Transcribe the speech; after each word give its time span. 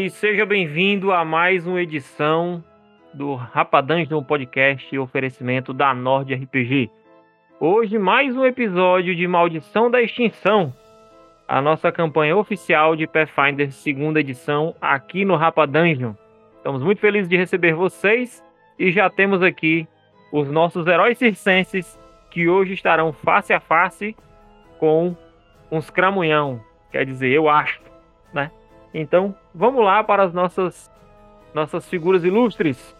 E 0.00 0.08
seja 0.08 0.46
bem-vindo 0.46 1.12
a 1.12 1.26
mais 1.26 1.66
uma 1.66 1.82
edição 1.82 2.64
do 3.12 3.34
Rapadanjo 3.34 4.22
Podcast 4.22 4.98
oferecimento 4.98 5.74
da 5.74 5.92
Nord 5.92 6.34
RPG. 6.34 6.90
Hoje, 7.60 7.98
mais 7.98 8.34
um 8.34 8.46
episódio 8.46 9.14
de 9.14 9.26
Maldição 9.28 9.90
da 9.90 10.00
Extinção, 10.00 10.72
a 11.46 11.60
nossa 11.60 11.92
campanha 11.92 12.34
oficial 12.34 12.96
de 12.96 13.06
Pathfinder 13.06 13.70
segunda 13.70 14.20
edição 14.20 14.74
aqui 14.80 15.22
no 15.22 15.36
Rapadanjo. 15.36 16.16
Estamos 16.56 16.82
muito 16.82 17.02
felizes 17.02 17.28
de 17.28 17.36
receber 17.36 17.74
vocês 17.74 18.42
e 18.78 18.90
já 18.90 19.10
temos 19.10 19.42
aqui 19.42 19.86
os 20.32 20.50
nossos 20.50 20.86
heróis 20.86 21.18
circenses 21.18 22.00
que 22.30 22.48
hoje 22.48 22.72
estarão 22.72 23.12
face 23.12 23.52
a 23.52 23.60
face 23.60 24.16
com 24.78 25.14
uns 25.70 25.90
cramunhão, 25.90 26.58
quer 26.90 27.04
dizer, 27.04 27.28
eu 27.28 27.50
acho, 27.50 27.82
né? 28.32 28.50
Então, 28.94 29.36
vamos 29.54 29.84
lá 29.84 30.02
para 30.02 30.24
as 30.24 30.32
nossas 30.32 30.90
nossas 31.54 31.86
figuras 31.88 32.24
ilustres. 32.24 32.94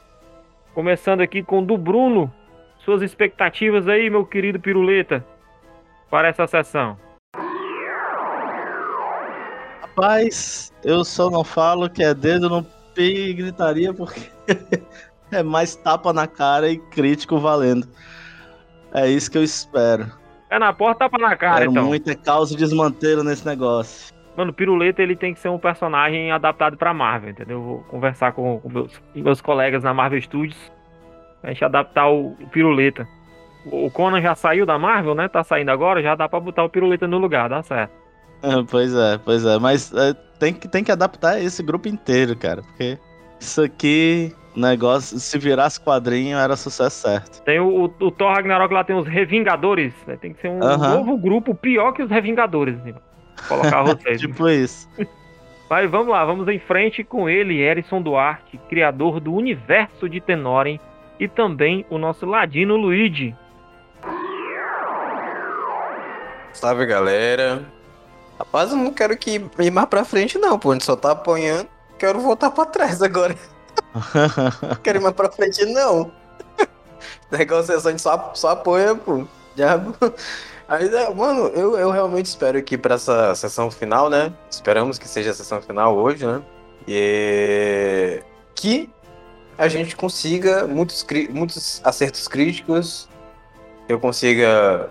Começando 0.74 1.20
aqui 1.20 1.42
com 1.42 1.60
o 1.60 1.64
do 1.64 1.76
Bruno. 1.76 2.32
Suas 2.78 3.02
expectativas 3.02 3.86
aí, 3.86 4.08
meu 4.08 4.24
querido 4.24 4.58
Piruleta, 4.58 5.24
para 6.10 6.28
essa 6.28 6.46
sessão. 6.46 6.96
Rapaz, 9.82 10.72
eu 10.82 11.04
só 11.04 11.28
não 11.28 11.44
falo 11.44 11.90
que 11.90 12.02
é 12.02 12.14
dedo 12.14 12.48
no 12.48 12.64
pé 12.94 13.02
e 13.02 13.34
gritaria 13.34 13.92
porque 13.92 14.22
é 15.30 15.42
mais 15.42 15.76
tapa 15.76 16.12
na 16.12 16.26
cara 16.26 16.70
e 16.70 16.78
crítico 16.78 17.38
valendo. 17.38 17.86
É 18.94 19.08
isso 19.08 19.30
que 19.30 19.38
eu 19.38 19.44
espero. 19.44 20.10
É 20.48 20.58
na 20.58 20.72
porta, 20.72 21.00
tapa 21.00 21.18
na 21.18 21.36
cara, 21.36 21.58
Quero 21.60 21.70
então. 21.70 21.84
muita 21.84 22.14
causa 22.14 22.56
de 22.56 22.64
desmanteiro 22.64 23.22
nesse 23.22 23.46
negócio. 23.46 24.12
Mano, 24.40 24.54
Piruleta 24.54 25.02
ele 25.02 25.14
tem 25.14 25.34
que 25.34 25.40
ser 25.40 25.50
um 25.50 25.58
personagem 25.58 26.32
adaptado 26.32 26.74
pra 26.74 26.94
Marvel, 26.94 27.28
entendeu? 27.28 27.58
Eu 27.58 27.62
vou 27.62 27.78
conversar 27.90 28.32
com, 28.32 28.58
com 28.58 28.70
meus, 28.70 29.02
meus 29.14 29.40
colegas 29.42 29.82
na 29.82 29.92
Marvel 29.92 30.18
Studios. 30.22 30.72
A 31.42 31.48
gente 31.48 31.62
adaptar 31.62 32.08
o, 32.08 32.30
o 32.40 32.48
Piruleta. 32.50 33.06
O 33.66 33.84
o 33.84 33.90
Conan 33.90 34.22
já 34.22 34.34
saiu 34.34 34.64
da 34.64 34.78
Marvel, 34.78 35.14
né? 35.14 35.28
Tá 35.28 35.44
saindo 35.44 35.70
agora, 35.70 36.02
já 36.02 36.14
dá 36.14 36.26
pra 36.26 36.40
botar 36.40 36.64
o 36.64 36.70
Piruleta 36.70 37.06
no 37.06 37.18
lugar, 37.18 37.50
dá 37.50 37.62
certo. 37.62 37.92
É, 38.42 38.64
pois 38.70 38.94
é, 38.94 39.18
pois 39.22 39.44
é. 39.44 39.58
Mas 39.58 39.92
é, 39.92 40.14
tem, 40.38 40.54
que, 40.54 40.66
tem 40.66 40.82
que 40.82 40.90
adaptar 40.90 41.38
esse 41.38 41.62
grupo 41.62 41.86
inteiro, 41.86 42.34
cara. 42.34 42.62
Porque 42.62 42.98
isso 43.38 43.62
aqui, 43.62 44.34
negócio, 44.56 45.18
se 45.18 45.38
virasse 45.38 45.78
quadrinho, 45.78 46.38
era 46.38 46.56
sucesso 46.56 47.02
certo. 47.02 47.42
Tem 47.42 47.60
o, 47.60 47.68
o, 47.68 48.06
o 48.06 48.10
Thor 48.10 48.32
Ragnarok 48.34 48.72
lá, 48.72 48.84
tem 48.84 48.96
os 48.96 49.06
Revingadores. 49.06 49.92
né? 50.06 50.16
Tem 50.16 50.32
que 50.32 50.40
ser 50.40 50.48
um 50.48 50.58
novo 50.58 51.18
grupo 51.18 51.54
pior 51.54 51.92
que 51.92 52.02
os 52.02 52.10
Revingadores. 52.10 52.78
Pra 52.80 53.09
colocar 53.48 53.82
vocês. 53.84 54.20
Tipo 54.20 54.48
isso. 54.48 54.88
Mas 55.68 55.90
vamos 55.90 56.08
lá, 56.08 56.24
vamos 56.24 56.48
em 56.48 56.58
frente 56.58 57.04
com 57.04 57.28
ele, 57.28 57.60
Erison 57.60 58.02
Duarte, 58.02 58.58
criador 58.68 59.20
do 59.20 59.32
universo 59.32 60.08
de 60.08 60.20
Tenoren, 60.20 60.80
e 61.18 61.28
também 61.28 61.86
o 61.88 61.98
nosso 61.98 62.26
ladino 62.26 62.76
Luigi. 62.76 63.36
Salve 66.52 66.86
galera. 66.86 67.64
Rapaz, 68.38 68.70
eu 68.70 68.76
não 68.76 68.92
quero 68.92 69.16
que 69.16 69.40
ir 69.58 69.70
mais 69.70 69.88
pra 69.88 70.04
frente, 70.04 70.38
não, 70.38 70.58
pô. 70.58 70.70
A 70.70 70.74
gente 70.74 70.84
só 70.84 70.96
tá 70.96 71.12
apanhando. 71.12 71.68
Quero 71.98 72.20
voltar 72.20 72.50
pra 72.50 72.64
trás 72.64 73.02
agora. 73.02 73.36
Não 74.66 74.76
quero 74.76 74.98
ir 74.98 75.02
mais 75.02 75.14
pra 75.14 75.30
frente, 75.30 75.64
não. 75.66 76.10
Negociação 77.30 77.88
a 77.88 77.90
gente 77.92 78.02
só, 78.02 78.32
só 78.34 78.50
apoia, 78.50 78.94
pô. 78.94 79.26
Diabo. 79.54 79.94
Aí, 80.70 80.86
é, 80.86 81.12
mano, 81.12 81.48
eu, 81.48 81.76
eu 81.76 81.90
realmente 81.90 82.26
espero 82.26 82.62
que 82.62 82.78
pra 82.78 82.94
essa 82.94 83.34
sessão 83.34 83.72
final, 83.72 84.08
né? 84.08 84.32
Esperamos 84.48 85.00
que 85.00 85.08
seja 85.08 85.32
a 85.32 85.34
sessão 85.34 85.60
final 85.60 85.96
hoje, 85.96 86.24
né? 86.24 86.40
E 86.86 88.22
que 88.54 88.88
a 89.58 89.66
gente 89.66 89.96
consiga 89.96 90.68
muitos, 90.68 91.04
muitos 91.30 91.80
acertos 91.82 92.28
críticos. 92.28 93.08
Eu 93.88 93.98
consiga 93.98 94.88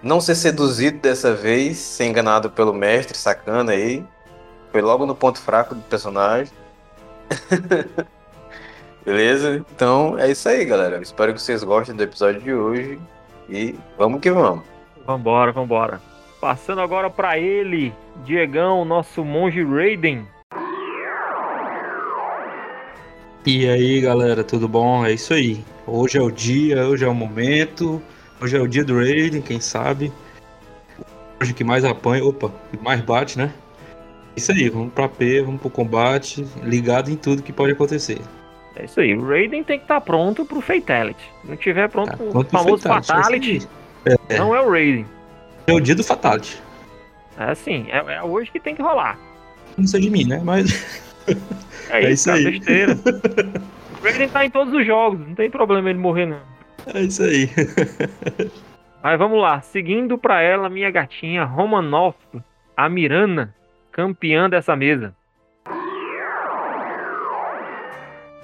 não 0.00 0.20
ser 0.20 0.36
seduzido 0.36 0.98
dessa 1.00 1.34
vez, 1.34 1.78
ser 1.78 2.04
enganado 2.04 2.48
pelo 2.48 2.72
mestre 2.72 3.18
sacana 3.18 3.72
aí. 3.72 4.06
Foi 4.70 4.80
logo 4.80 5.06
no 5.06 5.16
ponto 5.16 5.40
fraco 5.40 5.74
do 5.74 5.82
personagem. 5.82 6.54
Beleza? 9.04 9.56
Então 9.74 10.16
é 10.16 10.30
isso 10.30 10.48
aí, 10.48 10.64
galera. 10.64 11.02
Espero 11.02 11.34
que 11.34 11.42
vocês 11.42 11.64
gostem 11.64 11.96
do 11.96 12.02
episódio 12.04 12.40
de 12.40 12.54
hoje. 12.54 13.00
E 13.48 13.74
vamos 13.98 14.20
que 14.20 14.30
vamos. 14.30 14.70
Vambora, 15.10 15.50
vambora. 15.50 16.00
Passando 16.40 16.80
agora 16.80 17.10
pra 17.10 17.36
ele, 17.36 17.92
Diegão, 18.24 18.84
nosso 18.84 19.24
monge 19.24 19.60
Raiden. 19.60 20.24
E 23.44 23.68
aí 23.68 24.00
galera, 24.00 24.44
tudo 24.44 24.68
bom? 24.68 25.04
É 25.04 25.12
isso 25.12 25.34
aí. 25.34 25.64
Hoje 25.84 26.16
é 26.16 26.22
o 26.22 26.30
dia, 26.30 26.86
hoje 26.86 27.04
é 27.04 27.08
o 27.08 27.14
momento. 27.14 28.00
Hoje 28.40 28.56
é 28.56 28.60
o 28.60 28.68
dia 28.68 28.84
do 28.84 28.94
Raiden, 28.94 29.42
quem 29.42 29.58
sabe. 29.58 30.12
Hoje 31.42 31.52
que 31.54 31.64
mais 31.64 31.84
apanha, 31.84 32.24
opa, 32.24 32.52
que 32.70 32.80
mais 32.80 33.00
bate, 33.00 33.36
né? 33.36 33.52
Isso 34.36 34.52
aí, 34.52 34.68
vamos 34.68 34.92
pra 34.92 35.08
P, 35.08 35.42
vamos 35.42 35.60
pro 35.60 35.70
combate, 35.70 36.46
ligado 36.62 37.10
em 37.10 37.16
tudo 37.16 37.42
que 37.42 37.52
pode 37.52 37.72
acontecer. 37.72 38.20
É 38.76 38.84
isso 38.84 39.00
aí, 39.00 39.16
o 39.16 39.26
Raiden 39.26 39.64
tem 39.64 39.76
que 39.76 39.84
estar 39.86 40.00
pronto 40.02 40.44
pro 40.44 40.60
Fatality. 40.60 41.24
Se 41.42 41.48
não 41.48 41.56
tiver 41.56 41.88
pronto 41.88 42.10
Tá 42.10 42.16
pro 42.16 42.44
famoso 42.44 42.82
Fatality, 42.84 43.08
Fatality, 43.08 43.68
é 44.04 44.38
não 44.38 44.54
é 44.54 44.60
o 44.60 44.70
Raiden. 44.70 45.06
É 45.66 45.72
o 45.72 45.80
dia 45.80 45.94
do 45.94 46.02
Fatality. 46.04 46.60
É 47.38 47.44
assim, 47.50 47.86
é, 47.90 47.98
é 48.14 48.22
hoje 48.22 48.50
que 48.50 48.60
tem 48.60 48.74
que 48.74 48.82
rolar. 48.82 49.18
Não 49.76 49.86
sei 49.86 50.00
de 50.00 50.10
mim, 50.10 50.24
né? 50.24 50.40
Mas 50.44 50.70
É, 51.90 52.00
É 52.06 52.10
isso, 52.10 52.26
cara, 52.26 52.38
aí. 52.38 52.44
besteira. 52.50 52.92
o 54.00 54.04
Raiden 54.04 54.28
tá 54.28 54.44
em 54.44 54.50
todos 54.50 54.72
os 54.74 54.86
jogos, 54.86 55.20
não 55.26 55.34
tem 55.34 55.50
problema 55.50 55.90
ele 55.90 55.98
morrer, 55.98 56.26
não. 56.26 56.40
é 56.94 57.02
isso 57.02 57.22
aí. 57.22 57.48
Mas 59.02 59.18
vamos 59.18 59.40
lá, 59.40 59.60
seguindo 59.62 60.18
pra 60.18 60.42
ela, 60.42 60.68
minha 60.68 60.90
gatinha 60.90 61.44
Romanoff, 61.44 62.18
a 62.76 62.88
Mirana, 62.88 63.54
campeã 63.90 64.48
dessa 64.48 64.76
mesa. 64.76 65.14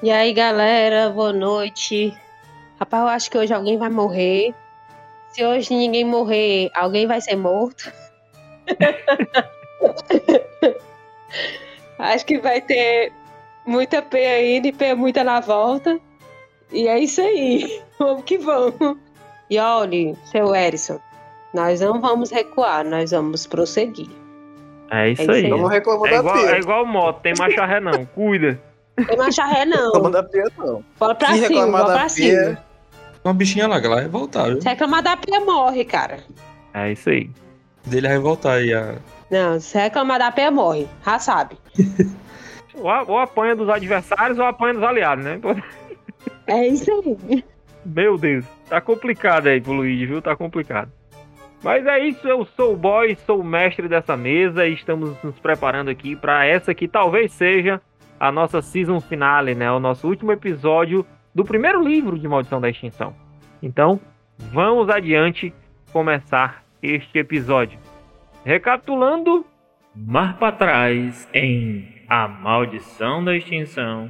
E 0.03 0.11
aí, 0.11 0.33
galera, 0.33 1.11
boa 1.11 1.33
noite. 1.33 2.13
Rapaz, 2.79 3.03
eu 3.03 3.09
acho 3.09 3.31
que 3.31 3.39
hoje 3.39 3.53
alguém 3.53 3.79
vai 3.79 3.89
morrer. 3.91 4.55
Se 5.37 5.45
hoje 5.45 5.75
ninguém 5.75 6.03
morrer, 6.03 6.71
alguém 6.75 7.07
vai 7.07 7.21
ser 7.21 7.37
morto. 7.37 7.93
acho 11.99 12.25
que 12.25 12.39
vai 12.39 12.63
ter 12.63 13.13
muita 13.67 14.01
P 14.01 14.17
ainda 14.17 14.69
e 14.69 14.73
P 14.73 14.95
muita 14.95 15.23
na 15.23 15.41
volta. 15.41 16.01
E 16.73 16.89
é 16.89 16.99
isso 16.99 17.21
aí. 17.21 17.83
Vamos 17.99 18.25
que 18.25 18.39
vamos. 18.39 18.97
E 19.51 19.59
olhe, 19.59 20.17
seu 20.33 20.55
Erison, 20.55 20.99
nós 21.53 21.83
não 21.83 22.01
vamos 22.01 22.31
recuar, 22.31 22.83
nós 22.83 23.11
vamos 23.11 23.47
prosseguir. 23.47 24.09
É 24.91 25.11
isso 25.11 25.21
É 25.21 25.25
isso 25.25 25.33
aí. 25.33 25.45
aí. 25.45 25.51
Vamos 25.51 25.71
reclamar 25.71 26.09
É 26.09 26.13
da 26.15 26.19
igual, 26.21 26.39
é 26.49 26.59
igual 26.59 26.87
moto, 26.87 27.21
tem 27.21 27.35
marcha 27.39 27.67
ré 27.67 27.79
não, 27.79 28.07
cuida. 28.07 28.59
Tem 29.07 29.17
marcha 29.19 29.45
ré, 29.45 29.67
não. 29.67 29.93
Reclamar 29.93 30.13
da 30.13 30.23
pia, 30.23 30.45
não. 30.57 30.83
Bora 30.99 31.15
pra 31.15 31.35
Se 31.35 31.47
cima, 31.47 31.67
bora 31.67 31.85
da 31.85 31.93
pra 31.95 32.07
pia- 32.07 32.09
cima. 32.45 32.66
Uma 33.27 33.35
bichinha 33.35 33.67
lá, 33.67 33.81
que 33.81 33.87
ela 33.87 33.97
vai 33.97 34.09
voltar, 34.09 34.45
viu? 34.45 34.63
Se 34.63 34.69
reclamar 34.69 35.03
da 35.03 35.17
pia, 35.17 35.41
morre, 35.41 35.85
cara. 35.85 36.21
É 36.73 36.93
isso 36.93 37.11
aí. 37.11 37.29
Dele 37.85 38.07
vai 38.07 38.19
voltar 38.21 38.53
aí. 38.53 38.73
A... 38.73 38.99
Não, 39.29 39.59
se 39.59 39.77
reclamar 39.77 40.21
da 40.21 40.31
pia, 40.31 40.49
morre. 40.49 40.87
Já 41.05 41.19
sabe. 41.19 41.59
Ou, 42.75 42.91
ou 43.09 43.19
apanha 43.19 43.57
dos 43.57 43.71
adversários 43.71 44.39
ou 44.39 44.45
apanha 44.45 44.75
dos 44.75 44.83
aliados, 44.83 45.25
né? 45.25 45.41
É 46.47 46.69
isso 46.69 46.93
aí. 46.93 47.43
Meu 47.87 48.19
Deus, 48.19 48.45
tá 48.69 48.81
complicado 48.83 49.47
aí 49.47 49.61
pro 49.61 49.73
Luigi, 49.73 50.05
viu? 50.05 50.21
Tá 50.21 50.37
complicado. 50.37 50.93
Mas 51.65 51.87
é 51.87 51.99
isso, 52.07 52.29
eu 52.29 52.47
sou 52.55 52.75
o 52.75 52.77
boy, 52.77 53.17
sou 53.25 53.41
o 53.41 53.45
mestre 53.45 53.89
dessa 53.89 54.15
mesa 54.15 54.67
e 54.67 54.75
estamos 54.75 55.17
nos 55.23 55.39
preparando 55.39 55.89
aqui 55.89 56.15
para 56.15 56.45
essa 56.45 56.75
que 56.75 56.87
talvez 56.87 57.33
seja 57.33 57.81
a 58.21 58.31
nossa 58.31 58.61
season 58.61 59.01
finale, 59.01 59.55
né? 59.55 59.73
O 59.73 59.81
nosso 59.81 60.07
último 60.07 60.31
episódio 60.31 61.05
do 61.37 61.45
primeiro 61.45 61.87
livro 61.87 62.19
de 62.19 62.27
Maldição 62.27 62.59
da 62.59 62.71
Extinção. 62.71 63.15
Então, 63.63 64.01
vamos 64.39 64.89
adiante 64.89 65.53
começar 65.93 66.65
este 66.83 67.19
episódio. 67.19 67.79
Recapitulando, 68.43 69.45
mar 69.95 70.39
para 70.39 70.57
trás 70.57 71.29
em 71.35 72.03
A 72.09 72.27
Maldição 72.27 73.23
da 73.23 73.37
Extinção. 73.37 74.09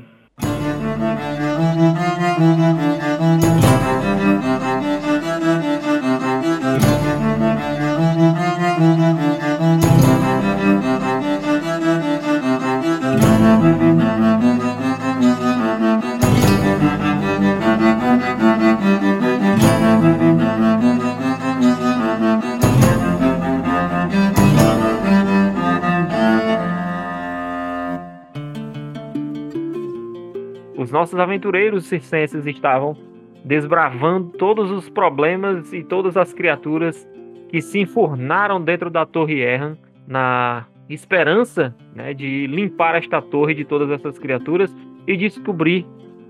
Nossos 30.96 31.20
aventureiros 31.20 31.84
circenses 31.84 32.46
estavam 32.46 32.96
desbravando 33.44 34.30
todos 34.38 34.70
os 34.70 34.88
problemas 34.88 35.70
e 35.70 35.84
todas 35.84 36.16
as 36.16 36.32
criaturas 36.32 37.06
que 37.50 37.60
se 37.60 37.80
enfurnaram 37.80 38.58
dentro 38.58 38.88
da 38.88 39.04
Torre 39.04 39.42
Erran 39.42 39.76
na 40.08 40.64
esperança 40.88 41.76
né, 41.94 42.14
de 42.14 42.46
limpar 42.46 42.94
esta 42.94 43.20
torre 43.20 43.52
de 43.52 43.62
todas 43.62 43.90
essas 43.90 44.18
criaturas 44.18 44.74
e 45.06 45.18
descobrir 45.18 45.84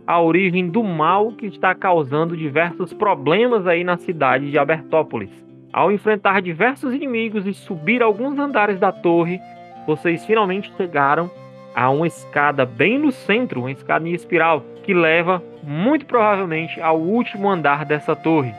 a 0.04 0.20
origem 0.20 0.68
do 0.68 0.82
mal 0.82 1.30
que 1.30 1.46
está 1.46 1.72
causando 1.72 2.36
diversos 2.36 2.92
problemas 2.92 3.68
aí 3.68 3.84
na 3.84 3.96
cidade 3.96 4.50
de 4.50 4.58
Abertópolis. 4.58 5.30
Ao 5.72 5.92
enfrentar 5.92 6.42
diversos 6.42 6.92
inimigos 6.92 7.46
e 7.46 7.54
subir 7.54 8.02
alguns 8.02 8.36
andares 8.36 8.80
da 8.80 8.90
torre, 8.90 9.38
vocês 9.86 10.26
finalmente 10.26 10.72
chegaram 10.76 11.30
a 11.76 11.90
uma 11.90 12.06
escada 12.06 12.64
bem 12.64 12.98
no 12.98 13.12
centro, 13.12 13.60
uma 13.60 13.70
escada 13.70 14.08
em 14.08 14.14
espiral, 14.14 14.64
que 14.82 14.94
leva 14.94 15.42
muito 15.62 16.06
provavelmente 16.06 16.80
ao 16.80 16.98
último 16.98 17.50
andar 17.50 17.84
dessa 17.84 18.16
torre. 18.16 18.54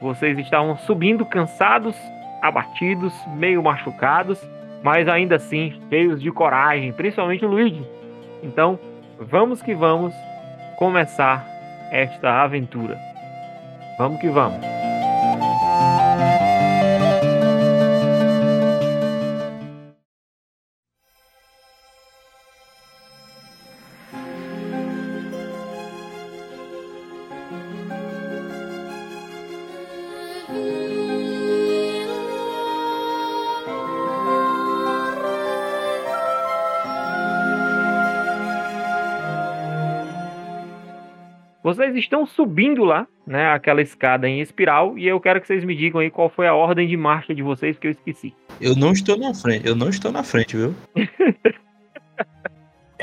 Vocês 0.00 0.36
estavam 0.36 0.76
subindo 0.78 1.24
cansados, 1.24 1.96
abatidos, 2.42 3.14
meio 3.36 3.62
machucados, 3.62 4.44
mas 4.82 5.06
ainda 5.06 5.36
assim 5.36 5.80
cheios 5.88 6.20
de 6.20 6.32
coragem, 6.32 6.92
principalmente 6.92 7.44
o 7.44 7.48
Luigi. 7.48 7.86
Então, 8.42 8.76
vamos 9.20 9.62
que 9.62 9.72
vamos 9.72 10.12
começar 10.76 11.46
esta 11.92 12.42
aventura. 12.42 12.98
Vamos 13.96 14.20
que 14.20 14.28
vamos. 14.28 14.81
Vocês 41.76 41.94
estão 41.96 42.26
subindo 42.26 42.84
lá, 42.84 43.06
né, 43.26 43.50
aquela 43.52 43.80
escada 43.82 44.28
em 44.28 44.40
espiral, 44.40 44.98
e 44.98 45.06
eu 45.06 45.18
quero 45.20 45.40
que 45.40 45.46
vocês 45.46 45.64
me 45.64 45.74
digam 45.74 46.00
aí 46.00 46.10
qual 46.10 46.28
foi 46.28 46.46
a 46.46 46.54
ordem 46.54 46.86
de 46.88 46.96
marcha 46.96 47.34
de 47.34 47.42
vocês 47.42 47.78
que 47.78 47.86
eu 47.86 47.90
esqueci. 47.92 48.34
Eu 48.60 48.74
não 48.76 48.92
estou 48.92 49.16
na 49.16 49.32
frente, 49.34 49.66
eu 49.66 49.74
não 49.74 49.88
estou 49.88 50.12
na 50.12 50.22
frente, 50.22 50.56
viu? 50.56 50.74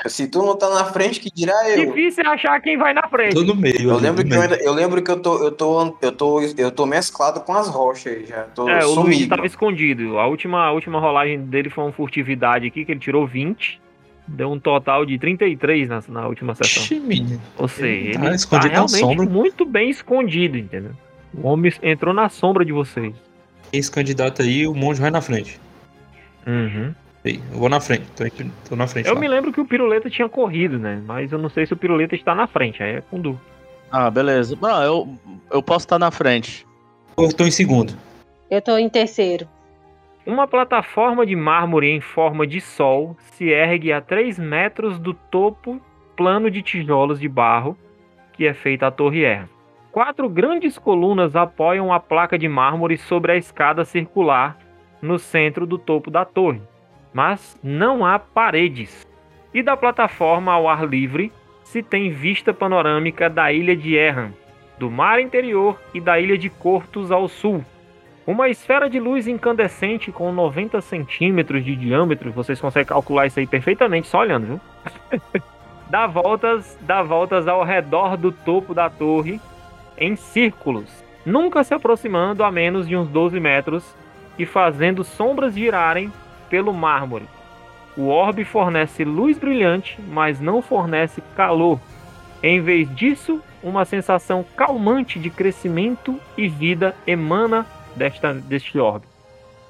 Se 0.07 0.29
tu 0.29 0.39
não 0.41 0.57
tá 0.57 0.69
na 0.69 0.85
frente, 0.85 1.19
que 1.19 1.29
dirá 1.29 1.53
eu? 1.69 1.87
Difícil 1.87 2.23
é 2.23 2.27
achar 2.29 2.61
quem 2.61 2.77
vai 2.77 2.93
na 2.93 3.05
frente. 3.09 3.33
Tô 3.35 3.43
no 3.43 3.53
meio. 3.53 3.89
Eu 3.89 3.97
lembro, 3.97 4.23
que 4.25 4.33
eu, 4.33 4.41
ainda- 4.41 4.55
eu 4.55 4.71
lembro 4.73 5.03
que 5.03 5.11
eu 5.11 5.21
tô, 5.21 5.43
eu 5.43 5.51
tô, 5.51 5.97
eu 6.01 6.11
tô, 6.13 6.41
eu 6.57 6.71
tô 6.71 6.85
mesclado 6.85 7.41
com 7.41 7.53
as 7.53 7.67
rochas 7.67 8.13
aí 8.13 8.25
já. 8.25 8.43
Tô 8.43 8.69
É, 8.69 8.77
o 8.85 8.87
Luigi 8.87 8.93
sumido. 8.95 9.23
estava 9.23 9.45
escondido. 9.45 10.17
A 10.17 10.25
última, 10.25 10.63
a 10.67 10.71
última 10.71 11.01
rolagem 11.01 11.41
dele 11.41 11.69
foi 11.69 11.83
uma 11.83 11.91
furtividade 11.91 12.65
aqui, 12.65 12.85
que 12.85 12.93
ele 12.93 12.99
tirou 13.01 13.27
20. 13.27 13.81
Deu 14.31 14.51
um 14.51 14.59
total 14.59 15.05
de 15.05 15.17
33 15.17 15.89
na, 15.89 16.03
na 16.07 16.27
última 16.27 16.53
sessão. 16.55 16.83
Ixi, 16.83 16.99
menino. 16.99 17.41
Ou 17.57 17.67
seja, 17.67 17.87
Ele 17.87 18.07
ele 18.09 18.17
tá 18.17 18.29
tá, 18.29 18.35
escondido 18.35 18.67
na 18.67 18.73
realmente 18.73 18.99
sombra. 18.99 19.25
muito 19.25 19.65
bem 19.65 19.89
escondido, 19.89 20.57
entendeu? 20.57 20.91
O 21.33 21.47
homem 21.47 21.71
entrou 21.83 22.13
na 22.13 22.29
sombra 22.29 22.63
de 22.63 22.71
vocês. 22.71 23.13
Esse 23.71 23.91
candidato 23.91 24.41
aí, 24.41 24.65
o 24.67 24.73
monge 24.73 25.01
vai 25.01 25.11
na 25.11 25.21
frente. 25.21 25.59
Uhum. 26.47 26.93
Ei, 27.23 27.39
Eu 27.51 27.59
vou 27.59 27.69
na 27.69 27.79
frente, 27.79 28.03
tô, 28.15 28.23
tô 28.69 28.75
na 28.75 28.87
frente. 28.87 29.07
Eu 29.07 29.13
lá. 29.15 29.19
me 29.19 29.27
lembro 29.27 29.51
que 29.51 29.59
o 29.59 29.65
Piruleta 29.65 30.09
tinha 30.09 30.29
corrido, 30.29 30.79
né? 30.79 31.01
Mas 31.05 31.31
eu 31.31 31.37
não 31.37 31.49
sei 31.49 31.65
se 31.65 31.73
o 31.73 31.77
Piruleta 31.77 32.15
está 32.15 32.33
na 32.33 32.47
frente. 32.47 32.81
Aí 32.81 32.95
é 32.95 33.01
com 33.01 33.19
Du. 33.19 33.39
Ah, 33.91 34.09
beleza. 34.09 34.57
Não, 34.61 34.81
eu, 34.83 35.17
eu 35.51 35.61
posso 35.61 35.85
estar 35.85 35.99
na 35.99 36.11
frente. 36.11 36.65
Eu 37.17 37.29
tô 37.33 37.45
em 37.45 37.51
segundo. 37.51 37.93
Eu 38.49 38.61
tô 38.61 38.77
em 38.77 38.87
terceiro. 38.89 39.47
Uma 40.29 40.47
plataforma 40.47 41.25
de 41.25 41.35
mármore 41.35 41.89
em 41.89 41.99
forma 41.99 42.45
de 42.45 42.61
sol 42.61 43.17
se 43.19 43.49
ergue 43.49 43.91
a 43.91 43.99
3 43.99 44.37
metros 44.37 44.99
do 44.99 45.11
topo 45.11 45.81
plano 46.15 46.51
de 46.51 46.61
tijolos 46.61 47.19
de 47.19 47.27
barro 47.27 47.75
que 48.33 48.45
é 48.45 48.53
feita 48.53 48.85
a 48.85 48.91
Torre 48.91 49.23
Erra. 49.23 49.49
Quatro 49.91 50.29
grandes 50.29 50.77
colunas 50.77 51.35
apoiam 51.35 51.91
a 51.91 51.99
placa 51.99 52.37
de 52.37 52.47
mármore 52.47 52.95
sobre 52.95 53.31
a 53.31 53.37
escada 53.37 53.83
circular 53.83 54.55
no 55.01 55.17
centro 55.17 55.65
do 55.65 55.79
topo 55.79 56.11
da 56.11 56.23
torre, 56.23 56.61
mas 57.11 57.59
não 57.63 58.05
há 58.05 58.19
paredes. 58.19 59.07
E 59.51 59.63
da 59.63 59.75
plataforma 59.75 60.53
ao 60.53 60.69
ar 60.69 60.87
livre 60.87 61.33
se 61.63 61.81
tem 61.81 62.11
vista 62.11 62.53
panorâmica 62.53 63.31
da 63.31 63.51
ilha 63.51 63.75
de 63.75 63.95
Erran, 63.95 64.31
do 64.77 64.91
mar 64.91 65.19
interior 65.19 65.81
e 65.91 65.99
da 65.99 66.19
ilha 66.19 66.37
de 66.37 66.51
Cortus 66.51 67.11
ao 67.11 67.27
sul. 67.27 67.65
Uma 68.29 68.47
esfera 68.47 68.87
de 68.87 68.99
luz 68.99 69.27
incandescente 69.27 70.11
com 70.11 70.31
90 70.31 70.81
centímetros 70.81 71.65
de 71.65 71.75
diâmetro, 71.75 72.31
vocês 72.31 72.61
conseguem 72.61 72.85
calcular 72.85 73.25
isso 73.25 73.39
aí 73.39 73.47
perfeitamente 73.47 74.07
só 74.07 74.19
olhando, 74.19 74.45
viu? 74.45 74.61
dá 75.89 76.05
voltas, 76.05 76.77
dá 76.81 77.01
voltas 77.01 77.47
ao 77.47 77.63
redor 77.63 78.15
do 78.15 78.31
topo 78.31 78.71
da 78.71 78.87
torre 78.87 79.41
em 79.97 80.15
círculos, 80.15 81.03
nunca 81.25 81.63
se 81.63 81.73
aproximando 81.73 82.43
a 82.43 82.51
menos 82.51 82.87
de 82.87 82.95
uns 82.95 83.07
12 83.07 83.39
metros 83.39 83.95
e 84.37 84.45
fazendo 84.45 85.03
sombras 85.03 85.55
girarem 85.55 86.13
pelo 86.51 86.71
mármore. 86.71 87.25
O 87.97 88.09
orbe 88.09 88.45
fornece 88.45 89.03
luz 89.03 89.39
brilhante, 89.39 89.99
mas 90.07 90.39
não 90.39 90.61
fornece 90.61 91.19
calor. 91.35 91.79
Em 92.43 92.61
vez 92.61 92.95
disso, 92.95 93.41
uma 93.63 93.85
sensação 93.85 94.45
calmante 94.55 95.17
de 95.17 95.31
crescimento 95.31 96.19
e 96.37 96.47
vida 96.47 96.95
emana 97.07 97.65
desta, 97.99 98.33
deste 98.33 98.79
orbe. 98.79 99.05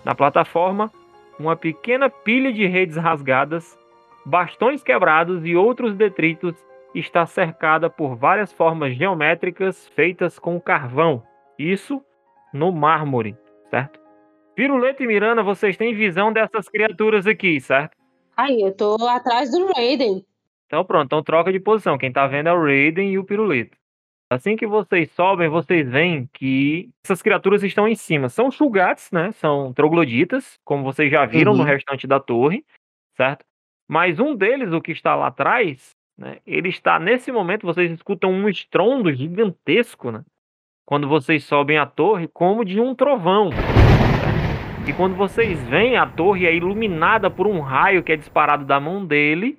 Na 0.06 0.16
plataforma, 0.16 0.90
uma 1.38 1.56
pequena 1.56 2.10
pilha 2.10 2.54
de 2.54 2.66
redes 2.66 2.96
rasgadas, 2.96 3.78
bastões 4.26 4.82
quebrados 4.82 5.46
e 5.46 5.56
outros 5.56 5.96
detritos 5.96 6.56
está 6.96 7.26
cercada 7.26 7.90
por 7.90 8.16
várias 8.16 8.54
formas 8.54 8.96
geométricas 8.96 9.88
feitas 9.90 10.40
com 10.40 10.60
carvão. 10.60 11.22
Isso 11.58 12.02
no 12.54 12.72
mármore, 12.72 13.36
certo? 13.70 14.00
Piruleta 14.56 15.04
e 15.04 15.08
Miranda, 15.08 15.44
vocês 15.44 15.78
têm 15.78 15.94
visão 15.94 16.32
dessas 16.32 16.68
criaturas 16.68 17.28
aqui, 17.28 17.60
certo? 17.60 17.98
Ai, 18.36 18.62
eu 18.62 18.76
tô 18.76 18.96
atrás 19.08 19.52
do 19.52 19.72
Raiden. 19.74 20.26
Então 20.68 20.86
pronto, 20.86 21.06
então 21.06 21.24
troca 21.24 21.52
de 21.52 21.60
posição. 21.60 21.98
Quem 21.98 22.12
tá 22.12 22.28
vendo 22.28 22.50
é 22.50 22.54
o 22.54 22.62
Raiden 22.62 23.12
e 23.12 23.18
o 23.18 23.24
Piruleta. 23.24 23.79
Assim 24.32 24.56
que 24.56 24.68
vocês 24.68 25.10
sobem, 25.12 25.50
vocês 25.50 25.90
veem 25.90 26.30
que 26.32 26.90
essas 27.04 27.22
criaturas 27.22 27.64
estão 27.64 27.88
em 27.88 27.96
cima. 27.96 28.30
São 28.30 28.52
Shugats, 28.52 29.12
né? 29.12 29.32
São 29.32 29.74
trogloditas, 29.74 30.60
como 30.64 30.84
vocês 30.84 31.10
já 31.10 31.26
viram 31.26 31.54
no 31.54 31.60
Uhum. 31.62 31.66
restante 31.66 32.06
da 32.06 32.20
torre, 32.20 32.64
certo? 33.18 33.44
Mas 33.90 34.20
um 34.20 34.36
deles, 34.36 34.72
o 34.72 34.82
que 34.82 34.92
está 34.92 35.16
lá 35.16 35.28
atrás, 35.28 35.96
né? 36.16 36.38
Ele 36.46 36.70
está, 36.70 37.00
nesse 37.00 37.32
momento, 37.32 37.66
vocês 37.66 37.92
escutam 37.92 38.32
um 38.32 38.48
estrondo 38.48 39.12
gigantesco, 39.12 40.12
né? 40.12 40.24
Quando 40.86 41.08
vocês 41.08 41.44
sobem 41.44 41.80
a 41.80 41.88
torre, 41.88 42.28
como 42.28 42.64
de 42.64 42.80
um 42.80 42.94
trovão. 42.94 43.50
E 44.88 44.94
quando 44.94 45.16
vocês 45.16 45.62
veem 45.68 45.98
a 45.98 46.06
torre 46.06 46.46
é 46.46 46.54
iluminada 46.56 47.30
por 47.32 47.48
um 47.48 47.60
raio 47.62 48.04
que 48.04 48.12
é 48.12 48.16
disparado 48.16 48.64
da 48.64 48.80
mão 48.80 49.04
dele, 49.04 49.58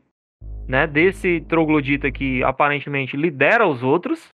né? 0.69 0.87
Desse 0.87 1.41
troglodita 1.49 2.11
que 2.13 2.43
aparentemente 2.45 3.17
lidera 3.17 3.67
os 3.67 3.83
outros, 3.83 4.29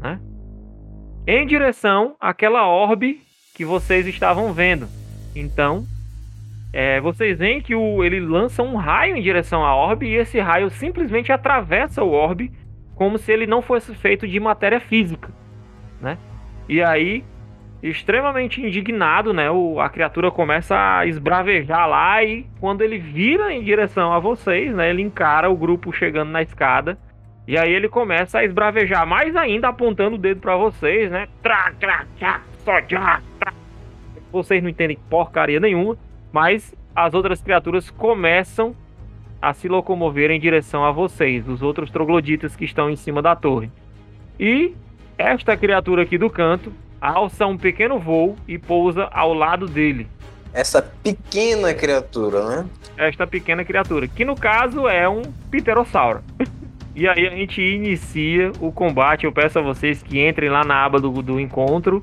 né? 0.00 0.20
Em 1.26 1.46
direção 1.46 2.16
àquela 2.20 2.66
orbe 2.66 3.20
que 3.54 3.64
vocês 3.64 4.06
estavam 4.06 4.52
vendo. 4.52 4.88
Então, 5.34 5.84
é, 6.72 7.00
vocês 7.00 7.38
veem 7.38 7.60
que 7.60 7.74
o, 7.74 8.02
ele 8.04 8.20
lança 8.20 8.62
um 8.62 8.76
raio 8.76 9.16
em 9.16 9.22
direção 9.22 9.64
à 9.64 9.74
orbe 9.74 10.06
e 10.06 10.16
esse 10.16 10.38
raio 10.38 10.70
simplesmente 10.70 11.32
atravessa 11.32 12.02
o 12.02 12.10
orbe 12.10 12.52
como 12.94 13.18
se 13.18 13.32
ele 13.32 13.46
não 13.46 13.62
fosse 13.62 13.94
feito 13.94 14.26
de 14.28 14.38
matéria 14.38 14.78
física, 14.78 15.30
né? 16.00 16.18
E 16.68 16.82
aí, 16.82 17.24
extremamente 17.82 18.60
indignado, 18.60 19.32
né? 19.32 19.50
O, 19.50 19.80
a 19.80 19.88
criatura 19.88 20.30
começa 20.30 20.76
a 20.76 21.06
esbravejar 21.06 21.88
lá 21.88 22.22
e 22.22 22.46
quando 22.60 22.82
ele 22.82 22.98
vira 22.98 23.52
em 23.52 23.62
direção 23.62 24.12
a 24.12 24.18
vocês, 24.18 24.74
né? 24.74 24.90
Ele 24.90 25.02
encara 25.02 25.50
o 25.50 25.56
grupo 25.56 25.92
chegando 25.92 26.30
na 26.30 26.42
escada 26.42 26.98
e 27.50 27.58
aí 27.58 27.72
ele 27.72 27.88
começa 27.88 28.38
a 28.38 28.44
esbravejar 28.44 29.04
mais 29.04 29.34
ainda, 29.34 29.66
apontando 29.66 30.14
o 30.14 30.18
dedo 30.20 30.40
pra 30.40 30.56
vocês, 30.56 31.10
né? 31.10 31.26
Tra, 31.42 31.72
tra, 31.80 32.06
tra, 32.16 32.42
só, 32.64 32.80
já, 32.86 33.20
tra. 33.40 33.52
Vocês 34.30 34.62
não 34.62 34.70
entendem 34.70 34.96
porcaria 35.10 35.58
nenhuma, 35.58 35.98
mas 36.30 36.72
as 36.94 37.12
outras 37.12 37.42
criaturas 37.42 37.90
começam 37.90 38.72
a 39.42 39.52
se 39.52 39.66
locomover 39.66 40.30
em 40.30 40.38
direção 40.38 40.84
a 40.84 40.92
vocês, 40.92 41.48
os 41.48 41.60
outros 41.60 41.90
trogloditas 41.90 42.54
que 42.54 42.64
estão 42.64 42.88
em 42.88 42.94
cima 42.94 43.20
da 43.20 43.34
torre. 43.34 43.68
E 44.38 44.72
esta 45.18 45.56
criatura 45.56 46.04
aqui 46.04 46.16
do 46.16 46.30
canto 46.30 46.72
alça 47.00 47.48
um 47.48 47.58
pequeno 47.58 47.98
voo 47.98 48.36
e 48.46 48.58
pousa 48.58 49.08
ao 49.10 49.34
lado 49.34 49.66
dele. 49.66 50.06
Essa 50.54 50.80
pequena 50.80 51.74
criatura, 51.74 52.48
né? 52.48 52.66
Esta 52.96 53.26
pequena 53.26 53.64
criatura, 53.64 54.06
que 54.06 54.24
no 54.24 54.36
caso 54.36 54.86
é 54.86 55.08
um 55.08 55.22
pterossauro. 55.50 56.22
E 56.94 57.06
aí 57.08 57.26
a 57.26 57.30
gente 57.30 57.62
inicia 57.62 58.50
o 58.60 58.72
combate. 58.72 59.24
Eu 59.24 59.32
peço 59.32 59.58
a 59.58 59.62
vocês 59.62 60.02
que 60.02 60.26
entrem 60.26 60.50
lá 60.50 60.64
na 60.64 60.84
aba 60.84 60.98
do, 60.98 61.22
do 61.22 61.38
encontro 61.38 62.00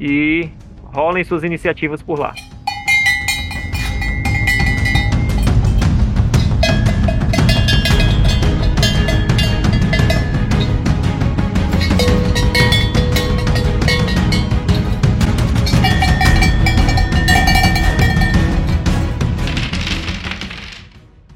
e 0.00 0.48
rolem 0.82 1.22
suas 1.24 1.44
iniciativas 1.44 2.02
por 2.02 2.18
lá. 2.18 2.34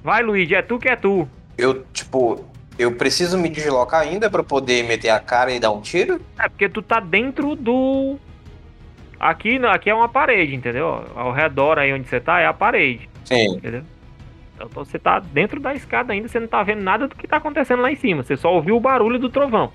Vai, 0.02 0.25
Luigi, 0.25 0.56
é 0.56 0.62
tu 0.62 0.76
que 0.76 0.88
é 0.88 0.97
tu. 0.97 1.28
Eu, 1.56 1.85
tipo, 1.92 2.44
eu 2.81 2.93
preciso 2.93 3.37
me 3.37 3.51
deslocar 3.51 4.01
ainda 4.01 4.31
pra 4.31 4.43
poder 4.43 4.83
meter 4.85 5.11
a 5.11 5.21
cara 5.21 5.53
e 5.53 5.61
dar 5.61 5.71
um 5.71 5.83
tiro? 5.83 6.19
É 6.39 6.49
porque 6.49 6.67
tu 6.67 6.81
tá 6.81 6.99
dentro 6.99 7.55
do. 7.55 8.17
Aqui, 9.19 9.61
aqui 9.67 9.91
é 9.91 9.95
uma 9.95 10.09
parede, 10.09 10.55
entendeu? 10.55 11.05
Ao 11.15 11.31
redor 11.31 11.79
aí 11.79 11.93
onde 11.93 12.09
você 12.09 12.19
tá 12.19 12.41
é 12.41 12.47
a 12.47 12.55
parede, 12.55 13.07
Sim. 13.27 13.57
entendeu? 13.57 13.83
Então 14.55 14.67
você 14.73 14.99
tá 14.99 15.19
dentro 15.19 15.61
da 15.61 15.75
escada 15.75 16.15
ainda, 16.15 16.27
você 16.27 16.41
não 16.41 16.49
tá 16.49 16.63
vendo 16.63 16.83
nada 16.83 17.07
do 17.07 17.15
que 17.15 17.29
tá 17.29 17.37
acontecendo 17.37 17.83
lá 17.83 17.93
em 17.93 17.97
cima. 17.97 18.23
Você 18.23 18.35
só 18.35 18.51
ouviu 18.51 18.77
o 18.77 18.81
barulho 18.81 19.19
do 19.19 19.29
trovão. 19.29 19.71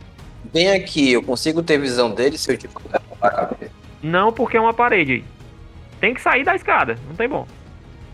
Bem 0.51 0.71
aqui, 0.71 1.11
eu 1.11 1.21
consigo 1.21 1.61
ter 1.61 1.77
visão 1.77 2.11
dele 2.11 2.39
se 2.39 2.51
eu 2.51 2.57
cabeça. 3.19 3.71
Não 4.01 4.33
porque 4.33 4.57
é 4.57 4.61
uma 4.61 4.73
parede 4.73 5.13
aí. 5.13 5.23
Tem 5.99 6.15
que 6.15 6.21
sair 6.21 6.43
da 6.43 6.55
escada, 6.55 6.97
não 7.07 7.15
tem 7.15 7.29
bom. 7.29 7.47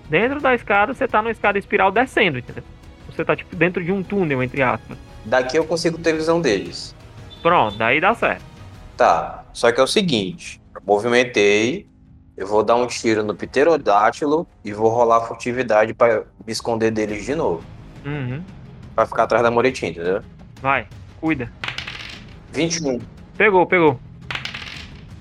Dentro 0.10 0.42
da 0.42 0.54
escada, 0.54 0.94
você 0.94 1.08
tá 1.08 1.22
numa 1.22 1.32
escada 1.32 1.58
espiral 1.58 1.92
descendo, 1.92 2.40
entendeu? 2.40 2.64
Você 3.12 3.26
tá 3.26 3.36
tipo 3.36 3.56
dentro 3.56 3.84
de 3.84 3.92
um 3.92 4.02
túnel, 4.02 4.42
entre 4.42 4.62
aspas. 4.62 4.98
Daqui 5.26 5.58
eu 5.58 5.66
consigo 5.66 5.98
ter 5.98 6.14
visão 6.14 6.42
deles. 6.42 6.96
Pronto, 7.42 7.78
daí 7.78 8.00
dá 8.00 8.14
certo. 8.14 8.44
Tá. 8.98 9.44
Só 9.54 9.72
que 9.72 9.80
é 9.80 9.84
o 9.84 9.88
seguinte, 9.88 10.62
eu 10.76 10.82
movimentei, 10.86 11.88
eu 12.38 12.48
vou 12.48 12.64
dar 12.64 12.76
um 12.76 12.88
tiro 12.88 13.24
no 13.24 13.36
pterodátilo 13.36 14.48
e 14.64 14.72
vou 14.72 14.90
rolar 14.90 15.22
furtividade 15.22 15.94
pra 15.94 16.24
me 16.46 16.52
esconder 16.52 16.92
deles 16.92 17.26
de 17.26 17.36
novo. 17.36 17.64
Uhum. 18.06 18.44
Pra 18.96 19.06
ficar 19.06 19.24
atrás 19.24 19.44
da 19.44 19.52
moretinha, 19.52 19.92
entendeu? 19.92 20.22
Vai, 20.62 20.88
cuida. 21.20 21.52
21. 22.52 23.00
Pegou, 23.38 23.66
pegou. 23.66 24.00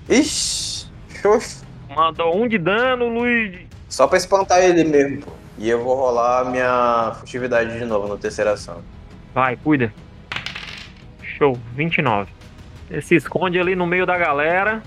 Ixi, 0.09 0.87
xoxo. 1.21 1.65
Mandou 1.95 2.35
um 2.35 2.47
de 2.47 2.57
dano, 2.57 3.07
Luigi. 3.07 3.67
Só 3.89 4.07
pra 4.07 4.17
espantar 4.17 4.63
ele 4.63 4.83
mesmo, 4.83 5.21
pô. 5.21 5.40
E 5.61 5.69
eu 5.69 5.83
vou 5.83 5.95
rolar 5.95 6.49
minha 6.49 7.13
furtividade 7.19 7.77
de 7.77 7.85
novo 7.85 8.07
na 8.07 8.17
terceira 8.17 8.53
ação. 8.53 8.81
Vai, 9.31 9.55
cuida. 9.55 9.93
Show, 11.21 11.55
29. 11.75 12.31
Ele 12.89 13.01
se 13.03 13.13
esconde 13.13 13.59
ali 13.59 13.75
no 13.75 13.85
meio 13.85 14.03
da 14.03 14.17
galera. 14.17 14.81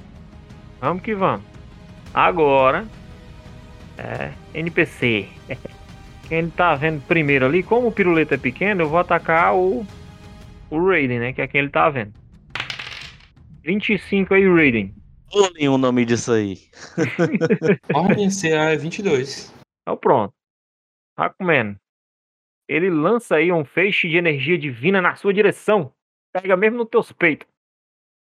Vamos 0.80 1.00
que 1.04 1.14
vamos. 1.14 1.46
Agora. 2.12 2.84
É. 3.96 4.32
NPC. 4.52 5.28
Quem 6.28 6.38
ele 6.38 6.50
tá 6.50 6.74
vendo 6.74 7.00
primeiro 7.06 7.46
ali, 7.46 7.62
como 7.62 7.86
o 7.86 7.92
piruleta 7.92 8.34
é 8.34 8.38
pequeno, 8.38 8.82
eu 8.82 8.88
vou 8.88 8.98
atacar 8.98 9.54
o. 9.54 9.86
O 10.70 10.88
Raiden, 10.88 11.20
né? 11.20 11.32
Que 11.32 11.42
é 11.42 11.46
quem 11.46 11.60
ele 11.60 11.70
tá 11.70 11.88
vendo. 11.88 12.12
25 13.62 14.34
aí, 14.34 14.44
Raiden. 14.44 14.92
Pulem 15.30 15.68
o 15.68 15.78
nome 15.78 16.04
disso 16.04 16.32
aí. 16.32 16.58
Ordem 17.94 18.28
CA 18.28 18.72
é 18.72 18.76
22. 18.76 19.54
Então 19.82 19.96
pronto. 19.96 20.34
Comendo. 21.38 21.78
Ele 22.68 22.90
lança 22.90 23.36
aí 23.36 23.52
um 23.52 23.64
feixe 23.64 24.08
de 24.08 24.16
energia 24.16 24.58
divina 24.58 25.00
na 25.00 25.14
sua 25.14 25.32
direção. 25.32 25.94
Pega 26.32 26.56
mesmo 26.56 26.78
nos 26.78 26.88
teus 26.88 27.12
peitos. 27.12 27.48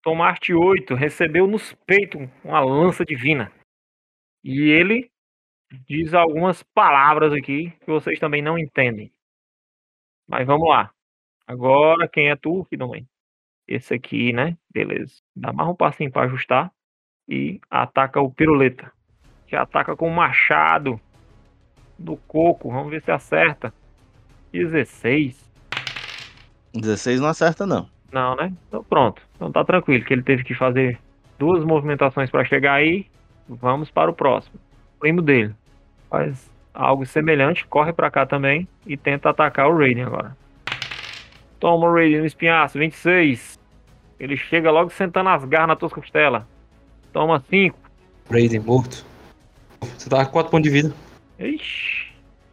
Tomaste 0.02 0.54
8, 0.54 0.94
recebeu 0.94 1.46
nos 1.46 1.72
peitos 1.86 2.20
uma 2.44 2.60
lança 2.60 3.04
divina. 3.04 3.50
E 4.44 4.70
ele 4.70 5.10
diz 5.88 6.14
algumas 6.14 6.62
palavras 6.62 7.32
aqui 7.32 7.72
que 7.80 7.86
vocês 7.86 8.18
também 8.20 8.40
não 8.40 8.58
entendem. 8.58 9.12
Mas 10.28 10.46
vamos 10.46 10.68
lá. 10.68 10.92
Agora, 11.46 12.08
quem 12.08 12.30
é 12.30 12.36
tu, 12.36 12.66
mãe? 12.88 13.06
Esse 13.66 13.94
aqui, 13.94 14.32
né? 14.32 14.56
Beleza. 14.72 15.20
Dá 15.34 15.52
mais 15.52 15.68
um 15.68 15.74
passinho 15.74 16.12
pra 16.12 16.22
ajustar. 16.22 16.72
E 17.28 17.60
ataca 17.68 18.20
o 18.20 18.32
piruleta. 18.32 18.92
Que 19.46 19.56
ataca 19.56 19.96
com 19.96 20.08
o 20.08 20.14
machado 20.14 21.00
do 21.98 22.16
coco. 22.16 22.70
Vamos 22.70 22.90
ver 22.90 23.02
se 23.02 23.10
acerta. 23.10 23.72
16. 24.52 25.36
16 26.74 27.20
não 27.20 27.28
acerta, 27.28 27.66
não. 27.66 27.88
Não, 28.12 28.36
né? 28.36 28.52
Então 28.68 28.84
pronto. 28.84 29.22
Então 29.34 29.50
tá 29.50 29.64
tranquilo, 29.64 30.04
que 30.04 30.12
ele 30.12 30.22
teve 30.22 30.44
que 30.44 30.54
fazer 30.54 30.98
duas 31.38 31.64
movimentações 31.64 32.30
para 32.30 32.44
chegar 32.44 32.74
aí. 32.74 33.06
Vamos 33.48 33.90
para 33.90 34.10
o 34.10 34.14
próximo. 34.14 34.56
O 34.96 35.00
primo 35.00 35.22
dele 35.22 35.54
faz 36.10 36.50
algo 36.72 37.06
semelhante, 37.06 37.66
corre 37.66 37.92
para 37.92 38.10
cá 38.10 38.26
também 38.26 38.68
e 38.86 38.96
tenta 38.96 39.30
atacar 39.30 39.68
o 39.68 39.76
Raiden 39.76 40.04
agora. 40.04 40.36
Toma 41.58 41.86
o 41.86 41.92
Raiden 41.94 42.20
no 42.20 42.26
espinhaço, 42.26 42.78
26. 42.78 43.58
Ele 44.18 44.36
chega 44.36 44.70
logo 44.70 44.90
sentando 44.90 45.28
as 45.28 45.44
garras 45.44 45.68
nas 45.68 45.78
tuas 45.78 45.92
costelas. 45.92 46.42
Toma 47.12 47.42
5. 47.48 47.78
Raiden 48.30 48.60
morto. 48.60 49.04
Você 49.80 50.08
tá 50.08 50.24
com 50.24 50.32
4 50.32 50.50
pontos 50.50 50.70
de 50.70 50.70
vida. 50.70 50.94
Ixi. 51.38 52.12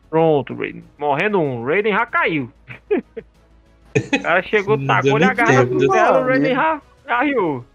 Pronto, 0.09 0.53
Raiden. 0.53 0.83
Morrendo 0.97 1.39
um. 1.39 1.65
Raiden 1.65 1.93
já 1.93 2.05
caiu. 2.05 2.51
o 2.91 4.21
cara 4.21 4.43
chegou, 4.43 4.77
Não 4.77 4.87
tacou 4.87 5.19
deu 5.19 5.29
a 5.29 5.33
garra 5.33 5.65
deu 5.65 5.91
céu, 5.91 6.13
o. 6.13 6.25
Raiden 6.25 6.55
já 6.55 6.81
já 7.05 7.23
riu. 7.23 7.65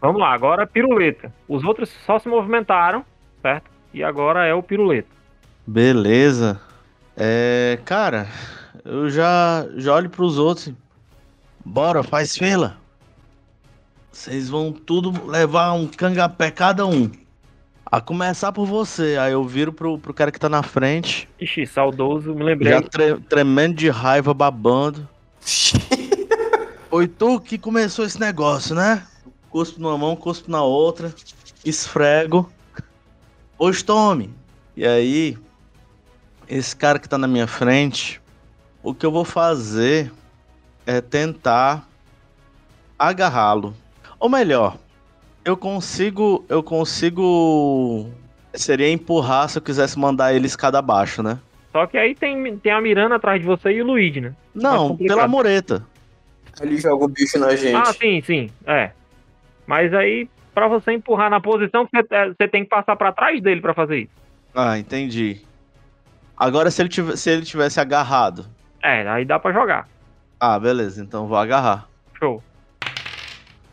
Vamos 0.00 0.20
lá, 0.20 0.32
agora 0.32 0.66
piruleta. 0.66 1.32
Os 1.48 1.64
outros 1.64 1.90
só 2.06 2.18
se 2.18 2.28
movimentaram, 2.28 3.04
certo? 3.42 3.70
E 3.92 4.02
agora 4.02 4.46
é 4.46 4.54
o 4.54 4.62
piruleta. 4.62 5.08
Beleza. 5.66 6.60
É, 7.16 7.78
cara, 7.84 8.28
eu 8.84 9.10
já, 9.10 9.66
já 9.76 9.94
olho 9.94 10.08
pros 10.08 10.38
outros. 10.38 10.72
Bora, 11.64 12.02
faz 12.02 12.36
fila. 12.36 12.76
Vocês 14.10 14.48
vão 14.48 14.72
tudo 14.72 15.26
levar 15.26 15.72
um 15.72 15.86
cangapé 15.86 16.50
cada 16.50 16.86
um. 16.86 17.10
A 17.90 18.00
começar 18.00 18.52
por 18.52 18.66
você. 18.66 19.16
Aí 19.18 19.32
eu 19.32 19.44
viro 19.44 19.72
pro, 19.72 19.98
pro 19.98 20.12
cara 20.12 20.30
que 20.30 20.38
tá 20.38 20.48
na 20.48 20.62
frente. 20.62 21.28
Ixi, 21.40 21.66
saudoso, 21.66 22.34
me 22.34 22.42
lembrei. 22.44 22.72
Já 22.72 22.82
tre- 22.82 23.16
tremendo 23.28 23.74
de 23.76 23.88
raiva, 23.88 24.34
babando. 24.34 25.08
Foi 26.90 27.06
tu 27.06 27.40
que 27.40 27.56
começou 27.58 28.04
esse 28.04 28.18
negócio, 28.20 28.74
né? 28.74 29.06
Cuspo 29.50 29.80
numa 29.80 29.96
mão, 29.96 30.14
cuspo 30.16 30.50
na 30.50 30.62
outra. 30.62 31.14
Esfrego. 31.64 32.50
Pois 33.56 33.82
tome. 33.82 34.34
E 34.76 34.86
aí, 34.86 35.36
esse 36.48 36.76
cara 36.76 36.98
que 36.98 37.08
tá 37.08 37.16
na 37.18 37.26
minha 37.26 37.46
frente, 37.46 38.20
o 38.82 38.94
que 38.94 39.04
eu 39.04 39.10
vou 39.10 39.24
fazer 39.24 40.12
é 40.86 41.00
tentar 41.00 41.86
agarrá-lo. 42.98 43.74
Ou 44.20 44.28
melhor, 44.28 44.76
eu 45.48 45.56
consigo. 45.56 46.44
Eu 46.48 46.62
consigo. 46.62 48.10
Seria 48.54 48.90
empurrar 48.90 49.48
se 49.48 49.58
eu 49.58 49.62
quisesse 49.62 49.98
mandar 49.98 50.32
ele 50.34 50.46
escada 50.46 50.78
abaixo, 50.78 51.22
né? 51.22 51.38
Só 51.72 51.86
que 51.86 51.96
aí 51.98 52.14
tem, 52.14 52.56
tem 52.58 52.72
a 52.72 52.80
Miranda 52.80 53.16
atrás 53.16 53.40
de 53.40 53.46
você 53.46 53.70
e 53.72 53.82
o 53.82 53.86
Luigi, 53.86 54.20
né? 54.20 54.34
Não, 54.54 54.88
complicado. 54.88 55.16
pela 55.16 55.28
mureta. 55.28 55.84
Ele 56.60 56.76
joga 56.78 57.04
o 57.04 57.08
bicho 57.08 57.38
na 57.38 57.54
gente. 57.54 57.76
Ah, 57.76 57.92
sim, 57.92 58.20
sim, 58.22 58.50
é. 58.66 58.90
Mas 59.66 59.92
aí, 59.94 60.28
pra 60.54 60.66
você 60.66 60.92
empurrar 60.92 61.30
na 61.30 61.40
posição, 61.40 61.86
você, 61.86 62.04
é, 62.10 62.28
você 62.30 62.48
tem 62.48 62.64
que 62.64 62.70
passar 62.70 62.96
pra 62.96 63.12
trás 63.12 63.40
dele 63.40 63.60
pra 63.60 63.74
fazer 63.74 63.98
isso. 64.00 64.12
Ah, 64.54 64.78
entendi. 64.78 65.40
Agora, 66.36 66.70
se 66.70 66.80
ele, 66.82 66.88
tive- 66.88 67.16
se 67.16 67.30
ele 67.30 67.42
tivesse 67.44 67.78
agarrado. 67.78 68.46
É, 68.82 69.06
aí 69.08 69.24
dá 69.24 69.38
pra 69.38 69.52
jogar. 69.52 69.86
Ah, 70.40 70.58
beleza, 70.58 71.02
então 71.02 71.26
vou 71.28 71.36
agarrar. 71.36 71.86
Show. 72.18 72.42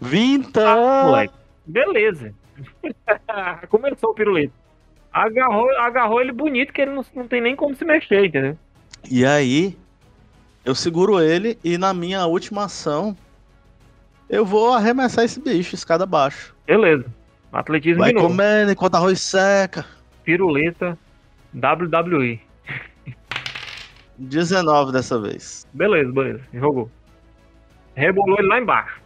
Vinta! 0.01 0.61
Ah, 0.67 1.03
moleque. 1.05 1.33
Beleza. 1.65 2.33
Começou 3.69 4.11
o 4.11 4.13
pirulito. 4.13 4.53
Agarrou, 5.11 5.69
agarrou 5.77 6.21
ele 6.21 6.31
bonito, 6.31 6.73
que 6.73 6.81
ele 6.81 6.91
não, 6.91 7.05
não 7.15 7.27
tem 7.27 7.41
nem 7.41 7.55
como 7.55 7.75
se 7.75 7.85
mexer, 7.85 8.25
entendeu? 8.25 8.57
E 9.09 9.25
aí, 9.25 9.77
eu 10.63 10.75
seguro 10.75 11.21
ele 11.21 11.57
e 11.63 11.77
na 11.77 11.93
minha 11.93 12.25
última 12.25 12.65
ação, 12.65 13.15
eu 14.29 14.45
vou 14.45 14.73
arremessar 14.73 15.23
esse 15.23 15.39
bicho, 15.39 15.75
escada 15.75 16.03
abaixo. 16.03 16.55
Beleza. 16.65 17.05
Atletismo 17.53 17.99
Vai 17.99 18.09
de 18.09 18.15
novo. 18.15 18.27
comendo 18.27 18.71
enquanto 18.71 18.95
arroz 18.95 19.21
seca. 19.21 19.85
Piruleta 20.23 20.97
WWE. 21.53 22.41
19 24.17 24.91
dessa 24.91 25.19
vez. 25.19 25.65
Beleza, 25.73 26.11
beleza. 26.11 26.41
Jogou. 26.53 26.89
Rebolou 27.95 28.37
ele 28.39 28.47
lá 28.47 28.59
embaixo. 28.59 28.99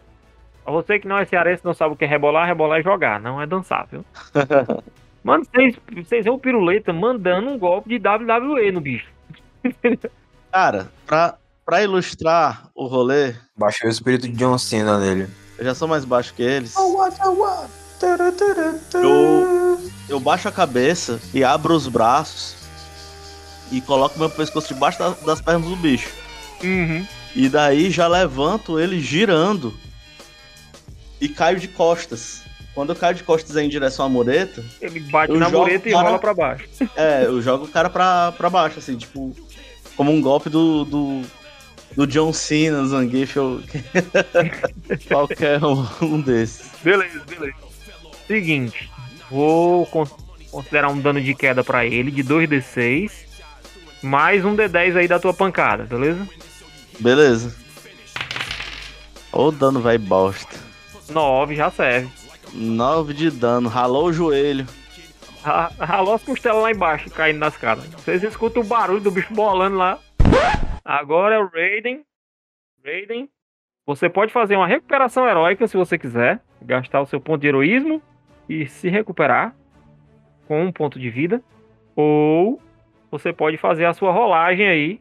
Você 0.66 0.98
que 0.98 1.08
não 1.08 1.18
é 1.18 1.24
cearense 1.24 1.64
não 1.64 1.74
sabe 1.74 1.94
o 1.94 1.96
que 1.96 2.04
é 2.04 2.08
rebolar, 2.08 2.46
rebolar 2.46 2.78
é 2.80 2.82
jogar, 2.82 3.20
não 3.20 3.40
é 3.40 3.46
dançar, 3.46 3.86
viu? 3.90 4.04
Mano, 5.24 5.44
vocês, 5.44 5.76
vocês 6.04 6.26
o 6.26 6.38
piruleta 6.38 6.92
mandando 6.92 7.50
um 7.50 7.58
golpe 7.58 7.88
de 7.98 8.08
WWE 8.08 8.70
no 8.72 8.80
bicho. 8.80 9.06
Cara, 10.52 10.90
pra, 11.06 11.36
pra 11.64 11.82
ilustrar 11.82 12.68
o 12.74 12.86
rolê, 12.86 13.34
Baixei 13.56 13.88
o 13.88 13.92
espírito 13.92 14.26
de 14.28 14.34
John 14.34 14.56
Cena 14.58 14.98
nele. 14.98 15.28
eu 15.58 15.64
já 15.64 15.74
sou 15.74 15.86
mais 15.88 16.04
baixo 16.04 16.32
que 16.34 16.42
eles. 16.42 16.74
Eu... 18.94 19.02
Eu, 19.02 19.90
eu 20.08 20.20
baixo 20.20 20.48
a 20.48 20.52
cabeça 20.52 21.20
e 21.34 21.44
abro 21.44 21.74
os 21.74 21.86
braços 21.86 22.56
e 23.70 23.80
coloco 23.80 24.18
meu 24.18 24.30
pescoço 24.30 24.72
debaixo 24.72 24.98
da- 24.98 25.10
das 25.26 25.40
pernas 25.40 25.68
do 25.68 25.76
bicho. 25.76 26.10
Uhum. 26.64 27.06
E 27.36 27.48
daí 27.48 27.90
já 27.90 28.08
levanto 28.08 28.80
ele 28.80 28.98
girando 29.00 29.72
e 31.20 31.28
caio 31.28 31.58
de 31.60 31.68
costas. 31.68 32.42
Quando 32.74 32.90
eu 32.90 32.96
caio 32.96 33.14
de 33.16 33.24
costas 33.24 33.56
em 33.56 33.68
direção 33.68 34.06
à 34.06 34.08
mureta, 34.08 34.64
Ele 34.80 35.00
bate 35.00 35.32
na 35.34 35.48
mureta 35.50 35.88
e 35.88 35.92
cara. 35.92 36.06
rola 36.06 36.18
pra 36.18 36.32
baixo. 36.32 36.66
é, 36.96 37.24
eu 37.26 37.42
jogo 37.42 37.64
o 37.64 37.68
cara 37.68 37.90
pra, 37.90 38.32
pra 38.32 38.48
baixo, 38.48 38.78
assim, 38.78 38.96
tipo, 38.96 39.34
como 39.96 40.12
um 40.12 40.20
golpe 40.20 40.48
do, 40.48 40.84
do, 40.84 41.22
do 41.96 42.06
John 42.06 42.32
Cena, 42.32 42.86
Zangief 42.86 43.36
ou 43.38 43.60
qualquer 45.08 45.62
um, 45.64 45.86
um 46.00 46.20
desses. 46.20 46.70
Beleza, 46.82 47.22
beleza. 47.28 47.56
Seguinte, 48.26 48.88
vou 49.28 49.84
con- 49.86 50.06
considerar 50.50 50.88
um 50.90 51.00
dano 51.00 51.20
de 51.20 51.34
queda 51.34 51.64
pra 51.64 51.84
ele 51.84 52.10
de 52.12 52.22
2d6, 52.22 53.10
mais 54.00 54.44
um 54.44 54.54
d10 54.54 54.96
aí 54.96 55.08
da 55.08 55.18
tua 55.18 55.34
pancada, 55.34 55.84
beleza? 55.84 56.26
Beleza. 57.00 57.54
Ô 59.32 59.50
dano 59.50 59.80
vai 59.80 59.98
bosta. 59.98 60.56
9 61.10 61.54
já 61.56 61.70
serve. 61.70 62.08
9 62.52 63.14
de 63.14 63.30
dano, 63.30 63.68
ralou 63.68 64.06
o 64.06 64.12
joelho. 64.12 64.66
Ra- 65.42 65.70
Ralou 65.78 66.14
as 66.14 66.22
costelas 66.22 66.62
lá 66.62 66.70
embaixo, 66.70 67.10
caindo 67.10 67.38
nas 67.38 67.56
caras. 67.56 67.86
Vocês 67.86 68.22
escutam 68.22 68.62
o 68.62 68.66
barulho 68.66 69.00
do 69.00 69.10
bicho 69.10 69.32
bolando 69.32 69.76
lá. 69.76 69.98
Agora 70.84 71.36
é 71.36 71.38
o 71.38 71.48
Raiden. 71.48 72.02
Raiden. 72.84 73.28
Você 73.86 74.08
pode 74.08 74.32
fazer 74.32 74.56
uma 74.56 74.66
recuperação 74.66 75.26
heróica 75.26 75.66
se 75.66 75.76
você 75.76 75.96
quiser. 75.98 76.40
Gastar 76.62 77.00
o 77.00 77.06
seu 77.06 77.20
ponto 77.20 77.40
de 77.40 77.48
heroísmo 77.48 78.02
e 78.48 78.66
se 78.66 78.88
recuperar 78.88 79.54
com 80.46 80.62
um 80.64 80.72
ponto 80.72 80.98
de 80.98 81.08
vida. 81.08 81.42
Ou 81.96 82.60
você 83.10 83.32
pode 83.32 83.56
fazer 83.56 83.86
a 83.86 83.94
sua 83.94 84.12
rolagem 84.12 84.68
aí 84.68 85.00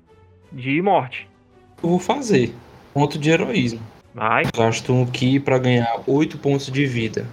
de 0.51 0.81
morte. 0.81 1.27
Eu 1.83 1.89
vou 1.89 1.99
fazer. 1.99 2.53
Ponto 2.93 3.19
de 3.19 3.29
heroísmo. 3.29 3.79
Vai. 4.13 4.43
Gasto 4.55 4.93
um 4.93 5.05
Ki 5.05 5.39
pra 5.39 5.57
ganhar 5.57 6.01
8 6.07 6.37
pontos 6.37 6.71
de 6.71 6.85
vida. 6.85 7.25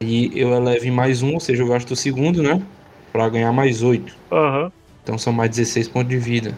Aí 0.00 0.32
eu 0.34 0.52
elevo 0.52 0.86
em 0.86 0.90
mais 0.90 1.22
um, 1.22 1.34
ou 1.34 1.40
seja, 1.40 1.62
eu 1.62 1.68
gasto 1.68 1.92
o 1.92 1.96
segundo, 1.96 2.42
né? 2.42 2.62
Pra 3.12 3.28
ganhar 3.28 3.52
mais 3.52 3.82
8. 3.82 4.16
Aham. 4.32 4.72
Então 5.02 5.16
são 5.18 5.32
mais 5.32 5.50
16 5.50 5.88
pontos 5.88 6.10
de 6.10 6.18
vida. 6.18 6.56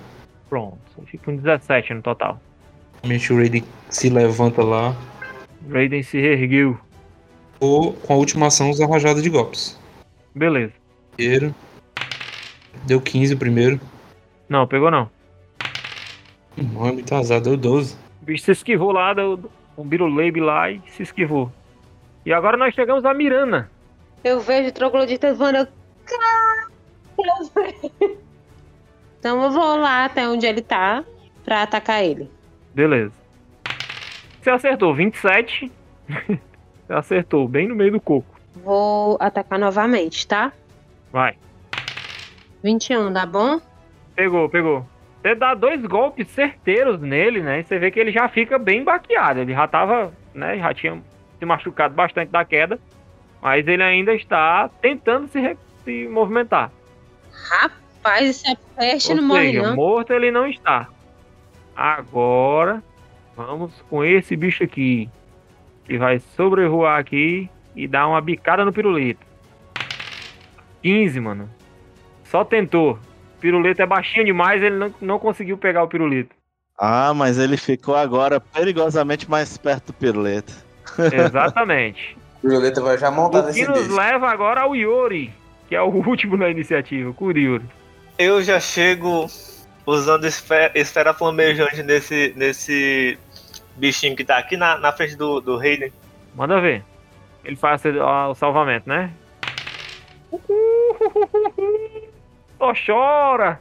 Pronto. 0.49 0.79
Fica 1.07 1.25
com 1.25 1.37
17 1.37 1.95
no 1.95 2.03
total. 2.03 2.41
Realmente 3.03 3.33
o 3.33 3.37
Raiden 3.37 3.65
se 3.89 4.09
levanta 4.09 4.63
lá. 4.63 4.95
Raiden 5.71 6.03
se 6.03 6.21
reergueu. 6.21 6.79
Ou 7.61 7.93
com 7.93 8.13
a 8.13 8.17
última 8.17 8.47
ação 8.47 8.71
usar 8.71 8.89
rajada 8.89 9.21
de 9.21 9.31
golpes. 9.31 9.79
Beleza. 10.35 10.73
Primeiro. 11.17 11.55
Deu 12.87 13.01
15 13.01 13.35
o 13.35 13.39
primeiro. 13.39 13.81
Não, 14.49 14.67
pegou 14.67 14.91
não. 14.91 15.09
Não 16.57 16.87
é 16.87 16.93
muito 16.93 17.15
azar, 17.15 17.41
deu 17.41 17.57
12. 17.57 17.97
O 18.23 18.25
bicho 18.25 18.45
se 18.45 18.53
esquivou 18.53 18.93
lá 18.93 19.13
do, 19.13 19.37
do 19.37 19.51
um 19.77 19.85
Biruleibe 19.85 20.41
lá 20.41 20.71
e 20.71 20.81
se 20.87 21.03
esquivou. 21.03 21.51
E 22.25 22.33
agora 22.33 22.57
nós 22.57 22.73
chegamos 22.73 23.05
a 23.05 23.13
Mirana. 23.13 23.69
Eu 24.23 24.41
vejo 24.41 24.69
o 24.69 24.73
troglodita 24.73 25.35
voando. 25.35 25.67
Então 29.19 29.43
eu 29.43 29.51
vou 29.51 29.77
lá 29.77 30.05
até 30.05 30.29
onde 30.29 30.47
ele 30.47 30.63
tá 30.63 31.05
pra 31.45 31.63
atacar 31.63 32.05
ele. 32.05 32.31
Beleza. 32.73 33.13
Você 34.41 34.51
acertou 34.51 34.95
27. 34.95 35.71
Você 36.87 36.93
acertou 36.93 37.49
bem 37.49 37.69
no 37.69 37.75
meio 37.75 37.93
do 37.93 38.01
coco. 38.01 38.41
Vou 38.55 39.17
atacar 39.21 39.59
novamente, 39.59 40.27
tá? 40.27 40.53
Vai. 41.13 41.37
21, 42.63 43.13
dá 43.13 43.27
bom? 43.27 43.61
Pegou, 44.15 44.49
pegou. 44.49 44.87
Você 45.23 45.37
dá 45.37 45.55
dois 45.55 45.81
golpes 45.87 46.27
certeiros 46.29 47.01
nele, 47.01 47.41
né? 47.41 47.61
E 47.61 47.65
você 47.65 47.79
vê 47.79 47.93
que 47.93 48.01
ele 48.01 48.11
já 48.11 48.29
fica 48.29 48.59
bem 48.59 48.83
baqueado. 48.83 49.39
Ele 49.39 49.53
já 49.53 49.69
tava, 49.69 50.13
né? 50.35 50.59
Já 50.59 50.75
tinha 50.75 51.01
se 51.39 51.45
machucado 51.45 51.95
bastante 51.95 52.31
da 52.31 52.45
queda. 52.45 52.79
Mas 53.41 53.67
ele 53.69 53.85
ainda 53.85 54.13
está 54.15 54.69
tentando 54.81 55.29
se, 55.29 55.57
se 55.85 56.09
movimentar. 56.09 56.73
Rapaz, 57.33 58.29
isso 58.29 58.51
é 58.51 58.57
peste 58.77 59.11
Ou 59.11 59.17
não 59.17 59.23
morre, 59.25 59.53
não. 59.53 59.77
morto 59.77 60.13
ele 60.13 60.33
não 60.33 60.47
está. 60.47 60.89
Agora, 61.75 62.83
vamos 63.37 63.81
com 63.89 64.05
esse 64.05 64.35
bicho 64.35 64.65
aqui. 64.65 65.09
Que 65.85 65.99
vai 65.99 66.19
sobrevoar 66.19 66.99
aqui 66.99 67.49
e 67.77 67.87
dar 67.87 68.09
uma 68.09 68.21
bicada 68.21 68.65
no 68.65 68.73
pirulito. 68.73 69.25
15, 70.83 71.21
mano. 71.21 71.49
Só 72.25 72.45
tentou. 72.45 72.99
Pirulito 73.43 73.83
é 73.83 73.87
baixinho 73.87 74.25
demais, 74.25 74.63
ele 74.63 74.77
não, 74.77 74.95
não 75.01 75.19
conseguiu 75.19 75.59
pegar 75.59 75.83
o 75.83 75.89
pirulito. 75.89 76.33
Ah, 76.79 77.13
mas 77.13 77.39
ele 77.39 77.57
ficou 77.57 77.97
agora 77.97 78.41
perigosamente 78.41 79.29
mais 79.29 79.59
perto 79.59 79.87
do 79.87 79.93
piruleta. 79.93 80.53
Exatamente. 81.13 82.17
O 82.43 82.49
Violeta 82.49 82.81
vai 82.81 82.99
já 82.99 83.09
montar 83.09 83.39
o 83.39 83.43
que 83.53 83.65
nesse 83.65 83.69
nos 83.69 83.87
leva 83.87 84.29
agora 84.29 84.63
ao 84.63 84.75
Yori, 84.75 85.33
que 85.69 85.77
é 85.77 85.81
o 85.81 85.87
último 86.05 86.37
na 86.37 86.49
iniciativa, 86.49 87.09
o 87.09 87.15
Kuriori. 87.15 87.65
Eu 88.19 88.43
já 88.43 88.59
chego 88.59 89.29
usando 89.87 90.27
esfera, 90.27 90.73
esfera 90.75 91.15
flamejante 91.15 91.85
nesse, 91.85 92.35
nesse 92.37 93.17
bichinho 93.77 94.17
que 94.17 94.25
tá 94.25 94.39
aqui 94.39 94.57
na, 94.57 94.77
na 94.77 94.91
frente 94.91 95.15
do, 95.15 95.41
do 95.41 95.57
Raiden. 95.57 95.93
Manda 96.35 96.61
ver. 96.61 96.83
Ele 97.45 97.55
faz 97.55 97.81
o 97.85 98.35
salvamento, 98.35 98.89
né? 98.89 99.13
Só 102.63 102.73
chora. 102.87 103.61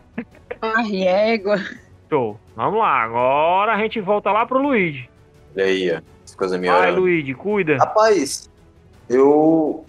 Ai, 0.62 1.08
égua. 1.08 1.58
Show. 2.08 2.40
Vamos 2.56 2.80
lá. 2.80 3.02
Agora 3.04 3.74
a 3.74 3.78
gente 3.80 4.00
volta 4.00 4.32
lá 4.32 4.46
pro 4.46 4.60
Luigi. 4.62 5.10
Olha 5.56 5.66
aí, 5.66 5.92
ó. 5.92 6.02
As 6.24 6.36
coisas 6.36 6.60
me 6.60 6.68
Vai. 6.70 6.92
Luigi, 6.92 7.34
cuida. 7.34 7.78
Rapaz, 7.78 8.48
eu. 9.10 9.84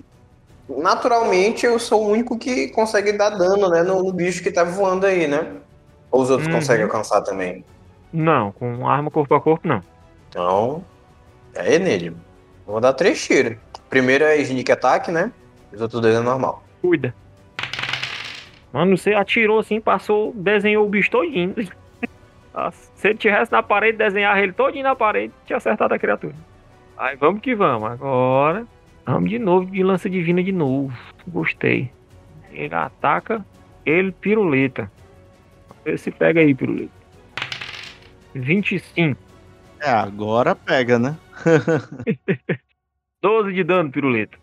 Naturalmente 0.66 1.66
eu 1.66 1.78
sou 1.78 2.06
o 2.06 2.10
único 2.10 2.38
que 2.38 2.68
consegue 2.68 3.12
dar 3.12 3.28
dano, 3.30 3.68
né? 3.68 3.82
No, 3.82 4.02
no 4.02 4.12
bicho 4.14 4.42
que 4.42 4.50
tá 4.50 4.64
voando 4.64 5.04
aí, 5.04 5.26
né? 5.26 5.56
Ou 6.10 6.22
os 6.22 6.30
outros 6.30 6.48
Uhum. 6.48 6.54
conseguem 6.54 6.84
alcançar 6.84 7.20
também. 7.20 7.62
Não, 8.10 8.50
com 8.52 8.88
arma 8.88 9.10
corpo 9.10 9.34
a 9.34 9.40
corpo, 9.42 9.68
não. 9.68 9.82
Então. 10.30 10.82
É 11.54 11.78
nele. 11.78 12.16
Vou 12.66 12.80
dar 12.80 12.94
três 12.94 13.22
tiros. 13.22 13.58
Primeiro 13.90 14.24
é 14.24 14.38
sneak 14.38 14.72
attack, 14.72 15.10
né? 15.10 15.30
Os 15.70 15.82
outros 15.82 16.00
dois 16.00 16.14
é 16.14 16.20
normal. 16.20 16.62
Cuida. 16.80 17.14
Mano, 18.72 18.96
você 18.96 19.14
atirou 19.14 19.58
assim, 19.58 19.80
passou, 19.80 20.32
desenhou 20.34 20.86
o 20.86 20.88
bicho 20.88 21.10
todinho. 21.10 21.54
Ah, 22.54 22.70
Se 22.70 23.08
ele 23.08 23.16
tivesse 23.18 23.50
na 23.50 23.62
parede, 23.62 23.96
desenhar 23.96 24.36
ele 24.38 24.52
todinho 24.52 24.84
na 24.84 24.94
parede, 24.94 25.32
tinha 25.46 25.56
acertado 25.56 25.94
a 25.94 25.98
criatura. 25.98 26.34
Aí 26.98 27.16
vamos 27.16 27.40
que 27.40 27.54
vamos. 27.54 27.90
Agora, 27.90 28.66
vamos 29.06 29.30
de 29.30 29.38
novo 29.38 29.70
de 29.70 29.82
lança 29.82 30.10
divina 30.10 30.42
de 30.42 30.52
novo. 30.52 30.92
Gostei. 31.26 31.90
Ele 32.50 32.74
ataca, 32.74 33.42
ele 33.86 34.12
piruleta. 34.12 34.82
Vamos 35.66 35.82
ver 35.82 35.98
se 35.98 36.10
pega 36.10 36.40
aí, 36.40 36.54
piruleta. 36.54 36.92
25. 38.34 39.18
É, 39.80 39.90
agora 39.90 40.54
pega, 40.54 40.98
né? 40.98 41.16
12 43.22 43.52
de 43.54 43.64
dano, 43.64 43.90
piruleta. 43.90 44.36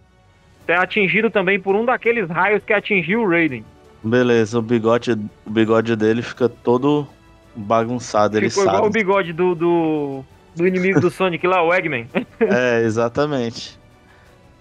Você 0.66 0.72
é 0.72 0.78
atingido 0.78 1.30
também 1.30 1.60
por 1.60 1.76
um 1.76 1.86
daqueles 1.86 2.28
raios 2.28 2.64
que 2.64 2.74
atingiu 2.74 3.22
o 3.22 3.30
Raiden. 3.30 3.64
Beleza, 4.04 4.58
o 4.58 4.62
bigode, 4.62 5.12
o 5.46 5.50
bigode 5.50 5.96
dele 5.96 6.22
fica 6.22 6.48
todo 6.48 7.08
bagunçado, 7.56 8.38
ele 8.38 8.50
Ficou 8.50 8.64
igual 8.64 8.82
o 8.82 8.84
sabe. 8.86 9.00
bigode 9.00 9.34
do, 9.34 9.54
do, 9.56 10.24
do 10.56 10.68
inimigo 10.68 11.02
do 11.02 11.10
Sonic 11.12 11.46
lá, 11.46 11.62
o 11.62 11.74
Eggman. 11.74 12.08
É, 12.40 12.82
exatamente. 12.84 13.78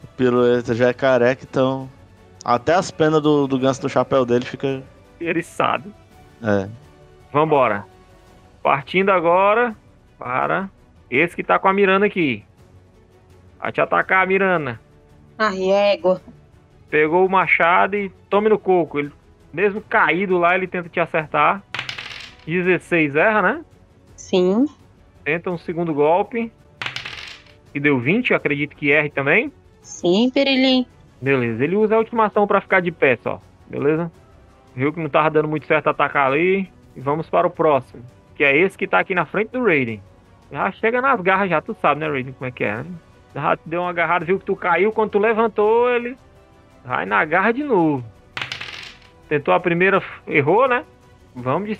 O 0.03 0.07
piruleta 0.17 0.75
já 0.75 0.89
é 0.89 0.93
careca, 0.93 1.47
então. 1.49 1.89
Até 2.45 2.75
as 2.75 2.91
penas 2.91 3.21
do, 3.23 3.47
do 3.47 3.59
ganso 3.59 3.81
do 3.83 3.89
chapéu 3.89 4.25
dele 4.25 4.45
fica. 4.45 4.83
Eriçado. 5.21 5.93
É. 6.43 6.69
Vambora. 7.33 7.85
Partindo 8.63 9.11
agora 9.11 9.75
para 10.19 10.69
esse 11.11 11.37
que 11.37 11.45
tá 11.45 11.59
com 11.59 11.69
a 11.69 11.73
Mirana 11.73 12.07
aqui. 12.07 12.45
Vai 13.61 13.71
te 13.73 13.81
atacar, 13.81 14.27
Mirana. 14.27 14.81
Ai, 15.39 15.71
égua. 15.71 16.21
Pegou 16.91 17.25
o 17.27 17.31
machado 17.31 17.97
e 17.97 18.09
tome 18.31 18.49
no 18.49 18.59
coco. 18.59 18.99
Ele, 18.99 19.13
mesmo 19.53 19.81
caído 19.81 20.39
lá, 20.39 20.55
ele 20.55 20.67
tenta 20.67 20.89
te 20.89 21.01
acertar. 21.01 21.63
16 22.47 23.17
erra, 23.17 23.43
né? 23.43 23.65
Sim. 24.17 24.67
Tenta 25.25 25.51
um 25.51 25.59
segundo 25.59 25.93
golpe. 25.93 26.51
Que 27.73 27.79
deu 27.81 27.99
20, 27.99 28.31
eu 28.31 28.37
acredito 28.37 28.75
que 28.75 28.91
erre 28.91 29.11
também. 29.11 29.53
Sim, 29.83 30.31
Perilim. 30.33 30.87
Beleza, 31.21 31.63
ele 31.65 31.77
usa 31.77 31.95
a 31.97 31.99
ultimação 31.99 32.47
pra 32.47 32.61
ficar 32.61 32.81
de 32.81 32.91
pé 32.91 33.17
só. 33.17 33.41
Beleza? 33.69 34.11
Viu 34.75 34.93
que 34.93 35.01
não 35.01 35.09
tava 35.11 35.31
dando 35.31 35.49
muito 35.49 35.67
certo 35.67 35.89
atacar 35.89 36.31
ali. 36.31 36.71
E 36.97 37.01
vamos 37.01 37.29
para 37.29 37.47
o 37.47 37.51
próximo. 37.51 38.03
que 38.35 38.45
é 38.45 38.57
esse 38.57 38.79
que 38.79 38.87
tá 38.87 39.01
aqui 39.01 39.15
na 39.15 39.25
frente 39.27 39.51
do 39.51 39.65
Raiden. 39.65 40.01
Já 40.51 40.71
chega 40.73 41.01
nas 41.03 41.21
garras 41.21 41.51
já, 41.51 41.61
tu 41.61 41.75
sabe, 41.75 42.01
né, 42.01 42.09
Raiden, 42.09 42.33
como 42.33 42.49
é 42.49 42.51
que 42.53 42.65
é, 42.65 42.77
né? 42.77 42.87
Já 43.35 43.57
te 43.57 43.63
deu 43.67 43.83
uma 43.83 43.91
agarrada, 43.91 44.25
viu 44.25 44.39
que 44.39 44.45
tu 44.45 44.57
caiu, 44.57 44.91
quando 44.93 45.11
tu 45.11 45.19
levantou, 45.19 45.91
ele 45.91 46.17
vai 46.85 47.05
na 47.05 47.25
garra 47.25 47.53
de 47.53 47.63
novo. 47.63 48.03
Tentou 49.29 49.53
a 49.55 49.61
primeira, 49.61 50.03
errou, 50.27 50.67
né? 50.69 50.85
Vamos 51.35 51.69
de, 51.71 51.79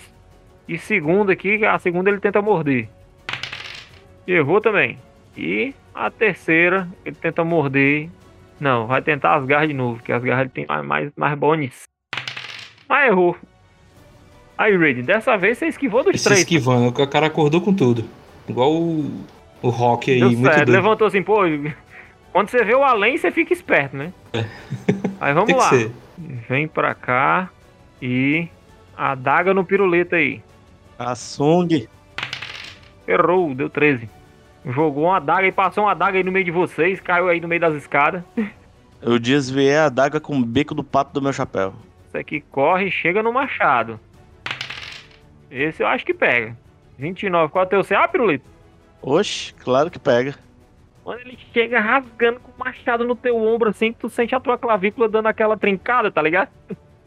de 0.67 0.77
segunda 0.77 1.33
aqui, 1.33 1.65
a 1.65 1.79
segunda 1.79 2.09
ele 2.09 2.19
tenta 2.19 2.41
morder. 2.41 2.87
Errou 4.27 4.61
também. 4.61 4.99
E 5.35 5.73
a 5.93 6.09
terceira, 6.11 6.87
ele 7.03 7.15
tenta 7.15 7.43
morder. 7.43 8.09
Não, 8.59 8.85
vai 8.87 9.01
tentar 9.01 9.35
as 9.35 9.45
garras 9.45 9.67
de 9.69 9.73
novo, 9.73 10.01
que 10.03 10.11
as 10.11 10.21
garras 10.23 10.41
ele 10.41 10.49
tem 10.49 10.65
mais, 10.67 10.85
mais, 10.85 11.11
mais 11.15 11.37
bônus. 11.37 11.83
Mas 12.87 13.07
errou. 13.09 13.35
Aí, 14.57 14.75
Raiden, 14.77 15.03
dessa 15.03 15.37
vez 15.37 15.57
você 15.57 15.67
esquivou 15.67 16.03
dos 16.03 16.13
Esse 16.15 16.25
três. 16.25 16.39
esquivando, 16.41 16.87
o 16.89 17.07
cara 17.07 17.27
acordou 17.27 17.61
com 17.61 17.73
tudo. 17.73 18.03
Igual 18.47 18.73
o, 18.73 19.23
o 19.61 19.69
Rock 19.69 20.11
aí, 20.11 20.19
Deu 20.19 20.29
muito 20.31 20.43
certo, 20.43 20.57
doido. 20.57 20.71
levantou 20.71 21.07
assim, 21.07 21.23
pô. 21.23 21.41
Quando 22.33 22.49
você 22.49 22.63
vê 22.63 22.75
o 22.75 22.83
além, 22.83 23.17
você 23.17 23.31
fica 23.31 23.53
esperto, 23.53 23.95
né? 23.95 24.11
Aí 25.19 25.33
vamos 25.33 25.53
lá. 25.53 25.69
ser. 25.69 25.91
Vem 26.47 26.67
pra 26.67 26.93
cá 26.93 27.49
e 28.01 28.47
adaga 28.95 29.53
no 29.53 29.63
piruleta 29.63 30.17
aí. 30.17 30.41
A. 30.97 31.13
Errou, 33.07 33.55
deu 33.55 33.69
13. 33.69 34.09
Jogou 34.65 35.05
uma 35.05 35.17
adaga 35.17 35.47
e 35.47 35.51
passou 35.51 35.85
uma 35.85 35.91
adaga 35.91 36.17
aí 36.17 36.23
no 36.23 36.31
meio 36.31 36.43
de 36.43 36.51
vocês, 36.51 36.99
caiu 36.99 37.29
aí 37.29 37.39
no 37.39 37.47
meio 37.47 37.61
das 37.61 37.73
escadas. 37.73 38.21
Eu 39.01 39.17
desviei 39.17 39.77
a 39.77 39.85
adaga 39.85 40.19
com 40.19 40.37
o 40.37 40.45
bico 40.45 40.75
do 40.75 40.83
pato 40.83 41.13
do 41.13 41.21
meu 41.21 41.31
chapéu. 41.31 41.73
Esse 42.09 42.17
aqui 42.17 42.41
corre 42.41 42.87
e 42.87 42.91
chega 42.91 43.23
no 43.23 43.31
machado. 43.31 43.97
Esse 45.49 45.81
eu 45.81 45.87
acho 45.87 46.05
que 46.05 46.13
pega. 46.13 46.55
29, 46.97 47.49
qual 47.49 47.63
é 47.63 47.67
o 47.67 47.69
teu 47.69 47.83
CA, 47.83 48.07
pirulito? 48.09 48.45
Oxe, 49.01 49.53
claro 49.53 49.89
que 49.89 49.97
pega. 49.97 50.35
Quando 51.09 51.21
ele 51.21 51.39
chega 51.51 51.79
rasgando 51.79 52.39
com 52.39 52.51
o 52.51 52.59
machado 52.63 53.03
no 53.03 53.15
teu 53.15 53.35
ombro, 53.35 53.71
assim, 53.71 53.91
tu 53.91 54.07
sente 54.07 54.35
a 54.35 54.39
tua 54.39 54.59
clavícula 54.59 55.09
dando 55.09 55.25
aquela 55.25 55.57
trincada, 55.57 56.11
tá 56.11 56.21
ligado? 56.21 56.49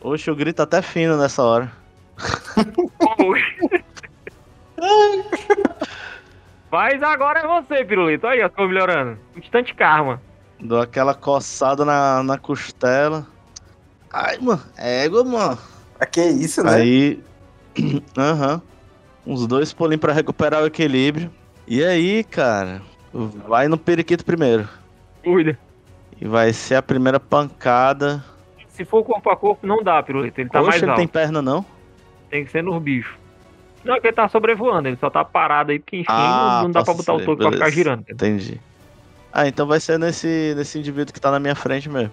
Oxe, 0.00 0.28
eu 0.28 0.34
grito 0.34 0.60
até 0.60 0.82
fino 0.82 1.16
nessa 1.16 1.40
hora. 1.40 1.70
Mas 6.68 7.00
agora 7.00 7.42
é 7.42 7.46
você, 7.46 7.84
pirulito. 7.84 8.26
Aí, 8.26 8.42
ó, 8.42 8.48
ficou 8.48 8.66
melhorando. 8.66 9.20
Instante 9.36 9.72
karma. 9.72 10.20
Dou 10.58 10.80
aquela 10.80 11.14
coçada 11.14 11.84
na, 11.84 12.24
na 12.24 12.36
costela. 12.36 13.24
Ai, 14.12 14.36
mano, 14.38 14.64
égua, 14.76 15.22
mano. 15.22 15.56
Pra 15.96 16.08
que 16.08 16.24
isso, 16.24 16.60
né? 16.64 16.74
Aí. 16.74 17.22
Aham. 18.18 18.60
Uns 19.24 19.46
dois 19.46 19.72
pulinhos 19.72 20.00
pra 20.00 20.12
recuperar 20.12 20.60
o 20.60 20.66
equilíbrio. 20.66 21.30
E 21.68 21.84
aí, 21.84 22.24
cara, 22.24 22.82
vai 23.12 23.68
no 23.68 23.76
periquito 23.78 24.24
primeiro. 24.24 24.68
Cuida. 25.22 25.58
E 26.20 26.26
vai 26.26 26.52
ser 26.52 26.76
a 26.76 26.82
primeira 26.82 27.18
pancada. 27.20 28.24
Se 28.68 28.84
for 28.84 29.04
corpo 29.04 29.28
a 29.30 29.36
corpo, 29.36 29.66
não 29.66 29.82
dá, 29.82 30.02
pirulito. 30.02 30.40
Ele 30.40 30.48
tá 30.48 30.60
Oxe, 30.60 30.70
mais 30.70 30.82
ele 30.82 30.90
alto. 30.90 30.98
tem 30.98 31.06
Tem... 31.06 31.12
perna 31.22 31.42
não? 31.42 31.64
que 32.30 32.46
ser 32.46 32.62
nos 32.62 32.80
bichos. 32.82 33.14
Não, 33.84 33.96
é 33.96 34.00
que 34.00 34.06
ele 34.06 34.14
tá 34.14 34.28
sobrevoando, 34.28 34.88
ele 34.88 34.96
só 34.96 35.10
tá 35.10 35.24
parado 35.24 35.72
aí, 35.72 35.78
porque 35.78 35.96
enfim, 35.96 36.06
Ah, 36.08 36.58
não, 36.58 36.62
não 36.64 36.70
dá 36.70 36.82
pra 36.84 36.94
posso 36.94 36.98
botar 36.98 37.14
o 37.14 37.18
ser, 37.18 37.24
toque 37.26 37.42
pra 37.42 37.52
ficar 37.52 37.70
girando. 37.70 38.04
Entendi. 38.08 38.60
Ah, 39.32 39.46
então 39.48 39.66
vai 39.66 39.80
ser 39.80 39.98
nesse, 39.98 40.54
nesse 40.56 40.78
indivíduo 40.78 41.12
que 41.12 41.20
tá 41.20 41.30
na 41.30 41.40
minha 41.40 41.54
frente 41.54 41.88
mesmo. 41.88 42.12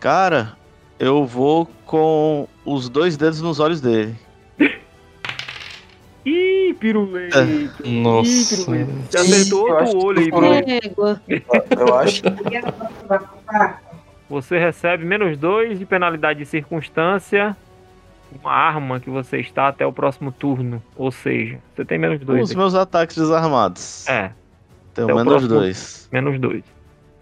Cara, 0.00 0.56
eu 0.98 1.24
vou 1.24 1.66
com 1.86 2.48
os 2.64 2.88
dois 2.88 3.16
dedos 3.16 3.40
nos 3.40 3.60
olhos 3.60 3.80
dele. 3.80 4.16
Ih, 6.26 6.57
pirulito. 6.74 7.38
É. 7.38 7.88
Nossa. 7.88 8.74
Ih. 8.76 8.84
Você 9.08 9.18
acertou 9.18 9.70
outro 9.70 10.04
olho 10.06 10.20
aí. 10.20 10.80
Égua. 10.84 11.20
Eu 11.28 11.94
acho 11.98 12.22
que 12.22 12.28
Você 14.28 14.58
recebe 14.58 15.04
menos 15.04 15.36
dois 15.38 15.78
de 15.78 15.86
penalidade 15.86 16.40
de 16.40 16.46
circunstância. 16.46 17.56
Uma 18.42 18.52
arma 18.52 19.00
que 19.00 19.08
você 19.08 19.38
está 19.38 19.68
até 19.68 19.86
o 19.86 19.92
próximo 19.92 20.30
turno. 20.30 20.82
Ou 20.96 21.10
seja, 21.10 21.58
você 21.74 21.84
tem 21.84 21.98
menos 21.98 22.20
dois. 22.20 22.42
Os 22.42 22.50
aqui. 22.50 22.58
meus 22.58 22.74
ataques 22.74 23.16
desarmados. 23.16 24.06
É, 24.06 24.30
Tenho 24.92 25.08
menos 25.08 25.24
próximo. 25.24 25.48
dois. 25.48 26.08
menos 26.12 26.38
dois. 26.38 26.62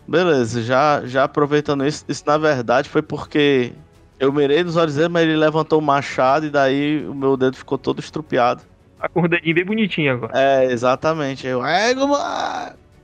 Beleza, 0.08 0.62
já, 0.62 1.02
já 1.04 1.24
aproveitando 1.24 1.84
isso, 1.84 2.04
isso 2.08 2.22
na 2.26 2.38
verdade 2.38 2.88
foi 2.88 3.02
porque 3.02 3.72
eu 4.20 4.32
mirei 4.32 4.62
nos 4.62 4.76
olhos 4.76 4.94
dele, 4.94 5.08
mas 5.08 5.24
ele 5.24 5.36
levantou 5.36 5.80
o 5.80 5.82
machado 5.82 6.46
e 6.46 6.50
daí 6.50 7.04
o 7.06 7.14
meu 7.14 7.36
dedo 7.36 7.56
ficou 7.56 7.76
todo 7.76 7.98
estrupiado. 7.98 8.62
Tá 8.98 9.08
com 9.08 9.22
o 9.22 9.28
dedinho 9.28 9.54
bem 9.54 9.64
bonitinho 9.64 10.12
agora. 10.12 10.32
É, 10.34 10.64
exatamente. 10.64 11.46
Eu, 11.46 11.64
ego! 11.64 12.08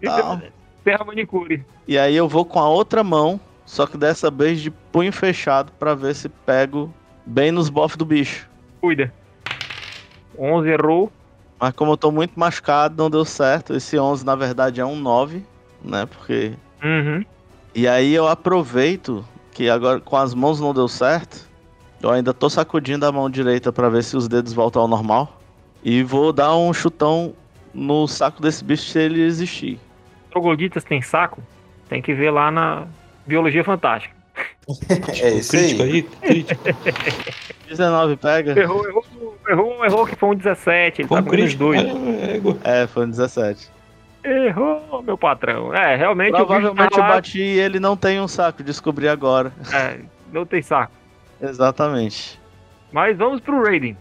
Tal. 0.04 0.40
Terra 0.84 1.04
manicure. 1.04 1.64
E 1.86 1.98
aí 1.98 2.16
eu 2.16 2.28
vou 2.28 2.44
com 2.44 2.58
a 2.58 2.68
outra 2.68 3.04
mão, 3.04 3.40
só 3.64 3.86
que 3.86 3.96
dessa 3.96 4.30
vez 4.30 4.60
de 4.60 4.70
punho 4.70 5.12
fechado 5.12 5.72
pra 5.78 5.94
ver 5.94 6.14
se 6.14 6.28
pego 6.28 6.92
bem 7.26 7.52
nos 7.52 7.68
bofs 7.68 7.96
do 7.96 8.04
bicho. 8.04 8.48
Cuida. 8.80 9.12
11 10.38 10.68
errou. 10.68 11.12
Mas 11.60 11.72
como 11.74 11.92
eu 11.92 11.96
tô 11.96 12.10
muito 12.10 12.38
machucado, 12.38 13.00
não 13.00 13.08
deu 13.08 13.24
certo. 13.24 13.74
Esse 13.74 13.96
11 13.98 14.24
na 14.24 14.34
verdade 14.34 14.80
é 14.80 14.84
um 14.84 14.96
9, 14.96 15.44
né? 15.84 16.06
Porque 16.06 16.54
Uhum. 16.82 17.24
E 17.74 17.86
aí 17.86 18.12
eu 18.12 18.26
aproveito 18.26 19.24
que 19.52 19.70
agora 19.70 20.00
com 20.00 20.16
as 20.16 20.34
mãos 20.34 20.60
não 20.60 20.74
deu 20.74 20.88
certo. 20.88 21.48
Eu 22.02 22.10
ainda 22.10 22.34
tô 22.34 22.50
sacudindo 22.50 23.06
a 23.06 23.12
mão 23.12 23.30
direita 23.30 23.72
pra 23.72 23.88
ver 23.88 24.02
se 24.02 24.16
os 24.16 24.26
dedos 24.26 24.52
voltam 24.52 24.82
ao 24.82 24.88
normal. 24.88 25.40
E 25.82 26.02
vou 26.02 26.32
dar 26.32 26.56
um 26.56 26.72
chutão 26.72 27.34
no 27.74 28.06
saco 28.06 28.40
desse 28.40 28.62
bicho 28.64 28.84
se 28.84 28.98
ele 28.98 29.20
existir. 29.22 29.78
Trogloditas 30.30 30.84
tem 30.84 31.02
saco? 31.02 31.42
Tem 31.88 32.00
que 32.00 32.14
ver 32.14 32.30
lá 32.30 32.50
na 32.50 32.86
Biologia 33.26 33.64
Fantástica. 33.64 34.14
é 35.20 35.30
isso 35.34 35.50
Crítico 35.50 35.82
aí. 35.82 35.90
aí, 35.92 36.02
crítico. 36.02 36.62
19 37.68 38.16
pega? 38.16 38.58
Errou, 38.58 38.86
errou, 38.86 39.04
errou, 39.48 39.84
errou 39.84 40.06
que 40.06 40.14
foi 40.16 40.28
um 40.30 40.34
17. 40.34 41.02
Ele 41.02 41.08
Foi 41.08 41.16
tá 41.18 41.22
um 41.22 41.24
com 41.26 41.36
menos 41.36 41.54
crítico. 41.54 41.64
dois. 41.64 41.80
É, 42.30 42.36
égua. 42.36 42.56
É, 42.64 42.86
foi 42.86 43.06
um 43.06 43.10
17. 43.10 43.70
Errou, 44.24 45.02
meu 45.02 45.18
patrão. 45.18 45.74
É, 45.74 45.96
realmente 45.96 46.32
bicho 46.32 46.46
Provavelmente 46.46 46.90
tá 46.90 47.00
eu 47.00 47.02
bati 47.08 47.40
e 47.40 47.58
ele 47.58 47.80
não 47.80 47.96
tem 47.96 48.20
um 48.20 48.28
saco, 48.28 48.62
descobri 48.62 49.08
agora. 49.08 49.52
É, 49.72 49.98
não 50.32 50.46
tem 50.46 50.62
saco. 50.62 50.92
Exatamente. 51.42 52.38
Mas 52.92 53.16
vamos 53.16 53.40
pro 53.40 53.62
Raiden. 53.64 53.96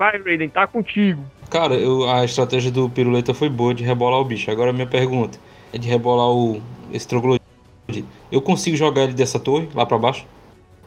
Vai, 0.00 0.16
Raiden, 0.18 0.48
tá 0.48 0.66
contigo. 0.66 1.22
Cara, 1.50 1.74
eu- 1.74 2.08
a 2.08 2.24
estratégia 2.24 2.70
do 2.70 2.88
Piruleta 2.88 3.34
foi 3.34 3.50
boa 3.50 3.74
de 3.74 3.84
rebolar 3.84 4.18
o 4.18 4.24
bicho. 4.24 4.50
Agora 4.50 4.70
a 4.70 4.72
minha 4.72 4.86
pergunta 4.86 5.38
é 5.74 5.76
de 5.76 5.86
rebolar 5.86 6.30
o 6.30 6.58
esse. 6.90 7.06
Eu 8.32 8.40
consigo 8.40 8.78
jogar 8.78 9.02
ele 9.02 9.12
dessa 9.12 9.38
torre, 9.38 9.68
lá 9.74 9.84
pra 9.84 9.98
baixo? 9.98 10.24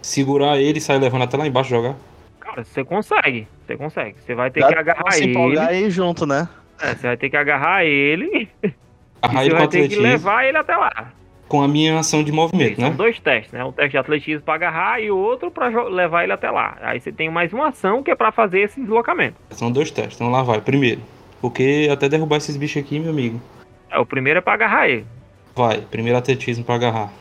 Segurar 0.02 0.58
ele 0.60 0.80
e 0.80 0.82
sair 0.82 0.97
levando 0.97 1.21
até 1.21 1.38
lá 1.38 1.45
embaixo 1.45 1.69
jogar? 1.69 1.93
Cara, 2.39 2.63
você 2.63 2.84
consegue. 2.84 3.47
Você 3.67 3.78
consegue. 3.78 4.15
Você 4.19 4.34
vai 4.34 4.49
ter 4.49 4.62
Já 4.62 4.69
que 4.69 4.76
agarrar 4.80 5.12
se 5.12 5.21
ele. 5.26 5.32
empolgar 5.32 5.67
aí 5.67 5.91
junto, 5.91 6.26
né? 6.26 6.49
É, 6.82 6.95
você 6.95 7.06
vai 7.06 7.17
ter 7.17 7.30
que 7.30 7.38
agarrar 7.38 7.86
ele. 7.86 8.49
E 8.63 8.73
Agarrar 9.21 9.43
você 9.43 9.45
ele 9.45 9.52
com 9.52 9.58
vai 9.60 9.67
ter 9.67 9.88
que 9.89 9.95
levar 9.97 10.43
ele 10.45 10.58
até 10.58 10.76
lá. 10.76 11.13
Com 11.54 11.62
a 11.62 11.68
minha 11.68 12.00
ação 12.00 12.24
de 12.24 12.32
movimento, 12.32 12.78
São 12.82 12.89
né? 12.89 12.96
dois 12.96 13.20
testes, 13.20 13.52
né? 13.52 13.63
Um 13.63 13.72
teste 13.72 13.92
de 13.92 13.98
atletismo 14.00 14.42
pra 14.42 14.56
agarrar 14.56 15.00
e 15.00 15.12
outro 15.12 15.54
jo- 15.72 15.88
levar 15.88 16.24
ele 16.24 16.34
até 16.34 16.50
lá. 16.50 16.76
Aí 16.82 17.00
você 17.00 17.12
tem 17.12 17.30
mais 17.30 17.54
uma 17.54 17.68
ação 17.68 18.02
que 18.02 18.10
é 18.10 18.16
pra 18.16 18.32
fazer 18.32 18.62
esse 18.62 18.82
deslocamento. 18.82 19.36
São 19.52 19.72
dois 19.72 19.92
testes. 19.92 20.16
Então 20.16 20.32
lá 20.32 20.42
vai. 20.42 20.60
Primeiro. 20.62 21.00
Porque 21.39 21.88
até 21.94 22.10
derrubar 22.10 22.38
esses 22.38 22.58
bichos 22.58 22.82
aqui, 22.82 22.98
meu 23.00 23.12
amigo. 23.12 23.39
É, 23.92 24.00
o 24.00 24.06
primeiro 24.06 24.39
é 24.39 24.42
pra 24.42 24.54
agarrar 24.56 24.89
ele. 24.89 25.06
Vai. 25.56 25.80
Primeiro 25.82 26.18
atletismo 26.18 26.63
pra 26.66 26.74
agarrar. 26.74 27.12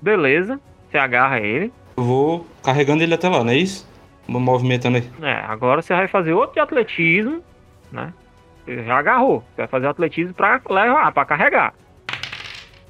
Beleza. 0.00 0.58
Você 0.90 0.96
agarra 0.96 1.40
ele. 1.40 1.70
Eu 1.94 2.02
vou 2.04 2.46
carregando 2.64 3.02
ele 3.02 3.12
até 3.12 3.28
lá, 3.28 3.44
não 3.44 3.52
é 3.52 3.56
isso? 3.56 3.86
Vou 4.26 4.40
movimentando 4.40 4.96
aí. 4.96 5.04
É, 5.20 5.32
agora 5.46 5.82
você 5.82 5.94
vai 5.94 6.08
fazer 6.08 6.32
outro 6.32 6.54
de 6.54 6.60
atletismo, 6.60 7.42
né? 7.92 8.14
Você 8.64 8.82
já 8.82 8.96
agarrou. 8.98 9.40
Você 9.50 9.56
vai 9.58 9.66
fazer 9.66 9.86
o 9.86 9.90
atletismo 9.90 10.32
pra 10.32 10.58
levar, 10.70 11.12
pra 11.12 11.26
carregar. 11.26 11.74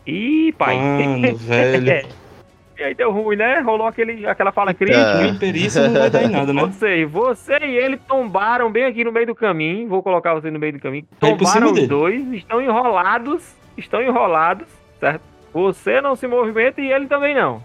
Ih, 0.08 0.52
pai. 0.52 0.78
Mano, 0.78 1.36
velho. 1.36 2.08
e 2.78 2.82
aí 2.82 2.94
deu 2.94 3.12
ruim, 3.12 3.36
né? 3.36 3.60
Rolou 3.60 3.86
aquele, 3.86 4.26
aquela 4.26 4.50
fala 4.50 4.72
crítica. 4.72 4.98
É. 4.98 5.22
Minha 5.22 5.34
perícia 5.34 5.86
não 5.86 6.00
vai 6.00 6.08
dar 6.08 6.24
em 6.24 6.28
nada, 6.28 6.50
Ou 6.50 6.66
né? 6.66 6.72
seja, 6.72 7.06
você 7.06 7.58
e 7.58 7.76
ele 7.76 7.98
tombaram 7.98 8.72
bem 8.72 8.86
aqui 8.86 9.04
no 9.04 9.12
meio 9.12 9.26
do 9.26 9.34
caminho. 9.34 9.86
Vou 9.86 10.02
colocar 10.02 10.32
você 10.32 10.50
no 10.50 10.58
meio 10.58 10.72
do 10.72 10.80
caminho. 10.80 11.04
Cima 11.22 11.36
Tombaram 11.36 11.72
os 11.72 11.86
dois, 11.86 12.32
estão 12.32 12.62
enrolados. 12.62 13.54
Estão 13.76 14.02
enrolados, 14.02 14.66
certo? 14.98 15.20
Você 15.52 16.00
não 16.00 16.16
se 16.16 16.26
movimenta 16.26 16.80
e 16.80 16.90
ele 16.90 17.06
também 17.06 17.34
não. 17.34 17.62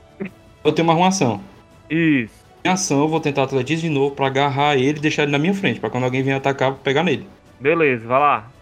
Eu 0.64 0.72
tenho 0.74 0.86
uma 0.88 0.94
arrumação. 0.94 1.42
Isso. 1.90 2.44
Minha 2.64 2.74
ação, 2.74 3.00
eu 3.00 3.08
vou 3.08 3.20
tentar 3.20 3.44
atletismo 3.44 3.90
de 3.90 3.94
novo 3.94 4.16
pra 4.16 4.28
agarrar 4.28 4.76
ele 4.76 4.98
e 4.98 5.02
deixar 5.02 5.24
ele 5.24 5.32
na 5.32 5.40
minha 5.40 5.54
frente. 5.54 5.80
Pra 5.80 5.90
quando 5.90 6.04
alguém 6.04 6.22
vier 6.22 6.36
atacar, 6.36 6.70
eu 6.70 6.76
pegar 6.76 7.04
nele. 7.04 7.26
Beleza, 7.60 8.06
vai 8.06 8.20
lá. 8.20 8.53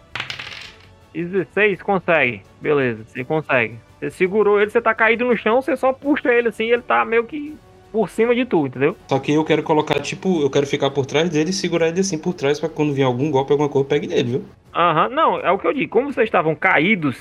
16, 1.14 1.82
consegue. 1.82 2.42
Beleza, 2.60 3.02
você 3.06 3.24
consegue. 3.24 3.74
Você 4.00 4.10
segurou 4.10 4.60
ele, 4.60 4.70
você 4.70 4.80
tá 4.80 4.94
caído 4.94 5.24
no 5.24 5.36
chão, 5.36 5.60
você 5.62 5.76
só 5.76 5.92
puxa 5.92 6.32
ele 6.32 6.48
assim, 6.48 6.70
ele 6.70 6.82
tá 6.82 7.04
meio 7.04 7.24
que 7.24 7.54
por 7.92 8.08
cima 8.08 8.34
de 8.34 8.44
tu, 8.46 8.66
entendeu? 8.66 8.96
Só 9.06 9.18
que 9.18 9.32
eu 9.32 9.44
quero 9.44 9.62
colocar, 9.62 10.00
tipo, 10.00 10.40
eu 10.40 10.48
quero 10.50 10.66
ficar 10.66 10.90
por 10.90 11.04
trás 11.06 11.28
dele 11.28 11.50
e 11.50 11.52
segurar 11.52 11.88
ele 11.88 12.00
assim 12.00 12.16
por 12.18 12.32
trás 12.32 12.58
pra 12.58 12.68
quando 12.68 12.94
vier 12.94 13.06
algum 13.06 13.30
golpe, 13.30 13.52
alguma 13.52 13.68
coisa, 13.68 13.86
pegue 13.86 14.06
nele, 14.06 14.30
viu? 14.30 14.44
Aham, 14.74 15.08
não, 15.10 15.38
é 15.38 15.50
o 15.50 15.58
que 15.58 15.66
eu 15.66 15.72
digo. 15.74 15.90
Como 15.90 16.10
vocês 16.12 16.26
estavam 16.26 16.54
caídos, 16.54 17.18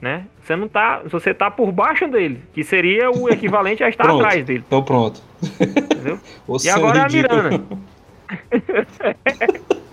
né? 0.00 0.26
Você 0.42 0.54
não 0.54 0.68
tá. 0.68 1.00
Você 1.06 1.32
tá 1.32 1.50
por 1.50 1.72
baixo 1.72 2.06
dele, 2.06 2.40
que 2.52 2.62
seria 2.62 3.10
o 3.10 3.28
equivalente 3.30 3.82
a 3.82 3.88
estar 3.90 4.04
Pronto. 4.04 4.24
atrás 4.24 4.44
dele, 4.44 4.62
Então 4.66 4.82
pronto. 4.82 5.22
entendeu? 5.42 6.18
E 6.62 6.68
agora 6.68 6.98
é 6.98 7.00
a 7.00 7.06
ridículo. 7.06 7.78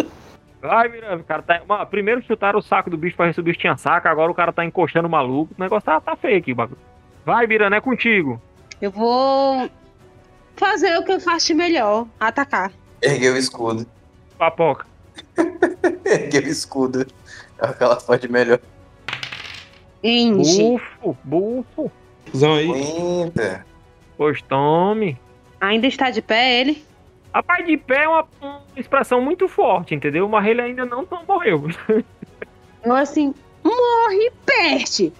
Vai, 0.67 0.89
Miranda, 0.89 1.23
cara. 1.23 1.41
Tá... 1.41 1.61
Mano, 1.67 1.87
primeiro 1.87 2.21
chutaram 2.21 2.59
o 2.59 2.61
saco 2.61 2.89
do 2.89 2.97
bicho 2.97 3.15
pra 3.15 3.27
ver 3.27 3.33
se 3.33 3.39
o 3.39 3.43
bicho 3.43 3.59
tinha 3.59 3.77
saco, 3.77 4.07
agora 4.07 4.31
o 4.31 4.35
cara 4.35 4.51
tá 4.51 4.65
encostando 4.65 5.07
o 5.07 5.11
maluco. 5.11 5.53
O 5.57 5.61
negócio 5.61 5.85
tá, 5.85 6.01
tá 6.01 6.15
feio 6.15 6.37
aqui, 6.37 6.53
bagulho. 6.53 6.79
Vai, 7.25 7.47
Miranda, 7.47 7.77
é 7.77 7.81
contigo. 7.81 8.41
Eu 8.81 8.91
vou 8.91 9.69
fazer 10.55 10.97
o 10.97 11.03
que 11.03 11.11
eu 11.13 11.19
faço 11.19 11.47
de 11.47 11.53
melhor, 11.53 12.05
atacar. 12.19 12.71
Ergueu 13.01 13.33
o 13.33 13.37
escudo. 13.37 13.87
Papoca. 14.37 14.85
Ergueu 16.05 16.43
o 16.43 16.47
escudo. 16.47 17.07
É 17.59 17.69
o 17.69 17.73
que 17.73 17.83
ela 17.83 17.99
faz 17.99 18.21
de 18.21 18.27
melhor. 18.27 18.59
Inge. 20.03 20.61
Bufo, 20.61 21.17
bufo. 21.23 21.91
Zão 22.35 22.53
aí. 22.53 22.69
Eita. 22.69 23.65
Pois 24.17 24.41
tome. 24.41 25.17
Ainda 25.59 25.87
está 25.87 26.09
de 26.09 26.21
pé 26.21 26.59
ele? 26.59 26.85
Rapaz, 27.33 27.65
de 27.65 27.77
pé 27.77 28.03
é 28.03 28.07
uma, 28.07 28.27
uma 28.41 28.61
expressão 28.75 29.21
muito 29.21 29.47
forte, 29.47 29.93
entendeu? 29.93 30.27
Mas 30.27 30.45
ele 30.47 30.61
ainda 30.61 30.85
não, 30.85 31.07
não 31.09 31.23
morreu. 31.25 31.69
Eu 32.83 32.95
assim, 32.95 33.33
morre, 33.63 34.31
perde. 34.45 35.11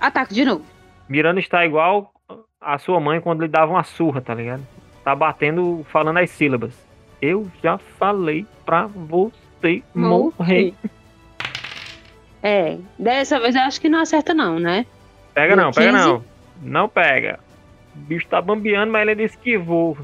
Ataque 0.00 0.34
de 0.34 0.44
novo. 0.44 0.64
Miranda 1.08 1.40
está 1.40 1.64
igual 1.64 2.12
a 2.60 2.78
sua 2.78 3.00
mãe 3.00 3.20
quando 3.20 3.42
lhe 3.42 3.48
dava 3.48 3.72
uma 3.72 3.84
surra, 3.84 4.20
tá 4.20 4.34
ligado? 4.34 4.66
Tá 5.04 5.14
batendo, 5.14 5.84
falando 5.90 6.18
as 6.18 6.30
sílabas. 6.30 6.74
Eu 7.20 7.50
já 7.62 7.78
falei 7.78 8.46
pra 8.64 8.86
você 8.86 9.82
morrer. 9.94 10.74
É, 12.42 12.78
dessa 12.98 13.40
vez 13.40 13.56
eu 13.56 13.62
acho 13.62 13.80
que 13.80 13.88
não 13.88 14.00
acerta 14.00 14.32
não, 14.32 14.60
né? 14.60 14.86
Pega 15.34 15.56
não, 15.56 15.72
pega 15.72 15.90
15. 15.90 16.04
não. 16.04 16.24
Não 16.62 16.88
pega. 16.88 17.40
O 17.94 17.98
bicho 17.98 18.28
tá 18.28 18.40
bambeando, 18.40 18.92
mas 18.92 19.08
ele 19.08 19.24
esquivou 19.24 19.96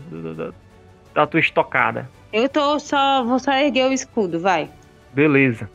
da, 1.14 1.26
tua 1.26 1.40
estocada. 1.40 2.08
Eu 2.32 2.48
tô 2.48 2.78
só, 2.78 3.24
vou 3.24 3.38
só 3.38 3.52
erguer 3.52 3.88
o 3.88 3.92
escudo, 3.92 4.40
vai. 4.40 4.70
Beleza. 5.12 5.68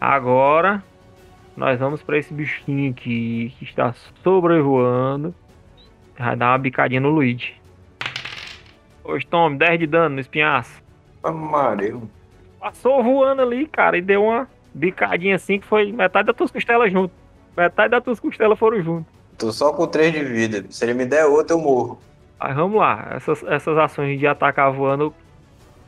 Agora 0.00 0.82
nós 1.56 1.78
vamos 1.78 2.02
pra 2.02 2.18
esse 2.18 2.32
bichinho 2.32 2.92
aqui 2.92 3.52
que 3.58 3.64
está 3.64 3.92
sobrevoando. 4.22 5.34
Vai 6.16 6.36
dar 6.36 6.52
uma 6.52 6.58
bicadinha 6.58 7.00
no 7.00 7.10
Luigi. 7.10 7.54
Pois 9.02 9.24
tome, 9.24 9.58
10 9.58 9.80
de 9.80 9.86
dano 9.86 10.14
no 10.16 10.20
espinhaço. 10.20 10.82
Amarelo. 11.22 12.08
Passou 12.60 13.02
voando 13.02 13.42
ali, 13.42 13.66
cara, 13.66 13.98
e 13.98 14.02
deu 14.02 14.24
uma 14.24 14.48
bicadinha 14.74 15.36
assim 15.36 15.58
que 15.58 15.66
foi 15.66 15.90
metade 15.90 16.26
das 16.26 16.36
tuas 16.36 16.50
costelas 16.50 16.92
junto. 16.92 17.12
Metade 17.56 17.90
das 17.90 18.04
tuas 18.04 18.20
costelas 18.20 18.58
foram 18.58 18.80
junto. 18.82 19.06
Tô 19.36 19.52
só 19.52 19.72
com 19.72 19.86
3 19.86 20.12
de 20.12 20.24
vida. 20.24 20.64
Se 20.70 20.84
ele 20.84 20.94
me 20.94 21.06
der 21.06 21.24
outra, 21.26 21.56
eu 21.56 21.60
morro. 21.60 21.98
Mas 22.38 22.54
vamos 22.54 22.78
lá, 22.78 23.08
essas, 23.16 23.42
essas 23.44 23.76
ações 23.76 24.18
de 24.18 24.26
atacar 24.26 24.70
voando 24.72 25.12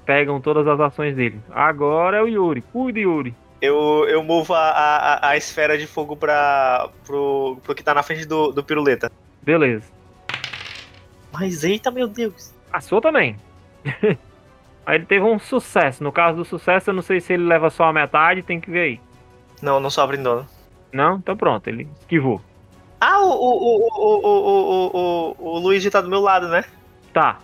pegam 0.04 0.40
todas 0.40 0.66
as 0.66 0.80
ações 0.80 1.14
dele. 1.14 1.40
Agora 1.50 2.16
é 2.18 2.22
o 2.22 2.26
Yuri. 2.26 2.62
Cuide, 2.72 3.00
Yuri. 3.00 3.34
Eu, 3.62 4.06
eu 4.08 4.24
movo 4.24 4.54
a, 4.54 4.58
a, 4.58 4.96
a- 5.14 5.28
a 5.30 5.36
esfera 5.36 5.76
de 5.78 5.86
fogo 5.86 6.16
pra, 6.16 6.88
pro, 7.06 7.58
pro 7.62 7.74
que 7.74 7.84
tá 7.84 7.94
na 7.94 8.02
frente 8.02 8.24
do, 8.26 8.50
do 8.50 8.64
piruleta. 8.64 9.12
Beleza. 9.42 9.84
Mas 11.32 11.62
eita, 11.62 11.90
meu 11.90 12.08
Deus. 12.08 12.52
Passou 12.72 13.00
também. 13.00 13.36
aí 14.84 14.96
ele 14.96 15.06
teve 15.06 15.24
um 15.24 15.38
sucesso. 15.38 16.02
No 16.02 16.10
caso 16.10 16.38
do 16.38 16.44
sucesso, 16.44 16.90
eu 16.90 16.94
não 16.94 17.02
sei 17.02 17.20
se 17.20 17.34
ele 17.34 17.44
leva 17.44 17.70
só 17.70 17.84
a 17.84 17.92
metade, 17.92 18.42
tem 18.42 18.60
que 18.60 18.70
ver 18.70 18.80
aí. 18.80 19.00
Não, 19.62 19.78
não 19.78 19.90
sofre 19.90 20.16
dano. 20.16 20.46
Não? 20.92 21.16
Então 21.18 21.36
pronto, 21.36 21.68
ele 21.68 21.86
esquivou. 22.00 22.40
Ah, 23.00 23.22
o, 23.22 23.30
o, 23.30 23.56
o, 23.56 23.88
o, 23.96 24.28
o, 24.28 25.36
o, 25.38 25.54
o 25.54 25.58
Luigi 25.58 25.90
tá 25.90 26.02
do 26.02 26.10
meu 26.10 26.20
lado, 26.20 26.48
né? 26.48 26.64
Tá. 27.14 27.38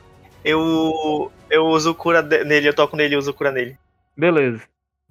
Eu, 0.44 1.32
eu 1.50 1.64
uso 1.64 1.94
cura 1.94 2.20
nele, 2.22 2.68
eu 2.68 2.74
toco 2.74 2.96
nele 2.96 3.14
e 3.14 3.18
uso 3.18 3.32
cura 3.32 3.50
nele. 3.50 3.76
Beleza. 4.16 4.62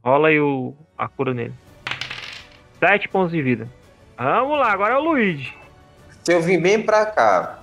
Rola 0.03 0.27
aí 0.27 0.39
o, 0.39 0.75
a 0.97 1.07
cura 1.07 1.33
nele. 1.33 1.53
Sete 2.79 3.09
pontos 3.09 3.31
de 3.31 3.41
vida. 3.41 3.67
Vamos 4.17 4.59
lá, 4.59 4.71
agora 4.71 4.93
é 4.93 4.97
o 4.97 5.03
Luigi. 5.03 5.53
Se 6.23 6.33
eu 6.33 6.41
vim 6.41 6.59
bem 6.59 6.81
pra 6.81 7.05
cá, 7.07 7.59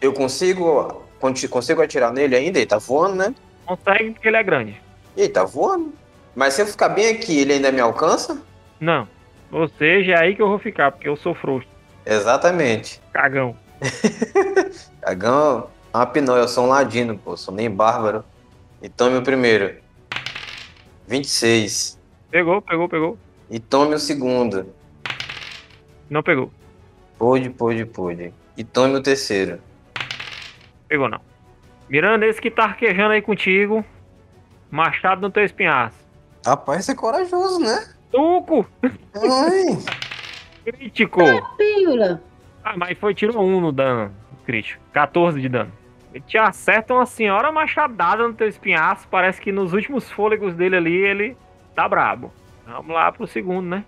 eu 0.00 0.12
consigo, 0.12 1.04
consigo 1.48 1.82
atirar 1.82 2.12
nele 2.12 2.36
ainda? 2.36 2.58
Ele 2.58 2.66
tá 2.66 2.78
voando, 2.78 3.16
né? 3.16 3.34
Consegue 3.64 4.10
porque 4.10 4.28
ele 4.28 4.36
é 4.36 4.42
grande. 4.42 4.80
Ele 5.16 5.28
tá 5.28 5.44
voando. 5.44 5.94
Mas 6.34 6.54
se 6.54 6.62
eu 6.62 6.66
ficar 6.66 6.88
bem 6.88 7.10
aqui, 7.10 7.38
ele 7.38 7.54
ainda 7.54 7.70
me 7.70 7.80
alcança? 7.80 8.42
Não. 8.80 9.08
Ou 9.52 9.68
seja, 9.68 10.12
é 10.12 10.18
aí 10.18 10.34
que 10.34 10.42
eu 10.42 10.48
vou 10.48 10.58
ficar, 10.58 10.90
porque 10.90 11.08
eu 11.08 11.16
sou 11.16 11.34
frouxo. 11.34 11.68
Exatamente. 12.04 13.00
Cagão. 13.12 13.56
Cagão, 15.00 15.68
é 15.92 15.96
uma 15.96 16.06
pinóia, 16.06 16.42
eu 16.42 16.48
sou 16.48 16.64
um 16.64 16.68
ladino, 16.68 17.16
pô, 17.18 17.36
sou 17.36 17.54
nem 17.54 17.70
bárbaro. 17.70 18.24
E 18.82 18.88
tome 18.88 19.16
o 19.16 19.22
primeiro. 19.22 19.76
26. 21.06 21.98
Pegou, 22.30 22.60
pegou, 22.60 22.88
pegou. 22.88 23.18
E 23.50 23.58
tome 23.58 23.94
o 23.94 23.98
segundo. 23.98 24.74
Não 26.10 26.22
pegou. 26.22 26.50
Pôde, 27.18 27.48
pôde, 27.50 27.84
pôde. 27.84 28.34
E 28.56 28.64
tome 28.64 28.96
o 28.96 29.02
terceiro. 29.02 29.60
Pegou 30.88 31.08
não. 31.08 31.20
Miranda, 31.88 32.26
esse 32.26 32.40
que 32.40 32.50
tá 32.50 32.64
arquejando 32.64 33.12
aí 33.12 33.22
contigo. 33.22 33.84
Machado 34.70 35.22
no 35.22 35.30
teu 35.30 35.44
espinhaço. 35.44 35.96
Rapaz, 36.44 36.84
você 36.84 36.92
é 36.92 36.94
corajoso, 36.94 37.60
né? 37.60 37.94
Tuco! 38.10 38.66
Ai. 38.82 39.78
Crítico! 40.64 41.20
Pílula. 41.56 42.22
Ah, 42.64 42.76
mas 42.76 42.96
foi 42.98 43.14
tiro 43.14 43.38
1 43.38 43.60
no 43.60 43.72
dano 43.72 44.14
crítico. 44.44 44.82
14 44.92 45.40
de 45.40 45.48
dano. 45.48 45.72
Ele 46.12 46.22
te 46.26 46.38
acerta 46.38 46.94
uma 46.94 47.06
senhora 47.06 47.50
machadada 47.50 48.26
no 48.26 48.34
teu 48.34 48.46
espinhaço. 48.46 49.08
Parece 49.08 49.40
que 49.40 49.50
nos 49.50 49.72
últimos 49.72 50.10
fôlegos 50.10 50.54
dele 50.54 50.76
ali, 50.76 50.94
ele 50.94 51.36
tá 51.74 51.88
brabo. 51.88 52.32
Vamos 52.66 52.94
lá 52.94 53.10
pro 53.10 53.26
segundo, 53.26 53.66
né? 53.68 53.84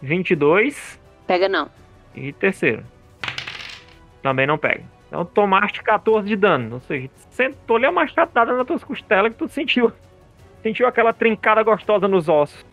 22 0.00 0.98
Pega 1.26 1.48
não. 1.48 1.70
e 2.14 2.32
terceiro. 2.32 2.82
Também 4.22 4.46
não 4.46 4.58
pega. 4.58 4.82
Então 5.06 5.24
tomaste 5.24 5.82
14 5.82 6.26
de 6.26 6.34
dano. 6.34 6.74
Ou 6.74 6.80
seja, 6.80 7.10
sentou-lhe 7.30 7.86
a 7.86 7.92
machadada 7.92 8.56
nas 8.56 8.66
tuas 8.66 8.82
costelas 8.82 9.32
que 9.32 9.38
tu 9.38 9.48
sentiu. 9.48 9.92
Sentiu 10.62 10.86
aquela 10.86 11.12
trincada 11.12 11.62
gostosa 11.62 12.08
nos 12.08 12.28
ossos. 12.28 12.64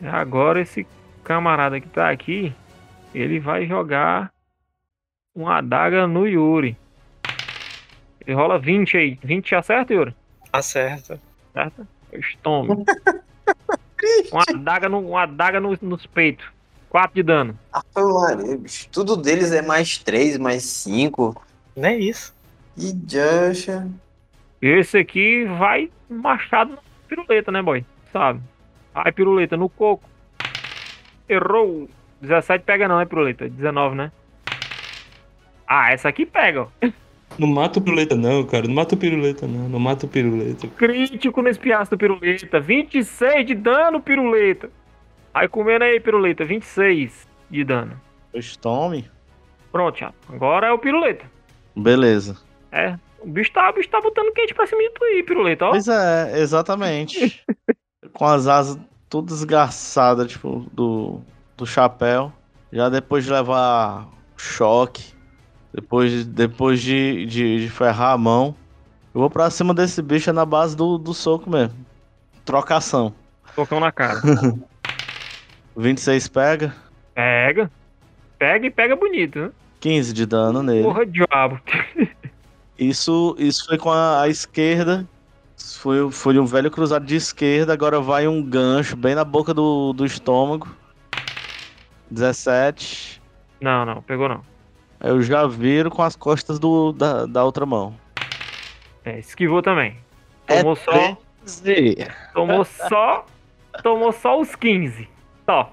E 0.00 0.06
agora 0.06 0.60
esse 0.60 0.86
camarada 1.32 1.78
que 1.78 1.88
tá 1.88 2.08
aqui, 2.08 2.54
ele 3.14 3.38
vai 3.38 3.66
jogar 3.66 4.32
uma 5.34 5.58
adaga 5.58 6.06
no 6.06 6.26
Yuri. 6.26 6.74
Ele 8.26 8.34
rola 8.34 8.58
20 8.58 8.96
aí. 8.96 9.18
20 9.22 9.54
acerta, 9.54 9.92
Yuri? 9.92 10.16
Acerta. 10.50 11.20
Certo? 11.52 11.86
Estômago. 12.14 12.82
uma 14.32 14.42
adaga, 14.48 14.88
no, 14.88 15.00
uma 15.00 15.22
adaga 15.24 15.60
no- 15.60 15.78
nos 15.82 16.06
peitos. 16.06 16.46
4 16.88 17.14
de 17.14 17.22
dano. 17.22 17.58
Ah. 17.70 17.82
Tudo 18.90 19.14
deles 19.14 19.52
é 19.52 19.60
mais 19.60 19.98
3, 19.98 20.38
mais 20.38 20.62
5. 20.64 21.44
Não 21.76 21.88
é 21.90 21.96
isso. 21.96 22.34
E 22.74 22.90
Jusha. 23.06 23.86
Esse 24.62 24.96
aqui 24.96 25.44
vai 25.44 25.90
machado 26.08 26.70
na 26.72 26.78
piruleta, 27.06 27.52
né, 27.52 27.60
boy? 27.60 27.84
Sabe? 28.10 28.40
Vai, 28.94 29.12
piruleta, 29.12 29.58
no 29.58 29.68
coco. 29.68 30.08
Errou. 31.28 31.88
17 32.20 32.64
pega 32.64 32.88
não, 32.88 32.98
né, 32.98 33.04
piruleta? 33.04 33.48
19, 33.48 33.94
né? 33.94 34.12
Ah, 35.66 35.92
essa 35.92 36.08
aqui 36.08 36.24
pega, 36.24 36.62
ó. 36.62 36.68
Não 37.38 37.46
mata 37.46 37.78
o 37.78 37.82
piruleta, 37.82 38.16
não, 38.16 38.44
cara. 38.44 38.66
Não 38.66 38.74
mata 38.74 38.94
o 38.94 38.98
piruleta, 38.98 39.46
não. 39.46 39.68
Não 39.68 39.78
mata 39.78 40.06
o 40.06 40.08
piruleta. 40.08 40.66
Crítico 40.68 41.42
no 41.42 41.48
espiaço 41.48 41.90
do 41.90 41.98
piruleta. 41.98 42.58
26 42.58 43.46
de 43.46 43.54
dano, 43.54 44.00
piruleta. 44.00 44.70
Vai 45.32 45.46
comendo 45.46 45.84
aí, 45.84 46.00
piruleta. 46.00 46.44
26 46.44 47.28
de 47.50 47.64
dano. 47.64 48.00
Pois 48.32 48.56
tome. 48.56 49.08
Pronto, 49.70 49.98
chato. 49.98 50.14
Agora 50.32 50.68
é 50.68 50.72
o 50.72 50.78
piruleta. 50.78 51.26
Beleza. 51.76 52.36
É. 52.72 52.96
O 53.20 53.28
bicho 53.28 53.52
tá, 53.52 53.68
o 53.70 53.72
bicho 53.72 53.88
tá 53.88 54.00
botando 54.00 54.32
quente 54.32 54.54
pra 54.54 54.66
cima 54.66 54.82
de 54.82 54.90
tu 54.90 55.04
aí, 55.04 55.22
piruleta, 55.22 55.66
ó. 55.66 55.70
Pois 55.70 55.86
é, 55.88 56.40
exatamente. 56.40 57.44
Com 58.14 58.24
as 58.24 58.46
asas 58.46 58.78
tudo 59.08 59.26
desgraçadas, 59.34 60.30
tipo, 60.30 60.66
do, 60.72 61.20
do 61.56 61.66
chapéu. 61.66 62.32
Já 62.72 62.88
depois 62.88 63.24
de 63.24 63.30
levar 63.32 64.06
choque, 64.36 65.02
depois, 65.72 66.10
de- 66.12 66.24
depois 66.24 66.80
de, 66.80 67.24
de, 67.26 67.60
de 67.62 67.68
ferrar 67.70 68.12
a 68.12 68.18
mão, 68.18 68.54
eu 69.14 69.20
vou 69.20 69.30
pra 69.30 69.48
cima 69.50 69.72
desse 69.72 70.02
bicho 70.02 70.28
é 70.30 70.32
na 70.32 70.44
base 70.44 70.76
do, 70.76 70.98
do 70.98 71.14
soco 71.14 71.48
mesmo. 71.50 71.74
Trocação. 72.44 73.12
Tocão 73.56 73.80
na 73.80 73.90
cara. 73.90 74.20
26 75.76 76.28
pega, 76.28 76.74
Pega. 77.14 77.70
Pega 78.38 78.66
e 78.66 78.70
pega 78.70 78.94
bonito, 78.96 79.38
né? 79.40 79.50
15 79.80 80.12
de 80.12 80.26
dano 80.26 80.62
nele. 80.62 80.82
Porra, 80.84 81.04
diabo. 81.06 81.60
Isso, 82.78 83.34
isso 83.40 83.66
foi 83.66 83.76
com 83.76 83.90
a, 83.90 84.22
a 84.22 84.28
esquerda. 84.28 85.04
Foi, 85.58 86.10
foi 86.10 86.38
um 86.38 86.44
velho 86.44 86.70
cruzado 86.70 87.04
de 87.04 87.16
esquerda. 87.16 87.72
Agora 87.72 88.00
vai 88.00 88.26
um 88.26 88.42
gancho 88.42 88.96
bem 88.96 89.14
na 89.14 89.24
boca 89.24 89.52
do, 89.52 89.92
do 89.92 90.04
estômago. 90.04 90.68
17. 92.10 93.20
Não, 93.60 93.84
não, 93.84 94.02
pegou 94.02 94.28
não. 94.28 94.42
Eu 95.00 95.22
já 95.22 95.46
viro 95.46 95.90
com 95.90 96.02
as 96.02 96.16
costas 96.16 96.58
do, 96.58 96.92
da, 96.92 97.26
da 97.26 97.44
outra 97.44 97.64
mão. 97.64 97.94
É, 99.04 99.18
esquivou 99.18 99.62
também. 99.62 99.96
É 100.46 100.58
Tomou 100.58 100.76
só. 100.76 101.18
Tomou 102.34 102.64
só. 102.88 103.26
Tomou 103.82 104.12
só 104.12 104.40
os 104.40 104.56
15. 104.56 105.08
Só. 105.46 105.72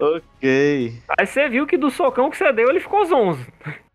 Ok. 0.00 1.02
Aí 1.18 1.26
você 1.26 1.48
viu 1.48 1.66
que 1.66 1.76
do 1.76 1.90
socão 1.90 2.30
que 2.30 2.36
você 2.36 2.52
deu, 2.52 2.68
ele 2.70 2.80
ficou 2.80 3.04
zonzo. 3.04 3.46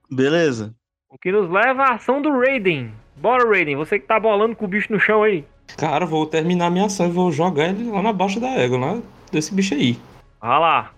Beleza. 0.10 0.74
O 1.10 1.18
que 1.18 1.32
nos 1.32 1.50
leva 1.50 1.84
à 1.84 1.94
ação 1.96 2.22
do 2.22 2.32
Raiden. 2.40 2.94
Bora, 3.18 3.48
Raiden. 3.50 3.76
Você 3.76 4.00
que 4.00 4.06
tá 4.08 4.20
bolando 4.20 4.56
com 4.56 4.66
o 4.66 4.68
bicho 4.68 4.92
no 4.92 5.00
chão 5.00 5.24
aí. 5.24 5.44
Cara, 5.78 6.06
vou 6.06 6.26
terminar 6.26 6.70
minha 6.70 6.86
ação 6.86 7.08
e 7.08 7.12
vou 7.12 7.32
jogar 7.32 7.70
ele 7.70 7.90
lá 7.90 8.02
na 8.02 8.14
baixa 8.14 8.40
da 8.40 8.50
égua, 8.50 8.78
lá 8.78 9.00
desse 9.32 9.54
bicho 9.54 9.74
aí. 9.74 9.98
Vai 10.40 10.60
lá. 10.60 10.92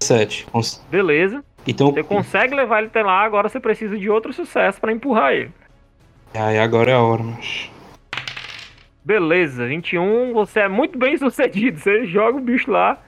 7. 0.00 0.46
Cons- 0.52 0.84
Beleza. 0.90 1.44
Então, 1.66 1.90
Você 1.92 2.02
consegue 2.02 2.54
levar 2.54 2.78
ele 2.78 2.88
até 2.88 3.02
lá, 3.02 3.22
agora 3.24 3.48
você 3.48 3.58
precisa 3.58 3.96
de 3.96 4.10
outro 4.10 4.32
sucesso 4.32 4.78
pra 4.80 4.92
empurrar 4.92 5.32
ele. 5.32 5.50
aí 6.34 6.58
agora 6.58 6.90
é 6.90 6.94
a 6.94 7.00
hora, 7.02 7.22
mas. 7.22 7.70
Beleza, 9.04 9.66
21, 9.66 10.32
você 10.34 10.60
é 10.60 10.68
muito 10.68 10.98
bem 10.98 11.16
sucedido. 11.16 11.78
Você 11.78 12.04
joga 12.06 12.36
o 12.38 12.40
bicho 12.40 12.70
lá 12.70 12.98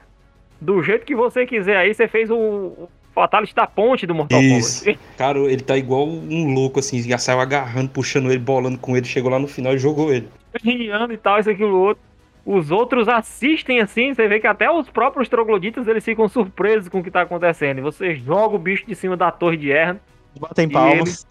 do 0.59 0.81
jeito 0.81 1.05
que 1.05 1.15
você 1.15 1.45
quiser. 1.45 1.77
Aí 1.77 1.93
você 1.93 2.07
fez 2.07 2.29
o, 2.31 2.89
o 3.17 3.21
Fatality 3.21 3.55
da 3.55 3.65
ponte 3.65 4.05
do 4.05 4.13
Mortal 4.13 4.41
Isso. 4.41 4.85
Kombat. 4.85 4.99
Cara, 5.17 5.39
ele 5.39 5.61
tá 5.61 5.75
igual 5.75 6.07
um 6.07 6.53
louco, 6.53 6.79
assim, 6.79 7.01
já 7.01 7.17
saiu 7.17 7.39
agarrando, 7.39 7.89
puxando 7.89 8.29
ele, 8.29 8.39
bolando 8.39 8.77
com 8.77 8.95
ele, 8.95 9.05
chegou 9.05 9.31
lá 9.31 9.39
no 9.39 9.47
final 9.47 9.73
e 9.73 9.77
jogou 9.79 10.13
ele. 10.13 10.27
Riando 10.63 11.13
e 11.13 11.17
tal, 11.17 11.39
isso, 11.39 11.49
aquilo, 11.49 11.77
outro. 11.77 12.03
Os 12.45 12.71
outros 12.71 13.09
assistem 13.09 13.81
assim, 13.81 14.13
você 14.13 14.27
vê 14.27 14.39
que 14.39 14.47
até 14.47 14.71
os 14.71 14.89
próprios 14.89 15.27
trogloditas 15.27 15.87
eles 15.87 16.05
ficam 16.05 16.29
surpresos 16.29 16.87
com 16.87 16.99
o 16.99 17.03
que 17.03 17.11
tá 17.11 17.23
acontecendo. 17.23 17.79
E 17.79 17.81
você 17.81 18.15
joga 18.15 18.55
o 18.55 18.59
bicho 18.59 18.85
de 18.87 18.95
cima 18.95 19.17
da 19.17 19.31
torre 19.31 19.57
de 19.57 19.69
Erna, 19.69 19.99
Batem 20.39 20.69
palmas. 20.69 21.27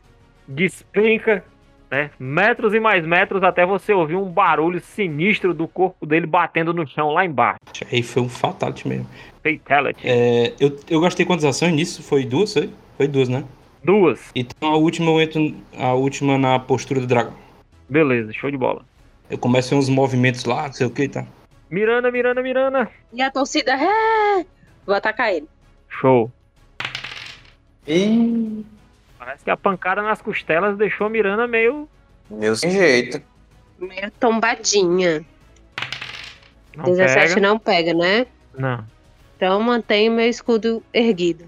despenca, 0.47 1.43
né? 1.91 2.11
Metros 2.19 2.75
e 2.75 2.81
mais 2.81 3.07
metros 3.07 3.43
até 3.43 3.65
você 3.65 3.95
ouvir 3.95 4.17
um 4.17 4.25
barulho 4.29 4.81
sinistro 4.81 5.55
do 5.55 5.67
corpo 5.67 6.05
dele 6.05 6.27
batendo 6.27 6.75
no 6.75 6.87
chão 6.87 7.11
lá 7.11 7.25
embaixo. 7.25 7.61
Aí 7.91 8.03
foi 8.03 8.23
um 8.23 8.29
fatality 8.29 8.87
mesmo. 8.87 9.07
Fatality. 9.59 10.01
É, 10.05 10.53
eu, 10.59 10.77
eu 10.89 11.01
gastei 11.01 11.25
quantas 11.25 11.45
ações 11.45 11.73
nisso? 11.73 12.03
Foi 12.03 12.25
duas, 12.25 12.53
foi? 12.53 12.71
Foi 12.97 13.07
duas, 13.09 13.29
né? 13.29 13.45
Duas. 13.85 14.21
Então 14.35 14.71
a 14.73 14.77
última 14.77 15.11
eu 15.11 15.21
entro. 15.21 15.55
A 15.79 15.93
última 15.95 16.37
na 16.37 16.59
postura 16.59 17.01
do 17.01 17.07
dragão. 17.07 17.35
Beleza, 17.89 18.33
show 18.33 18.51
de 18.51 18.57
bola. 18.57 18.85
Eu 19.31 19.39
começo 19.39 19.75
uns 19.75 19.89
movimentos 19.89 20.45
lá, 20.45 20.67
não 20.67 20.73
sei 20.73 20.87
o 20.87 20.91
que, 20.91 21.09
tá? 21.09 21.25
Miranda, 21.71 22.11
Miranda, 22.11 22.43
Miranda. 22.43 22.91
E 23.13 23.21
a 23.23 23.31
torcida, 23.31 23.73
é! 23.73 24.45
Vou 24.85 24.95
atacar 24.95 25.33
ele. 25.33 25.49
Show. 25.89 26.31
Ih, 27.87 28.65
Parece 29.19 29.43
que 29.43 29.51
a 29.51 29.57
pancada 29.57 30.03
nas 30.03 30.23
costelas 30.23 30.77
deixou 30.79 31.09
a 31.09 31.11
Miranda 31.11 31.49
meio. 31.49 31.89
meu 32.31 32.55
sem 32.55 32.71
jeito. 32.71 33.21
Meio 33.79 34.09
tombadinha. 34.21 35.25
Não 36.77 36.85
17 36.85 37.35
pega. 37.35 37.41
não 37.41 37.59
pega, 37.59 37.95
né? 37.95 38.27
Não. 38.57 38.85
Então 39.37 39.61
mantenho 39.61 40.13
meu 40.13 40.29
escudo 40.29 40.83
erguido. 40.93 41.45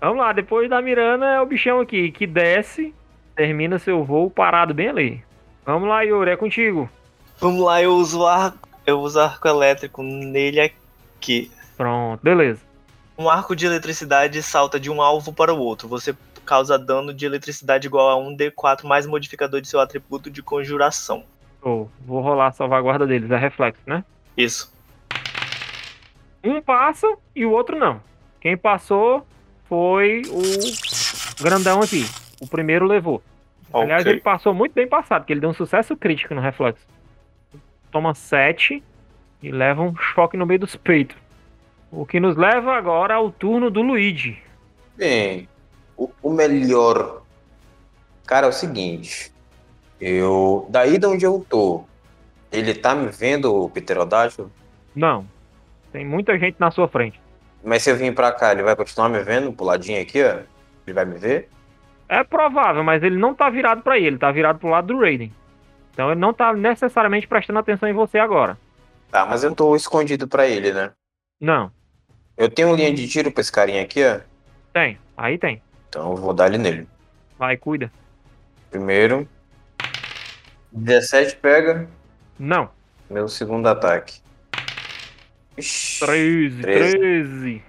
Vamos 0.00 0.18
lá, 0.18 0.32
depois 0.32 0.70
da 0.70 0.80
Miranda 0.80 1.26
é 1.26 1.40
o 1.40 1.46
bichão 1.46 1.80
aqui, 1.80 2.12
que 2.12 2.26
desce, 2.26 2.94
termina 3.34 3.78
seu 3.78 4.04
voo 4.04 4.30
parado 4.30 4.72
bem 4.72 4.88
ali. 4.88 5.24
Vamos 5.64 5.88
lá, 5.88 6.02
Yuri, 6.02 6.30
é 6.30 6.36
contigo. 6.36 6.88
Vamos 7.40 7.60
lá, 7.60 7.82
eu 7.82 7.94
uso 7.94 8.24
arco, 8.24 8.68
eu 8.86 9.00
uso 9.00 9.18
arco 9.18 9.48
elétrico 9.48 10.02
nele 10.02 10.60
aqui. 10.60 11.50
Pronto, 11.76 12.20
beleza. 12.22 12.60
Um 13.18 13.28
arco 13.28 13.56
de 13.56 13.66
eletricidade 13.66 14.42
salta 14.42 14.78
de 14.78 14.90
um 14.90 15.02
alvo 15.02 15.32
para 15.32 15.52
o 15.52 15.58
outro. 15.58 15.88
Você 15.88 16.14
causa 16.44 16.78
dano 16.78 17.12
de 17.12 17.26
eletricidade 17.26 17.88
igual 17.88 18.08
a 18.10 18.22
1d4 18.22 18.84
mais 18.84 19.06
modificador 19.06 19.60
de 19.60 19.68
seu 19.68 19.80
atributo 19.80 20.30
de 20.30 20.42
conjuração. 20.42 21.24
Show. 21.60 21.90
Vou 22.06 22.20
rolar 22.20 22.48
a 22.48 22.52
salvaguarda 22.52 23.06
deles, 23.06 23.30
é 23.30 23.36
reflexo, 23.36 23.82
né? 23.86 24.04
Isso. 24.36 24.72
Um 26.46 26.60
passa 26.62 27.06
e 27.34 27.44
o 27.44 27.50
outro 27.50 27.76
não. 27.78 28.00
Quem 28.40 28.56
passou 28.56 29.26
foi 29.68 30.22
o 30.30 31.42
grandão 31.42 31.80
aqui. 31.80 32.04
O 32.40 32.46
primeiro 32.46 32.86
levou. 32.86 33.22
Aliás, 33.72 34.02
Ok. 34.02 34.12
ele 34.12 34.20
passou 34.20 34.54
muito 34.54 34.72
bem 34.72 34.86
passado, 34.86 35.22
porque 35.22 35.32
ele 35.32 35.40
deu 35.40 35.50
um 35.50 35.54
sucesso 35.54 35.96
crítico 35.96 36.34
no 36.34 36.40
reflexo. 36.40 36.86
Toma 37.90 38.14
7 38.14 38.82
e 39.42 39.50
leva 39.50 39.82
um 39.82 39.94
choque 39.96 40.36
no 40.36 40.46
meio 40.46 40.60
dos 40.60 40.76
peitos. 40.76 41.16
O 41.90 42.04
que 42.06 42.20
nos 42.20 42.36
leva 42.36 42.74
agora 42.74 43.14
ao 43.14 43.30
turno 43.30 43.70
do 43.70 43.82
Luigi. 43.82 44.38
Bem, 44.96 45.48
o, 45.96 46.10
o 46.22 46.30
melhor. 46.32 47.22
Cara, 48.26 48.46
é 48.46 48.50
o 48.50 48.52
seguinte. 48.52 49.32
Eu. 50.00 50.66
Daí 50.68 50.98
de 50.98 51.06
onde 51.06 51.24
eu 51.24 51.44
tô, 51.48 51.84
ele 52.52 52.74
tá 52.74 52.94
me 52.94 53.08
vendo, 53.10 53.54
o 53.54 53.70
Pterodáctilo? 53.70 54.50
Não. 54.94 55.26
Tem 55.96 56.04
muita 56.04 56.38
gente 56.38 56.56
na 56.60 56.70
sua 56.70 56.86
frente. 56.86 57.18
Mas 57.64 57.82
se 57.82 57.90
eu 57.90 57.96
vim 57.96 58.12
pra 58.12 58.30
cá, 58.30 58.52
ele 58.52 58.62
vai 58.62 58.76
continuar 58.76 59.08
me 59.08 59.18
vendo 59.22 59.50
pro 59.50 59.64
ladinho 59.64 59.98
aqui, 60.02 60.22
ó? 60.22 60.40
Ele 60.86 60.92
vai 60.92 61.06
me 61.06 61.16
ver? 61.16 61.48
É 62.06 62.22
provável, 62.22 62.84
mas 62.84 63.02
ele 63.02 63.16
não 63.16 63.34
tá 63.34 63.48
virado 63.48 63.80
pra 63.80 63.96
ele, 63.96 64.08
ele 64.08 64.18
tá 64.18 64.30
virado 64.30 64.58
pro 64.58 64.68
lado 64.68 64.88
do 64.88 65.00
Raiden. 65.00 65.32
Então 65.94 66.10
ele 66.10 66.20
não 66.20 66.34
tá 66.34 66.52
necessariamente 66.52 67.26
prestando 67.26 67.60
atenção 67.60 67.88
em 67.88 67.94
você 67.94 68.18
agora. 68.18 68.58
Tá, 69.10 69.24
mas 69.24 69.42
eu 69.42 69.54
tô 69.54 69.74
escondido 69.74 70.28
pra 70.28 70.46
ele, 70.46 70.70
né? 70.70 70.92
Não, 71.40 71.72
Eu 72.36 72.50
tenho 72.50 72.76
linha 72.76 72.92
de 72.92 73.08
tiro 73.08 73.32
pra 73.32 73.40
esse 73.40 73.50
carinha 73.50 73.80
aqui, 73.80 74.04
ó. 74.04 74.20
tem. 74.74 74.98
Aí 75.16 75.38
tem. 75.38 75.62
Então 75.88 76.10
eu 76.10 76.16
vou 76.18 76.34
dar 76.34 76.48
ele 76.48 76.58
nele. 76.58 76.86
Vai, 77.38 77.56
cuida. 77.56 77.90
Primeiro. 78.70 79.26
17 80.72 81.36
pega. 81.36 81.88
Não. 82.38 82.68
Meu 83.08 83.28
segundo 83.28 83.66
ataque. 83.66 84.25
Ixi, 85.58 86.04
13, 86.04 86.62
Treze. 86.62 86.98
13. 86.98 87.62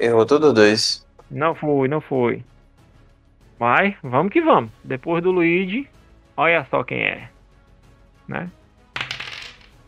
errou 0.00 0.26
todo 0.26 0.52
dois. 0.52 1.06
Não 1.30 1.54
foi, 1.54 1.88
não 1.88 2.00
foi. 2.00 2.42
Vai, 3.58 3.96
vamos 4.02 4.32
que 4.32 4.40
vamos. 4.40 4.70
Depois 4.82 5.22
do 5.22 5.30
Luigi, 5.30 5.88
olha 6.36 6.66
só 6.70 6.82
quem 6.82 7.02
é. 7.02 7.28
Né? 8.26 8.50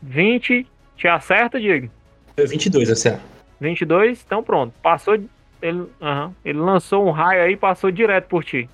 20, 0.03 0.67
te 0.97 1.09
acerta, 1.09 1.61
Diego? 1.61 1.91
Foi 2.35 2.47
22, 2.47 2.91
essa 2.91 3.21
22, 3.61 4.23
então 4.25 4.43
pronto. 4.43 4.73
Passou. 4.83 5.19
Ele, 5.63 5.87
aham, 6.01 6.35
ele 6.45 6.59
lançou 6.59 7.07
um 7.07 7.11
raio 7.11 7.43
aí 7.43 7.53
e 7.53 7.57
passou 7.57 7.91
direto 7.91 8.29
por 8.29 8.45
ti. 8.45 8.69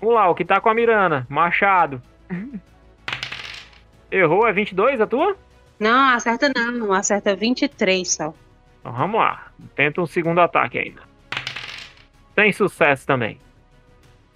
Vamos 0.00 0.14
lá, 0.14 0.30
o 0.30 0.34
que 0.34 0.44
tá 0.44 0.60
com 0.60 0.68
a 0.68 0.74
Mirana? 0.74 1.26
Machado. 1.28 2.00
Errou, 4.10 4.46
é 4.46 4.52
22 4.52 5.00
a 5.00 5.06
tua? 5.06 5.36
Não, 5.78 6.14
acerta 6.14 6.50
não. 6.54 6.92
Acerta 6.92 7.34
23 7.36 8.08
só. 8.08 8.34
Então 8.80 8.92
vamos 8.92 9.20
lá. 9.20 9.52
Tenta 9.74 10.00
um 10.00 10.06
segundo 10.06 10.40
ataque 10.40 10.78
ainda. 10.78 11.02
Tem 12.34 12.52
sucesso 12.52 13.06
também. 13.06 13.38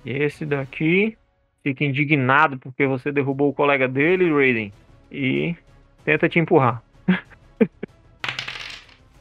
Esse 0.05 0.45
daqui 0.45 1.16
fica 1.62 1.84
indignado 1.84 2.59
porque 2.59 2.86
você 2.86 3.12
derrubou 3.12 3.51
o 3.51 3.55
colega 3.55 3.86
dele, 3.88 4.32
Raiden. 4.32 4.72
E 5.11 5.55
tenta 6.05 6.28
te 6.28 6.38
empurrar. 6.38 6.82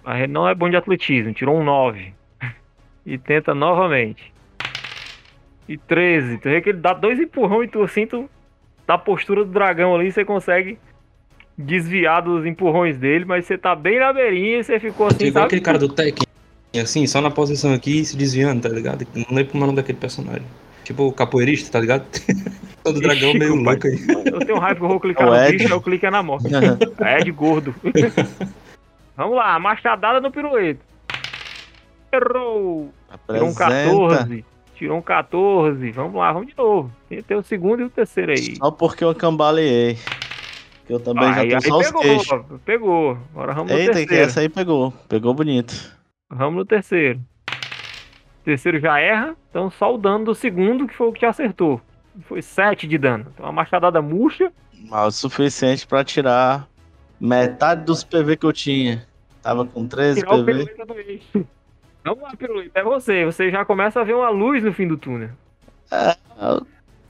Mas 0.03 0.29
não 0.29 0.47
é 0.47 0.55
bom 0.55 0.69
de 0.69 0.75
atletismo, 0.75 1.33
tirou 1.33 1.59
um 1.59 1.63
9. 1.63 2.13
E 3.03 3.17
tenta 3.17 3.55
novamente. 3.55 4.31
E 5.67 5.75
13. 5.75 6.37
Tu 6.37 6.43
vê 6.49 6.61
que 6.61 6.69
ele 6.69 6.77
dá 6.77 6.93
dois 6.93 7.19
empurrões 7.19 7.67
e 7.67 7.71
tu 7.71 7.81
assim, 7.81 8.05
tu, 8.05 8.29
da 8.85 8.95
postura 8.95 9.43
do 9.43 9.51
dragão 9.51 9.95
ali, 9.95 10.11
você 10.11 10.23
consegue 10.23 10.77
desviar 11.57 12.21
dos 12.21 12.45
empurrões 12.45 12.97
dele, 12.97 13.25
mas 13.25 13.45
você 13.45 13.57
tá 13.57 13.75
bem 13.75 13.99
na 13.99 14.11
beirinha 14.11 14.59
e 14.59 14.63
você 14.63 14.79
ficou 14.79 15.07
assim, 15.07 15.25
Igual 15.25 15.45
aquele 15.45 15.61
cara 15.61 15.77
do 15.77 15.89
Tekken, 15.89 16.25
assim, 16.81 17.05
só 17.05 17.21
na 17.21 17.29
posição 17.29 17.73
aqui 17.73 18.03
se 18.03 18.15
desviando, 18.15 18.61
tá 18.61 18.69
ligado? 18.69 19.05
Não 19.13 19.35
lembro 19.35 19.55
o 19.55 19.59
nome 19.59 19.75
daquele 19.75 19.97
personagem. 19.97 20.43
Tipo 20.83 21.07
o 21.07 21.13
capoeirista, 21.13 21.71
tá 21.71 21.79
ligado? 21.79 22.05
Todo 22.83 22.99
dragão 22.99 23.29
Ixi, 23.29 23.39
meio 23.39 23.55
louco 23.55 23.87
aí. 23.87 23.99
Eu 24.25 24.39
tenho 24.39 24.57
raiva 24.57 24.79
que 24.79 24.85
eu 24.85 24.89
vou 24.89 24.99
clicar 24.99 25.27
É 25.27 25.29
o 25.29 25.33
no 25.33 25.43
Ed. 25.43 25.57
bicho, 25.57 25.73
eu 25.73 25.81
clico 25.81 26.05
é 26.05 26.09
na 26.09 26.23
morte. 26.23 26.47
É 26.99 27.19
de 27.19 27.31
gordo. 27.31 27.75
Vamos 29.15 29.35
lá, 29.35 29.59
machadada 29.59 30.19
no 30.19 30.31
pirueto. 30.31 30.79
Errou. 32.11 32.91
Tirou 33.29 33.47
um 33.47 33.51
Apresenta. 33.51 33.59
14. 33.59 34.45
Tirou 34.75 34.97
um 34.97 35.01
14. 35.01 35.91
Vamos 35.91 36.15
lá, 36.15 36.33
vamos 36.33 36.47
de 36.47 36.57
novo. 36.57 36.91
Tem, 37.07 37.21
tem 37.21 37.37
o 37.37 37.43
segundo 37.43 37.81
e 37.81 37.83
o 37.83 37.89
terceiro 37.89 38.31
aí. 38.31 38.55
Só 38.55 38.71
porque 38.71 39.03
eu 39.03 39.13
cambaleei. 39.13 39.97
Eu 40.91 40.99
também 40.99 41.23
aí, 41.23 41.49
já 41.49 41.57
aí 41.57 41.63
tô 41.63 41.69
só 41.69 41.77
os 41.79 41.85
pegou, 41.87 42.01
queixos. 42.01 42.41
pegou. 42.65 43.17
Agora 43.33 43.53
vamos 43.53 43.71
no 43.71 43.77
Eita, 43.77 43.93
que 43.93 43.99
terceiro. 43.99 44.23
essa 44.25 44.39
aí 44.41 44.49
pegou. 44.49 44.91
Pegou 45.07 45.33
bonito. 45.33 45.73
Vamos 46.29 46.55
no 46.55 46.65
terceiro. 46.65 47.17
O 47.49 48.43
terceiro 48.43 48.77
já 48.77 48.99
erra, 48.99 49.35
então 49.49 49.71
só 49.71 49.93
o 49.93 49.97
dano 49.97 50.25
do 50.25 50.35
segundo 50.35 50.85
que 50.87 50.93
foi 50.93 51.07
o 51.07 51.13
que 51.13 51.19
te 51.19 51.25
acertou. 51.25 51.79
Foi 52.23 52.41
7 52.41 52.87
de 52.87 52.97
dano. 52.97 53.27
Então 53.33 53.45
uma 53.45 53.53
machadada 53.53 54.01
murcha. 54.01 54.51
Mal 54.89 55.07
o 55.07 55.11
suficiente 55.11 55.87
pra 55.87 56.03
tirar 56.03 56.67
metade 57.19 57.85
dos 57.85 58.03
PV 58.03 58.35
que 58.35 58.45
eu 58.45 58.51
tinha. 58.51 59.07
Tava 59.41 59.65
com 59.65 59.87
13 59.87 60.19
Tirar 60.19 60.43
PV. 60.43 60.51
eixo. 61.07 61.47
Vamos 62.03 62.21
lá, 62.23 62.35
pirulito. 62.35 62.71
É 62.77 62.83
você. 62.83 63.23
Você 63.23 63.49
já 63.49 63.63
começa 63.63 64.01
a 64.01 64.03
ver 64.03 64.15
uma 64.15 64.29
luz 64.29 64.61
no 64.61 64.73
fim 64.73 64.87
do 64.87 64.97
túnel. 64.97 65.29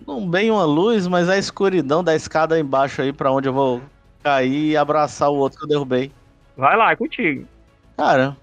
Não 0.07 0.27
bem 0.27 0.49
uma 0.51 0.65
luz, 0.65 1.07
mas 1.07 1.29
a 1.29 1.37
escuridão 1.37 2.03
da 2.03 2.15
escada 2.15 2.59
embaixo 2.59 3.01
aí 3.01 3.13
pra 3.13 3.31
onde 3.31 3.47
eu 3.47 3.53
vou 3.53 3.81
cair 4.23 4.71
e 4.71 4.77
abraçar 4.77 5.29
o 5.29 5.35
outro 5.35 5.59
que 5.59 5.65
eu 5.65 5.69
derrubei. 5.69 6.11
Vai 6.57 6.75
lá, 6.75 6.91
é 6.91 6.95
contigo. 6.95 7.47
Cara, 7.97 8.35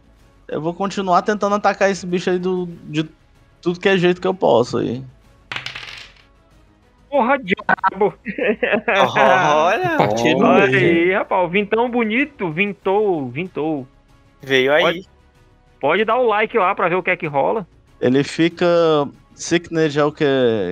eu 0.49 0.61
vou 0.61 0.73
continuar 0.75 1.23
tentando 1.23 1.55
atacar 1.55 1.91
esse 1.91 2.07
bicho 2.07 2.31
aí 2.31 2.39
do, 2.39 2.67
de 2.85 3.05
tudo 3.61 3.81
que 3.81 3.89
é 3.89 3.97
jeito 3.99 4.21
que 4.21 4.27
eu 4.27 4.35
posso 4.35 4.79
aí. 4.79 5.03
Porra, 7.11 7.39
diabo. 7.39 8.15
Olha, 9.57 9.97
Partido 9.97 10.45
Olha 10.45 10.65
aí, 10.79 11.13
rapaz. 11.15 11.45
O 11.47 11.49
vintão 11.49 11.91
bonito. 11.91 12.51
Vintou, 12.51 13.29
vintou. 13.29 13.87
veio 14.43 14.73
aí. 14.73 14.83
Pode- 14.83 15.09
Pode 15.81 16.05
dar 16.05 16.17
o 16.19 16.27
like 16.27 16.59
lá 16.59 16.75
pra 16.75 16.89
ver 16.89 16.97
o 16.97 17.03
que 17.05 17.11
é 17.11 17.17
que 17.17 17.27
rola. 17.29 17.65
Ele 18.01 18.25
fica. 18.25 18.67
Sickness 19.39 19.97
é 19.97 20.05
o 20.05 20.13
que? 20.13 20.25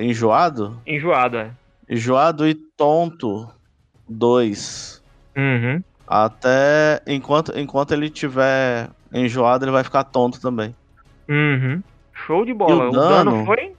Enjoado? 0.02 0.80
Enjoado, 0.86 1.36
é. 1.38 1.50
Enjoado 1.88 2.46
e 2.46 2.54
tonto. 2.54 3.48
Dois. 4.08 5.02
Uhum. 5.36 5.82
Até 6.06 7.02
enquanto, 7.06 7.56
enquanto 7.58 7.92
ele 7.92 8.10
tiver 8.10 8.88
enjoado, 9.12 9.64
ele 9.64 9.72
vai 9.72 9.84
ficar 9.84 10.04
tonto 10.04 10.40
também. 10.40 10.74
Uhum. 11.28 11.82
Show 12.12 12.44
de 12.44 12.52
bola. 12.54 12.70
E 12.70 12.86
o 12.86 12.88
o 12.88 12.92
dano 12.92 13.30
dano? 13.30 13.46
foi. 13.46 13.72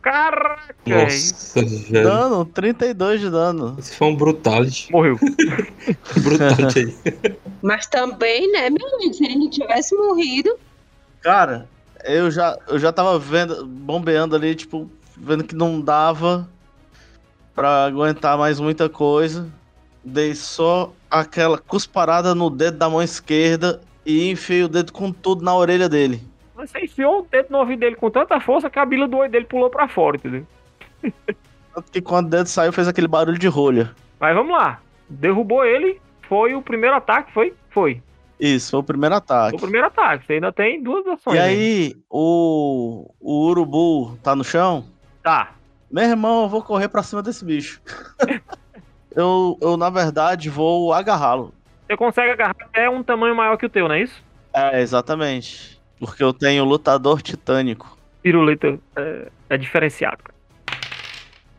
Caraca! 0.00 0.74
é 0.86 1.04
Nossa, 1.04 1.64
velho. 1.64 2.02
Dano, 2.04 2.44
32 2.44 3.20
de 3.20 3.30
dano. 3.30 3.76
Esse 3.78 3.96
foi 3.96 4.08
um 4.08 4.16
brutality. 4.16 4.90
Morreu. 4.90 5.16
brutality 6.22 6.78
aí. 6.78 7.36
Mas 7.62 7.86
também, 7.86 8.50
né, 8.50 8.68
meu 8.68 8.94
amigo, 8.94 9.14
se 9.14 9.24
ele 9.24 9.36
não 9.36 9.50
tivesse 9.50 9.94
morrido, 9.94 10.58
Cara, 11.22 11.68
eu 12.04 12.30
já, 12.30 12.58
eu 12.68 12.78
já 12.78 12.92
tava 12.92 13.18
vendo, 13.18 13.66
bombeando 13.66 14.36
ali, 14.36 14.54
tipo, 14.54 14.90
vendo 15.16 15.44
que 15.44 15.54
não 15.54 15.80
dava 15.80 16.48
pra 17.54 17.84
aguentar 17.84 18.36
mais 18.38 18.58
muita 18.60 18.88
coisa. 18.88 19.48
Dei 20.04 20.34
só 20.34 20.92
aquela 21.10 21.58
cusparada 21.58 22.34
no 22.34 22.50
dedo 22.50 22.78
da 22.78 22.90
mão 22.90 23.02
esquerda 23.02 23.80
e 24.04 24.30
enfiei 24.30 24.64
o 24.64 24.68
dedo 24.68 24.92
com 24.92 25.12
tudo 25.12 25.44
na 25.44 25.54
orelha 25.54 25.88
dele. 25.88 26.20
Mas 26.54 26.70
Você 26.70 26.80
enfiou 26.80 27.20
o 27.20 27.26
dedo 27.30 27.48
no 27.50 27.58
ouvido 27.58 27.80
dele 27.80 27.96
com 27.96 28.10
tanta 28.10 28.40
força 28.40 28.68
que 28.68 28.78
a 28.78 28.86
bila 28.86 29.06
do 29.06 29.16
olho 29.16 29.30
dele 29.30 29.44
pulou 29.44 29.70
pra 29.70 29.88
fora, 29.88 30.16
entendeu? 30.16 30.46
Tanto 31.74 31.90
que 31.90 32.00
quando 32.00 32.26
o 32.26 32.30
dedo 32.30 32.46
saiu, 32.46 32.72
fez 32.72 32.86
aquele 32.86 33.08
barulho 33.08 33.38
de 33.38 33.48
rolha. 33.48 33.94
Mas 34.20 34.34
vamos 34.34 34.52
lá. 34.52 34.80
Derrubou 35.08 35.64
ele. 35.64 36.00
Foi 36.28 36.54
o 36.54 36.62
primeiro 36.62 36.96
ataque, 36.96 37.32
foi? 37.32 37.54
Foi. 37.70 38.02
Isso, 38.44 38.72
foi 38.72 38.80
o 38.80 38.82
primeiro 38.82 39.14
ataque. 39.14 39.50
Foi 39.50 39.58
o 39.58 39.62
primeiro 39.70 39.86
ataque. 39.86 40.26
Você 40.26 40.32
ainda 40.32 40.52
tem 40.52 40.82
duas 40.82 41.06
ações. 41.06 41.36
E 41.36 41.38
aí, 41.38 41.96
o, 42.10 43.08
o 43.20 43.46
urubu 43.46 44.18
tá 44.20 44.34
no 44.34 44.42
chão? 44.42 44.84
Tá. 45.22 45.52
Meu 45.88 46.02
irmão, 46.02 46.42
eu 46.42 46.48
vou 46.48 46.60
correr 46.60 46.88
pra 46.88 47.04
cima 47.04 47.22
desse 47.22 47.44
bicho. 47.44 47.80
eu, 49.14 49.56
eu, 49.60 49.76
na 49.76 49.88
verdade, 49.90 50.50
vou 50.50 50.92
agarrá-lo. 50.92 51.54
Você 51.86 51.96
consegue 51.96 52.32
agarrar 52.32 52.56
até 52.58 52.90
um 52.90 53.00
tamanho 53.04 53.36
maior 53.36 53.56
que 53.56 53.66
o 53.66 53.70
teu, 53.70 53.86
não 53.86 53.94
é 53.94 54.02
isso? 54.02 54.20
É, 54.52 54.80
exatamente. 54.80 55.80
Porque 56.00 56.24
eu 56.24 56.32
tenho 56.32 56.64
lutador 56.64 57.22
titânico. 57.22 57.96
Piruleta 58.24 58.76
é, 58.96 59.28
é 59.50 59.56
diferenciado, 59.56 60.18
cara. 60.20 60.80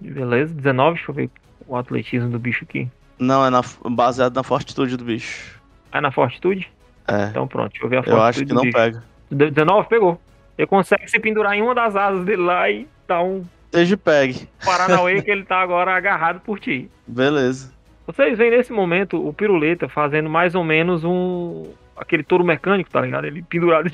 Beleza, 0.02 0.54
19. 0.54 0.96
Deixa 0.96 1.12
eu 1.12 1.16
ver 1.16 1.32
o 1.66 1.78
atletismo 1.78 2.30
do 2.30 2.38
bicho 2.40 2.66
aqui. 2.66 2.90
Não, 3.18 3.46
é 3.46 3.50
na- 3.50 3.62
baseado 3.90 4.36
na 4.36 4.44
fortitude 4.44 4.98
do 4.98 5.06
bicho. 5.06 5.63
Ah, 5.94 6.02
na 6.02 6.12
fortitude? 6.12 6.70
É, 7.08 7.26
Então 7.28 7.48
pronto, 7.48 7.72
deixa 7.72 7.86
eu 7.86 7.90
ver 7.90 7.98
a 7.98 8.00
eu 8.00 8.04
fortitude 8.04 8.30
acho 8.30 8.46
que 8.46 8.54
não 8.54 8.62
bicho. 8.64 8.78
pega. 8.78 9.04
19 9.52 9.88
pegou. 9.88 10.20
Ele 10.58 10.68
consegue 10.68 11.08
se 11.10 11.20
pendurar 11.20 11.54
em 11.56 11.62
uma 11.62 11.74
das 11.76 11.96
asas 11.96 12.26
dele 12.26 12.42
lá 12.44 12.70
e 12.70 12.88
dar 13.08 13.24
um 13.24 13.46
Seja 13.72 13.98
pegue. 13.98 14.48
Paranauê 14.64 15.22
que 15.22 15.30
ele 15.32 15.44
tá 15.44 15.60
agora 15.62 15.96
agarrado 15.96 16.40
por 16.42 16.60
ti. 16.60 16.90
Beleza. 17.08 17.74
Vocês 18.06 18.38
veem 18.38 18.52
nesse 18.52 18.72
momento 18.74 19.26
o 19.26 19.34
Piruleta 19.34 19.88
fazendo 19.88 20.30
mais 20.30 20.54
ou 20.56 20.64
menos 20.64 21.04
um. 21.04 21.72
aquele 21.96 22.24
touro 22.24 22.44
mecânico, 22.44 22.90
tá 22.92 23.02
ligado? 23.02 23.26
Ele 23.26 23.42
pendurado 23.42 23.92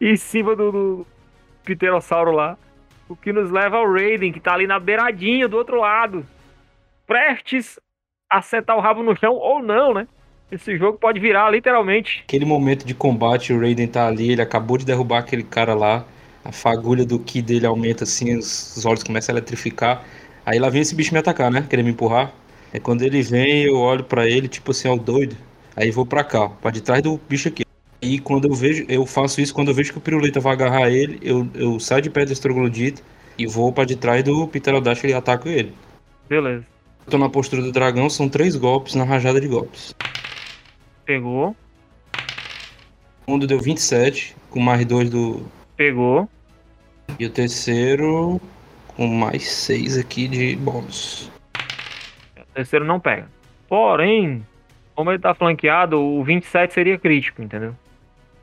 em 0.00 0.16
cima 0.16 0.54
do, 0.56 0.70
do 0.72 1.06
pterossauro 1.64 2.32
lá. 2.32 2.56
O 3.08 3.16
que 3.16 3.32
nos 3.32 3.50
leva 3.50 3.78
ao 3.78 3.90
Raiden, 3.90 4.32
que 4.32 4.40
tá 4.40 4.52
ali 4.52 4.66
na 4.66 4.78
beiradinha 4.78 5.48
do 5.48 5.56
outro 5.56 5.80
lado. 5.80 6.26
Prestes 7.06 7.80
a 8.28 8.42
sentar 8.42 8.76
o 8.76 8.80
rabo 8.80 9.02
no 9.02 9.16
chão 9.16 9.32
ou 9.34 9.62
não, 9.62 9.94
né? 9.94 10.06
Esse 10.50 10.78
jogo 10.78 10.98
pode 10.98 11.20
virar 11.20 11.50
literalmente. 11.50 12.22
Aquele 12.26 12.46
momento 12.46 12.86
de 12.86 12.94
combate, 12.94 13.52
o 13.52 13.60
Raiden 13.60 13.86
tá 13.86 14.06
ali, 14.06 14.32
ele 14.32 14.40
acabou 14.40 14.78
de 14.78 14.86
derrubar 14.86 15.18
aquele 15.18 15.42
cara 15.42 15.74
lá. 15.74 16.06
A 16.44 16.50
fagulha 16.50 17.04
do 17.04 17.18
ki 17.18 17.42
dele 17.42 17.66
aumenta 17.66 18.04
assim, 18.04 18.36
os, 18.36 18.76
os 18.76 18.86
olhos 18.86 19.02
começam 19.02 19.34
a 19.34 19.38
eletrificar. 19.38 20.04
Aí 20.46 20.58
lá 20.58 20.70
vem 20.70 20.80
esse 20.80 20.94
bicho 20.94 21.12
me 21.12 21.18
atacar, 21.18 21.50
né? 21.50 21.66
Querer 21.68 21.82
me 21.82 21.90
empurrar. 21.90 22.32
É 22.72 22.78
quando 22.78 23.02
ele 23.02 23.20
vem, 23.22 23.64
eu 23.64 23.76
olho 23.76 24.04
pra 24.04 24.26
ele, 24.26 24.48
tipo 24.48 24.70
assim, 24.70 24.88
ó, 24.88 24.96
doido. 24.96 25.36
Aí 25.76 25.90
vou 25.90 26.06
pra 26.06 26.24
cá, 26.24 26.44
ó, 26.44 26.48
pra 26.48 26.70
de 26.70 26.80
trás 26.80 27.02
do 27.02 27.20
bicho 27.28 27.48
aqui. 27.48 27.64
E 28.00 28.18
quando 28.18 28.48
eu 28.48 28.54
vejo, 28.54 28.86
eu 28.88 29.04
faço 29.04 29.40
isso 29.40 29.52
quando 29.52 29.68
eu 29.68 29.74
vejo 29.74 29.92
que 29.92 29.98
o 29.98 30.00
piruleta 30.00 30.40
vai 30.40 30.52
agarrar 30.52 30.88
ele, 30.88 31.18
eu, 31.20 31.46
eu 31.54 31.78
saio 31.80 32.00
de 32.00 32.08
perto 32.08 32.28
do 32.28 32.32
estroglodito 32.32 33.02
e 33.36 33.46
vou 33.46 33.72
pra 33.72 33.84
de 33.84 33.96
trás 33.96 34.22
do 34.24 34.48
pterodáctilo 34.48 35.12
e 35.12 35.14
ataco 35.14 35.48
ele. 35.48 35.74
Beleza. 36.28 36.64
Eu 37.06 37.10
tô 37.10 37.18
na 37.18 37.28
postura 37.28 37.60
do 37.60 37.72
dragão, 37.72 38.08
são 38.08 38.28
três 38.28 38.56
golpes 38.56 38.94
na 38.94 39.04
rajada 39.04 39.40
de 39.40 39.48
golpes. 39.48 39.94
Pegou. 41.08 41.56
O 42.12 43.24
segundo 43.24 43.46
deu 43.46 43.58
27, 43.58 44.36
com 44.50 44.60
mais 44.60 44.84
dois 44.84 45.08
do, 45.08 45.42
Pegou. 45.74 46.28
E 47.18 47.24
o 47.24 47.30
terceiro 47.30 48.38
com 48.88 49.06
mais 49.06 49.48
seis 49.48 49.96
aqui 49.96 50.28
de 50.28 50.54
bônus. 50.56 51.32
O 52.36 52.52
terceiro 52.52 52.84
não 52.84 53.00
pega. 53.00 53.26
Porém, 53.66 54.46
como 54.94 55.10
ele 55.10 55.18
tá 55.18 55.32
flanqueado, 55.32 55.98
o 55.98 56.22
27 56.22 56.74
seria 56.74 56.98
crítico, 56.98 57.40
entendeu? 57.40 57.74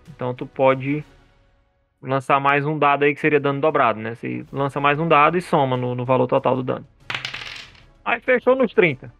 Então 0.10 0.34
tu 0.34 0.48
pode 0.48 1.04
lançar 2.02 2.40
mais 2.40 2.66
um 2.66 2.80
dado 2.80 3.04
aí 3.04 3.14
que 3.14 3.22
seria 3.22 3.40
dano 3.40 3.62
dobrado, 3.62 4.00
né? 4.00 4.16
Você 4.16 4.44
lança 4.52 4.82
mais 4.82 5.00
um 5.00 5.08
dado 5.08 5.38
e 5.38 5.42
soma 5.42 5.78
no, 5.78 5.94
no 5.94 6.04
valor 6.04 6.26
total 6.26 6.56
do 6.56 6.64
dano. 6.64 6.88
Aí 8.04 8.20
fechou 8.22 8.56
nos 8.56 8.74
30. 8.74 9.14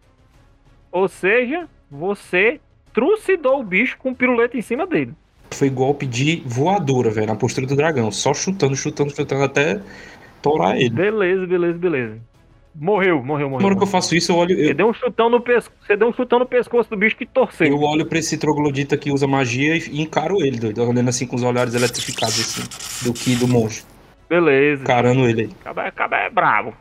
Ou 0.90 1.06
seja, 1.06 1.68
você 1.88 2.60
trucidou 2.96 3.60
o 3.60 3.62
bicho 3.62 3.98
com 3.98 4.10
o 4.10 4.14
piruleta 4.14 4.56
em 4.56 4.62
cima 4.62 4.86
dele. 4.86 5.12
Foi 5.50 5.68
golpe 5.68 6.06
de 6.06 6.42
voadora, 6.46 7.10
velho, 7.10 7.26
na 7.26 7.36
postura 7.36 7.66
do 7.66 7.76
dragão. 7.76 8.10
Só 8.10 8.32
chutando, 8.32 8.74
chutando, 8.74 9.14
chutando 9.14 9.44
até 9.44 9.82
torar 10.40 10.80
ele. 10.80 10.88
Beleza, 10.88 11.46
beleza, 11.46 11.78
beleza. 11.78 12.18
Morreu, 12.74 13.22
morreu, 13.22 13.50
morreu. 13.50 13.60
Na 13.60 13.66
hora 13.66 13.76
que 13.76 13.82
eu 13.82 13.86
faço 13.86 14.16
isso, 14.16 14.32
eu 14.32 14.36
olho, 14.36 14.56
Você 14.56 14.70
eu, 14.70 14.74
deu 14.74 14.88
um 14.88 14.94
chutão 14.94 15.28
no 15.28 15.40
pescoço. 15.42 15.76
Você 15.86 15.94
deu 15.94 16.08
um 16.08 16.12
chutão 16.12 16.38
no 16.38 16.46
pescoço 16.46 16.88
do 16.88 16.96
bicho 16.96 17.16
que 17.16 17.26
torceu. 17.26 17.66
eu 17.66 17.80
olho 17.80 18.06
pra 18.06 18.18
esse 18.18 18.38
troglodita 18.38 18.96
que 18.96 19.10
usa 19.10 19.26
magia 19.26 19.76
e 19.76 20.00
encaro 20.00 20.42
ele, 20.42 20.58
doido. 20.58 20.82
Olhando 20.82 21.08
assim 21.08 21.26
com 21.26 21.36
os 21.36 21.42
olhares 21.42 21.74
eletrificados, 21.74 22.40
assim, 22.40 23.06
do 23.06 23.12
que 23.12 23.36
do 23.36 23.46
monge. 23.46 23.84
Beleza. 24.28 24.82
Encarando 24.82 25.28
ele 25.28 25.42
aí. 25.42 25.50
Acaba, 25.60 25.82
acaba 25.82 26.16
é 26.16 26.30
brabo. 26.30 26.74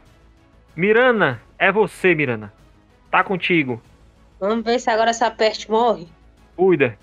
Mirana, 0.75 1.41
é 1.59 1.71
você, 1.71 2.15
Mirana. 2.15 2.53
Tá 3.11 3.21
contigo. 3.21 3.81
Vamos 4.47 4.63
ver 4.65 4.79
se 4.79 4.89
agora 4.89 5.09
essa 5.11 5.29
peste 5.31 5.69
morre. 5.69 6.07
Cuida. 6.55 6.97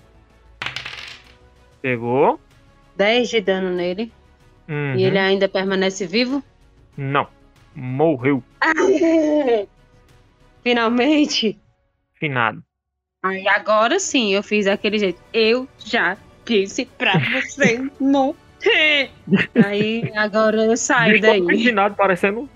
Pegou. 1.81 2.39
10 2.95 3.29
de 3.29 3.41
dano 3.41 3.69
nele. 3.71 4.11
Uhum. 4.67 4.95
E 4.95 5.03
ele 5.03 5.17
ainda 5.19 5.49
permanece 5.49 6.05
vivo. 6.05 6.41
Não. 6.95 7.27
Morreu. 7.75 8.43
Finalmente. 10.63 11.59
Finado. 12.13 12.63
Aí 13.21 13.47
agora 13.47 13.99
sim 13.99 14.33
eu 14.33 14.43
fiz 14.43 14.65
daquele 14.65 14.99
jeito. 14.99 15.21
Eu 15.33 15.67
já 15.77 16.17
disse 16.45 16.85
pra 16.85 17.13
você 17.17 17.89
morrer. 17.99 19.09
Aí 19.65 20.11
agora 20.15 20.63
eu 20.65 20.77
saio 20.77 21.19
todo 21.19 21.47
daí. 21.47 21.63
finado, 21.63 21.95
parecendo. 21.95 22.49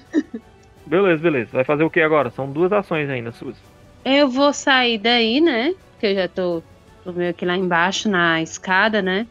Beleza, 0.86 1.22
beleza. 1.22 1.50
Vai 1.52 1.64
fazer 1.66 1.84
o 1.84 1.90
que 1.90 2.00
agora? 2.00 2.30
São 2.30 2.50
duas 2.50 2.72
ações 2.72 3.10
ainda 3.10 3.32
suas. 3.32 3.58
Eu 4.10 4.30
vou 4.30 4.54
sair 4.54 4.98
daí, 4.98 5.42
né? 5.42 5.76
Porque 5.92 6.06
eu 6.08 6.16
já 6.16 6.28
tô, 6.30 6.64
tô 7.04 7.12
meio 7.12 7.34
que 7.34 7.46
lá 7.46 7.58
embaixo 7.58 8.08
na 8.08 8.42
escada, 8.42 9.02
né? 9.02 9.28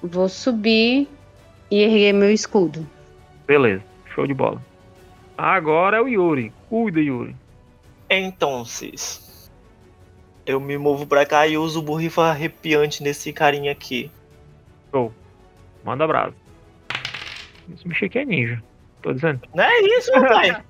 Vou 0.00 0.28
subir 0.28 1.08
e 1.68 1.82
erguer 1.82 2.12
meu 2.12 2.30
escudo. 2.30 2.86
Beleza. 3.48 3.82
Show 4.14 4.28
de 4.28 4.34
bola. 4.34 4.62
Agora 5.36 5.96
é 5.96 6.00
o 6.00 6.06
Yuri. 6.06 6.52
Cuida, 6.68 7.00
Yuri. 7.00 7.34
Então, 8.08 8.64
eu 10.46 10.60
me 10.60 10.78
movo 10.78 11.04
pra 11.04 11.26
cá 11.26 11.48
e 11.48 11.58
uso 11.58 11.80
o 11.80 11.82
borrifa 11.82 12.22
arrepiante 12.30 13.02
nesse 13.02 13.32
carinha 13.32 13.72
aqui. 13.72 14.08
Manda 15.84 16.06
brasa. 16.06 16.34
Esse 17.74 17.88
bicho 17.88 18.04
aqui 18.04 18.20
é 18.20 18.24
ninja. 18.24 18.62
Tô 19.02 19.12
dizendo. 19.12 19.40
Não 19.52 19.64
é 19.64 19.80
isso, 19.80 20.12
pai. 20.12 20.62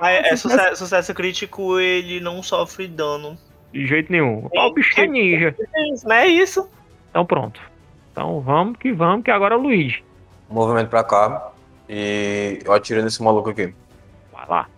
Mas 0.00 0.24
é 0.26 0.36
sucesso, 0.36 0.76
sucesso 0.76 1.14
crítico, 1.14 1.78
ele 1.78 2.20
não 2.20 2.42
sofre 2.42 2.86
dano. 2.88 3.36
De 3.72 3.86
jeito 3.86 4.10
nenhum. 4.10 4.48
Ó, 4.56 4.68
o 4.68 4.72
bicho 4.72 4.98
é 5.00 5.06
ninja. 5.06 5.54
É 5.74 5.92
isso, 5.92 6.08
Não 6.08 6.16
é 6.16 6.26
isso? 6.26 6.68
Então 7.10 7.26
pronto. 7.26 7.60
Então 8.12 8.40
vamos 8.40 8.78
que 8.78 8.92
vamos, 8.92 9.24
que 9.24 9.30
agora 9.30 9.54
é 9.54 9.58
o 9.58 9.60
Luigi. 9.60 10.02
Movimento 10.48 10.88
pra 10.88 11.04
cá. 11.04 11.50
E 11.88 12.58
eu 12.64 12.72
atiro 12.72 13.02
nesse 13.02 13.22
maluco 13.22 13.50
aqui. 13.50 13.74
Vai 14.32 14.46
lá. 14.48 14.68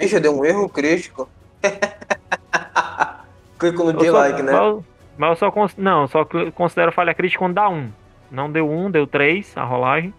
Ixi, 0.00 0.20
deu 0.20 0.38
um 0.38 0.44
erro 0.44 0.68
crítico. 0.68 1.28
Clico 3.58 3.84
no 3.84 3.90
Eu 3.90 3.96
de 3.96 4.06
só- 4.06 4.18
like, 4.18 4.42
né? 4.42 4.52
Mas, 4.52 4.84
mas 5.16 5.30
eu 5.30 5.36
só 5.52 5.68
não, 5.78 6.06
só 6.06 6.26
considero 6.54 6.92
falha 6.92 7.14
crítica 7.14 7.38
quando 7.40 7.54
dá 7.54 7.68
um. 7.68 7.90
Não 8.30 8.50
deu 8.50 8.68
um, 8.70 8.90
deu 8.90 9.06
três 9.06 9.56
a 9.56 9.64
rolagem. 9.64 10.12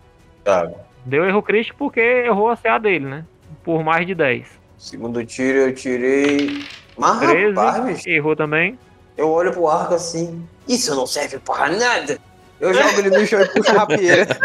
Tá. 0.44 0.70
Deu 1.06 1.24
erro 1.26 1.42
crítico 1.44 1.78
porque 1.78 2.00
errou 2.00 2.50
a 2.50 2.58
CA 2.58 2.78
dele, 2.78 3.06
né? 3.06 3.26
Por 3.68 3.84
mais 3.84 4.08
de 4.08 4.16
10. 4.16 4.48
Segundo 4.78 5.26
tiro 5.26 5.58
eu 5.58 5.76
tirei. 5.76 6.66
Mas 6.98 7.20
13, 7.20 7.54
rapaz, 7.54 8.08
errou 8.08 8.34
também. 8.34 8.80
eu 9.18 9.30
olho 9.30 9.52
pro 9.52 9.68
arco 9.68 9.94
assim. 9.94 10.48
Isso 10.66 10.96
não 10.96 11.06
serve 11.06 11.38
pra 11.40 11.68
nada. 11.70 12.18
Eu 12.62 12.74
jogo 12.74 12.98
ele 12.98 13.10
no 13.10 13.28
chão 13.28 13.42
e 13.42 13.48
puxo 13.50 13.70
a 13.72 13.80
rapieira. 13.80 14.26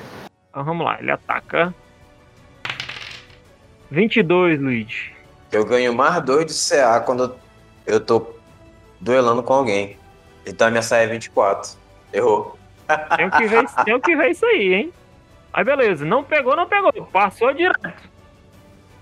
Então 0.50 0.64
vamos 0.64 0.84
lá, 0.84 0.98
ele 1.00 1.10
ataca. 1.12 1.72
22, 3.90 4.60
Luigi. 4.60 5.12
Eu 5.52 5.64
ganho 5.64 5.94
mais 5.94 6.22
dois 6.22 6.44
de 6.44 6.52
CA 6.52 7.00
quando 7.00 7.34
eu 7.86 7.98
tô 7.98 8.34
duelando 9.00 9.42
com 9.42 9.54
alguém. 9.54 9.96
Então 10.44 10.66
a 10.66 10.70
minha 10.70 10.82
saia 10.82 11.04
é 11.04 11.06
24. 11.06 11.78
Errou. 12.12 12.58
Tenho 13.16 13.30
que 13.30 13.46
ver, 13.46 13.64
tenho 13.84 14.00
que 14.00 14.16
ver 14.16 14.30
isso 14.32 14.44
aí, 14.44 14.74
hein? 14.74 14.92
Aí 15.52 15.64
beleza, 15.64 16.04
não 16.04 16.22
pegou, 16.22 16.54
não 16.56 16.66
pegou. 16.66 16.92
Passou 17.06 17.54
direto. 17.54 18.10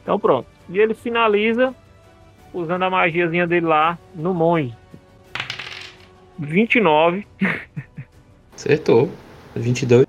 Então 0.08 0.18
pronto. 0.18 0.48
E 0.70 0.78
ele 0.78 0.94
finaliza 0.94 1.74
usando 2.54 2.82
a 2.82 2.88
magiazinha 2.88 3.46
dele 3.46 3.66
lá 3.66 3.98
no 4.14 4.32
monge. 4.32 4.74
29 6.38 7.26
Acertou. 8.56 9.10
22. 9.54 10.06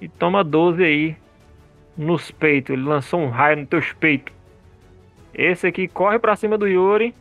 e 0.00 0.08
toma 0.08 0.42
12 0.42 0.82
aí 0.82 1.16
nos 1.96 2.32
peitos. 2.32 2.72
Ele 2.72 2.82
lançou 2.82 3.20
um 3.20 3.28
raio 3.28 3.58
nos 3.58 3.68
teus 3.68 3.92
peitos. 3.92 4.34
Esse 5.32 5.68
aqui 5.68 5.86
corre 5.86 6.18
pra 6.18 6.34
cima 6.34 6.58
do 6.58 6.66
Yuri 6.66 7.14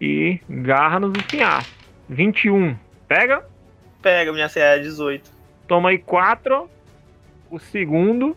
e 0.00 0.38
garra 0.48 1.00
nos 1.00 1.18
espinhar. 1.18 1.66
21. 2.08 2.76
Pega, 3.08 3.44
Pega, 4.00 4.32
minha 4.32 4.48
CA 4.48 4.60
é 4.60 4.78
18. 4.78 5.32
toma 5.66 5.88
aí 5.88 5.98
4. 5.98 6.70
O 7.50 7.58
segundo. 7.58 8.36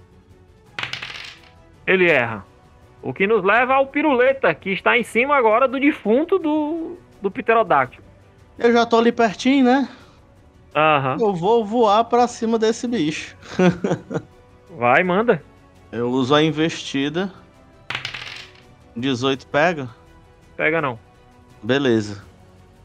Ele 1.90 2.08
erra. 2.08 2.46
O 3.02 3.12
que 3.12 3.26
nos 3.26 3.44
leva 3.44 3.74
ao 3.74 3.88
piruleta, 3.88 4.54
que 4.54 4.70
está 4.70 4.96
em 4.96 5.02
cima 5.04 5.36
agora 5.36 5.68
do 5.68 5.80
defunto 5.80 6.38
do, 6.38 6.98
do 7.20 7.32
pterodáctilo. 7.32 8.04
Eu 8.60 8.72
já 8.72 8.86
tô 8.86 9.00
ali 9.00 9.12
pertinho, 9.12 9.66
né? 9.66 9.90
Aham. 10.76 11.18
Eu 11.20 11.34
vou 11.34 11.66
voar 11.66 12.04
pra 12.04 12.28
cima 12.28 12.60
desse 12.60 12.88
bicho. 12.88 13.36
Vai, 14.78 15.02
manda. 15.02 15.42
Eu 15.92 16.12
uso 16.12 16.36
a 16.36 16.44
investida. 16.44 17.34
18 18.96 19.48
pega? 19.48 19.90
Pega 20.56 20.80
não. 20.80 21.00
Beleza. 21.64 22.24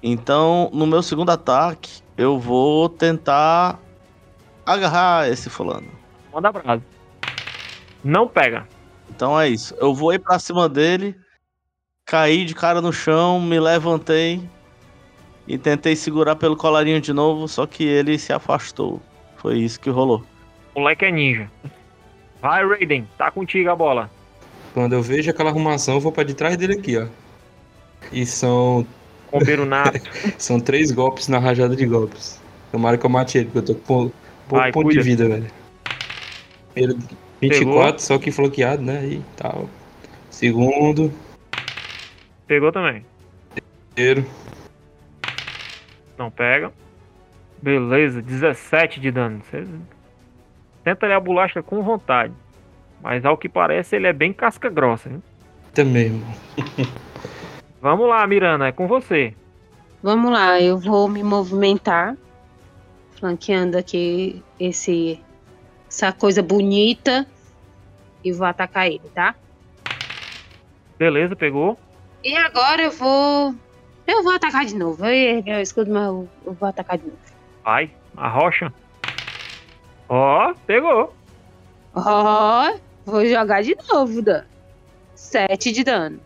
Então, 0.03 0.71
no 0.73 0.87
meu 0.87 1.03
segundo 1.03 1.29
ataque, 1.29 2.01
eu 2.17 2.39
vou 2.39 2.89
tentar 2.89 3.79
agarrar 4.65 5.29
esse 5.29 5.51
fulano. 5.51 5.89
Manda 6.33 6.51
brasa. 6.51 6.83
Não 8.03 8.27
pega. 8.27 8.67
Então 9.11 9.39
é 9.39 9.49
isso. 9.49 9.75
Eu 9.79 9.95
vou 9.95 10.13
ir 10.13 10.19
pra 10.19 10.39
cima 10.39 10.69
dele, 10.69 11.17
caí 12.05 12.45
de 12.45 12.55
cara 12.55 12.81
no 12.81 12.93
chão, 12.93 13.41
me 13.41 13.59
levantei 13.61 14.43
e 15.47 15.57
tentei 15.59 15.95
segurar 15.95 16.37
pelo 16.37 16.57
colarinho 16.57 17.01
de 17.01 17.13
novo, 17.13 17.47
só 17.49 17.67
que 17.67 17.85
ele 17.85 18.19
se 18.19 18.33
afastou. 18.33 19.01
Foi 19.37 19.59
isso 19.59 19.79
que 19.79 19.91
rolou. 19.91 20.25
Moleque 20.75 21.05
é 21.05 21.13
ninja. 21.13 21.51
Vai, 22.41 22.67
Raiden. 22.67 23.09
Tá 23.17 23.31
contigo 23.31 23.71
a 23.71 23.77
bola. 23.77 24.11
Quando 24.73 24.93
eu 24.95 25.03
vejo 25.03 25.31
aquela 25.31 25.51
arrumação, 25.51 25.95
eu 25.95 26.01
vou 26.01 26.11
pra 26.11 26.25
de 26.25 26.35
trás 26.35 26.57
dele 26.57 26.75
aqui, 26.75 26.97
ó. 26.99 27.07
E 28.13 28.27
são, 28.27 28.87
Combeiro 29.31 29.65
nato. 29.65 30.01
são 30.37 30.59
três 30.59 30.91
golpes 30.91 31.29
na 31.29 31.39
rajada 31.39 31.77
de 31.77 31.87
golpes. 31.87 32.41
Tomara 32.73 32.99
que 32.99 33.07
eu 33.07 33.11
mate 33.11 33.39
ele, 33.39 33.47
porque 33.51 33.59
eu 33.59 33.63
tô 33.63 33.75
com 33.77 33.81
pou- 33.87 34.13
pouco 34.49 34.73
ponto 34.73 34.89
de 34.91 35.01
vida, 35.01 35.29
velho. 35.29 35.47
Primeiro, 36.73 36.99
24, 37.49 38.03
só 38.03 38.19
que 38.19 38.31
bloqueado, 38.31 38.83
né? 38.83 39.07
E 39.07 39.23
tal. 39.37 39.69
Segundo, 40.31 41.13
Pegou 42.47 42.71
também. 42.71 43.05
terceiro. 43.95 44.27
Não 46.19 46.31
pega. 46.31 46.73
Beleza, 47.63 48.21
17 48.21 49.01
de 49.01 49.11
dano. 49.11 49.41
Você 49.43 49.67
tenta 50.83 51.07
ali 51.07 51.15
a 51.15 51.21
bolacha 51.21 51.63
com 51.63 51.83
vontade. 51.83 52.35
Mas 53.03 53.25
ao 53.25 53.37
que 53.37 53.49
parece, 53.49 53.97
ele 53.97 54.07
é 54.07 54.13
bem 54.13 54.33
casca 54.33 54.69
grossa. 54.69 55.09
Hein? 55.09 55.23
Também, 55.73 56.07
irmão. 56.07 56.35
Vamos 57.81 58.09
lá, 58.09 58.27
Miranda, 58.27 58.69
é 58.69 58.73
com 58.73 58.87
você. 58.87 59.35
Vamos 60.03 60.31
lá, 60.31 60.61
eu 60.61 60.79
vou 60.79 61.09
me 61.09 61.23
movimentar, 61.23 62.15
flanqueando 63.13 63.79
aqui 63.79 64.43
esse, 64.61 65.19
essa 65.89 66.13
coisa 66.13 66.43
bonita 66.43 67.27
e 68.25 68.33
vou 68.33 68.47
atacar 68.47 68.87
ele, 68.87 69.03
tá? 69.15 69.35
Beleza, 70.99 71.35
pegou. 71.37 71.79
E 72.23 72.37
agora 72.37 72.83
eu 72.83 72.91
vou. 72.91 73.55
Eu 74.07 74.23
vou 74.23 74.33
atacar 74.35 74.65
de 74.65 74.75
novo. 74.77 75.05
Eu 75.05 75.13
erguei 75.13 75.55
o 75.55 75.61
escudo, 75.61 75.91
mas 75.93 76.05
eu, 76.07 76.29
vou 76.47 76.69
atacar 76.69 76.99
de 76.99 77.05
novo. 77.05 77.19
Vai, 77.65 77.91
a 78.17 78.29
rocha. 78.29 78.73
Ó, 80.09 80.55
pegou. 80.67 81.15
Ó, 81.95 82.75
vou 83.05 83.27
jogar 83.27 83.63
de 83.63 83.77
novo, 83.91 84.21
Dan. 84.23 84.45
Sete 85.15 85.73
de 85.73 85.85
dano. 85.85 86.21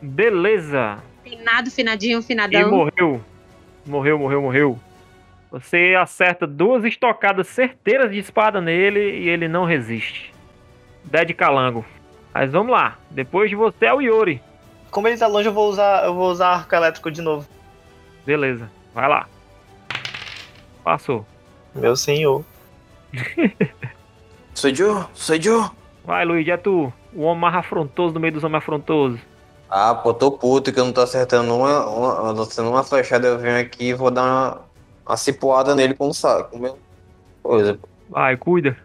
Beleza. 0.00 0.98
Finado, 1.22 1.70
finadinho, 1.70 2.20
E 2.20 2.22
finadão. 2.22 2.70
morreu. 2.70 3.20
Morreu, 3.86 4.18
morreu, 4.18 4.42
morreu. 4.42 4.78
Você 5.50 5.94
acerta 5.98 6.46
duas 6.46 6.84
estocadas 6.84 7.48
certeiras 7.48 8.10
de 8.10 8.18
espada 8.18 8.60
nele 8.60 9.00
e 9.20 9.28
ele 9.28 9.48
não 9.48 9.64
resiste. 9.64 10.32
Dead 11.10 11.34
calango. 11.34 11.84
Mas 12.34 12.50
vamos 12.52 12.72
lá. 12.72 12.96
Depois 13.10 13.50
de 13.50 13.56
você 13.56 13.86
é 13.86 13.94
o 13.94 14.00
Yuri. 14.00 14.42
Como 14.90 15.08
ele 15.08 15.18
tá 15.18 15.26
longe, 15.26 15.48
eu 15.48 15.52
vou 15.52 15.68
usar, 15.68 16.04
eu 16.04 16.14
vou 16.14 16.30
usar 16.30 16.48
arco 16.48 16.74
elétrico 16.74 17.10
de 17.10 17.20
novo. 17.20 17.46
Beleza. 18.24 18.70
Vai 18.94 19.08
lá. 19.08 19.26
Passou. 20.84 21.26
Meu 21.74 21.94
senhor. 21.96 22.44
Sou 24.54 24.70
eu? 24.70 25.04
Sou 25.14 25.36
eu? 25.36 25.70
Vai, 26.04 26.24
Luigi, 26.24 26.50
é 26.50 26.56
tu. 26.56 26.92
O 27.12 27.22
homem 27.22 27.40
mais 27.42 27.54
afrontoso 27.54 28.14
no 28.14 28.20
meio 28.20 28.32
dos 28.32 28.44
homens 28.44 28.58
afrontosos. 28.62 29.20
Ah, 29.70 29.94
pô, 29.94 30.14
tô 30.14 30.30
puto 30.32 30.72
que 30.72 30.80
eu 30.80 30.84
não 30.84 30.92
tô 30.92 31.02
acertando 31.02 31.54
uma, 31.54 31.86
uma, 31.86 32.34
tô 32.34 32.42
acertando 32.42 32.70
uma 32.70 32.82
flechada, 32.82 33.26
eu 33.28 33.38
venho 33.38 33.60
aqui 33.60 33.88
e 33.88 33.94
vou 33.94 34.10
dar 34.10 34.22
uma, 34.24 34.60
uma 35.06 35.16
cipuada 35.16 35.74
nele 35.74 35.94
com 35.94 36.08
o 36.08 36.14
saco. 36.14 36.50
com 36.52 36.58
meu- 36.58 36.78
Coisa. 37.42 37.78
Vai, 38.08 38.36
cuida. 38.36 38.76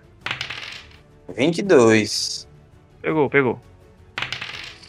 22. 1.30 2.48
Pegou, 3.02 3.30
pegou. 3.30 3.60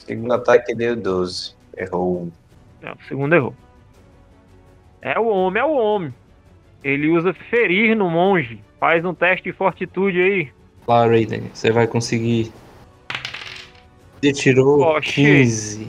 Segundo 0.06 0.32
ataque 0.34 0.74
deu 0.74 0.96
12. 0.96 1.54
Errou. 1.76 2.28
É, 2.82 2.92
o 2.92 2.96
segundo 3.08 3.34
errou. 3.34 3.54
É 5.00 5.18
o 5.18 5.26
homem, 5.26 5.60
é 5.62 5.64
o 5.64 5.72
homem. 5.74 6.14
Ele 6.82 7.08
usa 7.08 7.32
ferir 7.32 7.96
no 7.96 8.10
monge. 8.10 8.60
Faz 8.78 9.04
um 9.04 9.14
teste 9.14 9.44
de 9.50 9.52
fortitude 9.56 10.20
aí. 10.20 10.48
Lá, 10.86 11.06
Raiden, 11.06 11.44
você 11.52 11.70
vai 11.70 11.86
conseguir. 11.86 12.52
Você 14.20 14.32
tirou 14.32 14.80
Oxi. 14.82 15.14
15. 15.14 15.88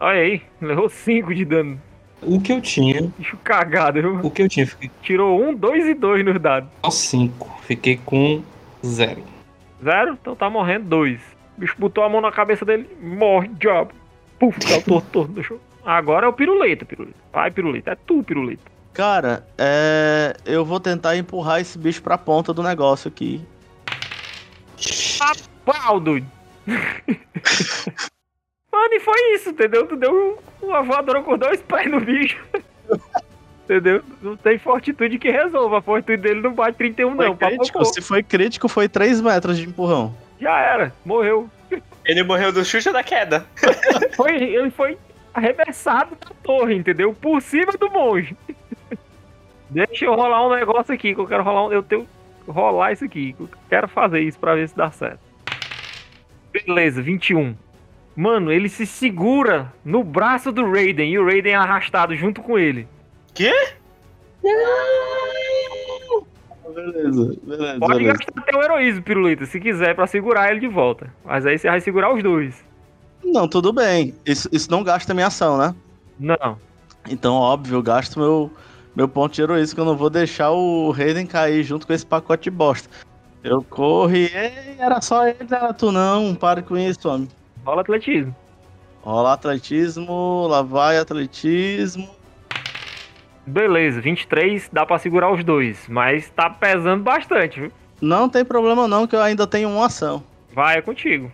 Olha 0.00 0.20
aí, 0.20 0.42
levou 0.60 0.88
5 0.88 1.34
de 1.34 1.44
dano. 1.44 1.80
O 2.22 2.40
que 2.40 2.52
eu 2.52 2.60
tinha, 2.60 3.10
Bicho 3.18 3.36
cagado, 3.42 4.00
viu? 4.00 4.20
o 4.22 4.30
que 4.30 4.42
eu 4.42 4.48
tinha, 4.48 4.64
fiquei 4.64 4.88
Tirou 5.02 5.42
1, 5.42 5.54
2 5.54 5.86
e 5.86 5.94
2 5.94 6.24
nos 6.24 6.40
dados. 6.40 6.68
com 6.80 6.90
5. 6.90 7.60
Fiquei 7.62 8.00
com 8.04 8.42
0. 8.84 9.22
Zero, 9.82 10.12
então 10.20 10.36
tá 10.36 10.48
morrendo 10.48 10.86
2. 10.86 11.20
O 11.56 11.60
bicho 11.60 11.74
botou 11.78 12.04
a 12.04 12.08
mão 12.08 12.20
na 12.20 12.30
cabeça 12.30 12.64
dele, 12.64 12.88
morre, 13.00 13.48
diabo. 13.48 13.92
Puf, 14.38 14.58
tá 14.60 14.80
torto, 14.80 15.08
torto 15.10 15.32
no 15.32 15.42
chão. 15.42 15.60
Agora 15.84 16.26
é 16.26 16.28
o 16.28 16.32
piruleta, 16.32 16.84
piruleta. 16.84 17.18
Vai, 17.32 17.50
piruleta. 17.50 17.90
É 17.92 17.96
tu, 17.96 18.22
piruleta. 18.22 18.62
Cara, 18.92 19.46
é. 19.58 20.36
Eu 20.44 20.64
vou 20.64 20.78
tentar 20.78 21.16
empurrar 21.16 21.60
esse 21.60 21.76
bicho 21.78 22.02
pra 22.02 22.16
ponta 22.16 22.52
do 22.52 22.62
negócio 22.62 23.08
aqui. 23.08 23.44
Pau, 25.64 25.98
doido. 25.98 26.26
Mano, 28.72 28.94
e 28.94 29.00
foi 29.00 29.34
isso, 29.34 29.50
entendeu? 29.50 29.86
Tu 29.86 29.96
deu 29.96 30.38
uma 30.62 30.82
voadora 30.82 31.22
com 31.22 31.36
dois 31.36 31.60
pés 31.62 31.90
no 31.90 32.00
bicho. 32.00 32.42
Entendeu? 33.64 34.02
Não 34.20 34.36
tem 34.36 34.58
fortitude 34.58 35.18
que 35.18 35.30
resolva. 35.30 35.78
A 35.78 35.82
fortitude 35.82 36.18
dele 36.22 36.40
não 36.40 36.52
bate 36.52 36.76
31, 36.78 37.14
Foi 37.16 37.26
não. 37.26 37.36
crítico? 37.36 37.84
Se 37.84 38.00
foi 38.00 38.22
crítico, 38.22 38.68
foi 38.68 38.88
3 38.88 39.20
metros 39.20 39.56
de 39.56 39.66
empurrão. 39.68 40.14
Já 40.40 40.58
era. 40.58 40.92
Morreu. 41.04 41.48
Ele 42.04 42.22
morreu 42.24 42.52
do 42.52 42.64
chute 42.64 42.88
ou 42.88 42.92
da 42.94 43.04
queda? 43.04 43.46
Foi, 44.16 44.34
ele 44.36 44.70
foi 44.70 44.98
arremessado 45.32 46.16
da 46.16 46.34
torre, 46.42 46.74
entendeu? 46.74 47.14
Por 47.14 47.40
cima 47.40 47.72
do 47.78 47.88
monge. 47.88 48.36
Deixa 49.70 50.04
eu 50.04 50.14
rolar 50.14 50.44
um 50.46 50.50
negócio 50.54 50.92
aqui, 50.92 51.14
que 51.14 51.20
eu 51.20 51.26
quero 51.28 51.44
rolar 51.44 51.68
um, 51.68 51.72
Eu 51.72 51.82
tenho 51.82 52.02
que 52.44 52.50
rolar 52.50 52.92
isso 52.92 53.04
aqui. 53.04 53.32
que 53.34 53.42
Eu 53.44 53.48
quero 53.70 53.86
fazer 53.88 54.18
isso 54.20 54.36
pra 54.38 54.56
ver 54.56 54.68
se 54.68 54.76
dá 54.76 54.90
certo. 54.90 55.20
Beleza, 56.52 57.00
21. 57.00 57.54
Mano, 58.16 58.52
ele 58.52 58.68
se 58.68 58.84
segura 58.84 59.72
no 59.84 60.02
braço 60.04 60.50
do 60.52 60.70
Raiden 60.70 61.12
e 61.12 61.18
o 61.18 61.24
Raiden 61.24 61.52
é 61.52 61.56
arrastado 61.56 62.14
junto 62.16 62.42
com 62.42 62.58
ele. 62.58 62.86
Beleza, 66.74 67.36
beleza, 67.42 67.78
Pode 67.78 67.98
beleza. 67.98 68.18
gastar 68.18 68.42
teu 68.42 68.62
heroísmo, 68.62 69.02
Pirulita, 69.02 69.46
se 69.46 69.60
quiser, 69.60 69.94
pra 69.94 70.06
segurar 70.06 70.50
ele 70.50 70.60
de 70.60 70.68
volta. 70.68 71.12
Mas 71.24 71.44
aí 71.44 71.58
você 71.58 71.68
vai 71.68 71.80
segurar 71.80 72.14
os 72.14 72.22
dois. 72.22 72.64
Não, 73.24 73.46
tudo 73.46 73.72
bem. 73.72 74.14
Isso, 74.24 74.48
isso 74.50 74.70
não 74.70 74.82
gasta 74.82 75.12
minha 75.14 75.26
ação, 75.26 75.58
né? 75.58 75.74
Não. 76.18 76.56
Então, 77.08 77.34
óbvio, 77.34 77.76
eu 77.76 77.82
gasto 77.82 78.18
meu, 78.18 78.50
meu 78.96 79.06
ponto 79.08 79.34
de 79.34 79.42
heroísmo, 79.42 79.74
que 79.74 79.80
eu 79.80 79.84
não 79.84 79.96
vou 79.96 80.08
deixar 80.10 80.50
o 80.50 80.90
Raiden 80.90 81.26
cair 81.26 81.62
junto 81.62 81.86
com 81.86 81.92
esse 81.92 82.06
pacote 82.06 82.44
de 82.44 82.50
bosta. 82.50 82.88
Eu 83.44 83.62
corro 83.62 84.14
e 84.14 84.26
"Ei, 84.26 84.76
era 84.78 85.00
só 85.00 85.26
ele, 85.26 85.38
não 85.50 85.58
era 85.58 85.74
tu 85.74 85.90
não, 85.90 86.34
pare 86.34 86.62
com 86.62 86.78
isso, 86.78 87.08
homem. 87.08 87.28
Rola 87.64 87.80
atletismo. 87.82 88.34
Rola 89.02 89.32
atletismo, 89.32 90.46
lá 90.48 90.62
vai 90.62 90.96
atletismo. 90.98 92.08
Beleza, 93.46 94.00
23, 94.00 94.70
dá 94.72 94.86
pra 94.86 94.98
segurar 94.98 95.32
os 95.32 95.42
dois. 95.42 95.86
Mas 95.88 96.30
tá 96.30 96.48
pesando 96.48 97.02
bastante, 97.02 97.60
viu? 97.60 97.72
Não 98.00 98.28
tem 98.28 98.44
problema 98.44 98.86
não, 98.86 99.06
que 99.06 99.16
eu 99.16 99.20
ainda 99.20 99.46
tenho 99.46 99.68
uma 99.68 99.86
ação. 99.86 100.22
Vai, 100.52 100.78
é 100.78 100.82
contigo. 100.82 101.30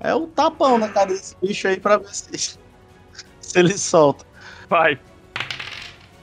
É 0.00 0.14
o 0.14 0.26
tapão 0.26 0.78
na 0.78 0.88
cara 0.88 1.08
desse 1.08 1.36
bicho 1.40 1.68
aí 1.68 1.78
pra 1.78 1.96
ver 1.96 2.14
se, 2.14 2.58
se 3.40 3.58
ele 3.58 3.76
solta. 3.76 4.24
Vai. 4.68 4.98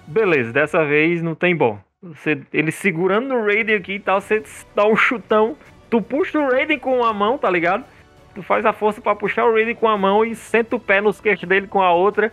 Beleza, 0.05 0.51
dessa 0.51 0.83
vez 0.83 1.21
não 1.21 1.35
tem 1.35 1.55
bom. 1.55 1.79
Você, 2.01 2.41
ele 2.53 2.71
segurando 2.71 3.33
o 3.33 3.45
Raiden 3.45 3.75
aqui 3.75 3.93
e 3.93 3.99
tal, 3.99 4.21
você 4.21 4.43
dá 4.75 4.85
um 4.85 4.95
chutão. 4.95 5.55
Tu 5.89 6.01
puxa 6.01 6.39
o 6.39 6.49
Raiden 6.49 6.79
com 6.79 6.97
uma 6.99 7.13
mão, 7.13 7.37
tá 7.37 7.49
ligado? 7.49 7.83
Tu 8.33 8.41
faz 8.41 8.65
a 8.65 8.73
força 8.73 9.01
pra 9.01 9.15
puxar 9.15 9.45
o 9.45 9.53
Raiden 9.53 9.75
com 9.75 9.87
a 9.87 9.97
mão 9.97 10.23
e 10.23 10.35
senta 10.35 10.75
o 10.75 10.79
pé 10.79 11.01
nos 11.01 11.19
queixos 11.19 11.47
dele 11.47 11.67
com 11.67 11.81
a 11.81 11.91
outra. 11.91 12.31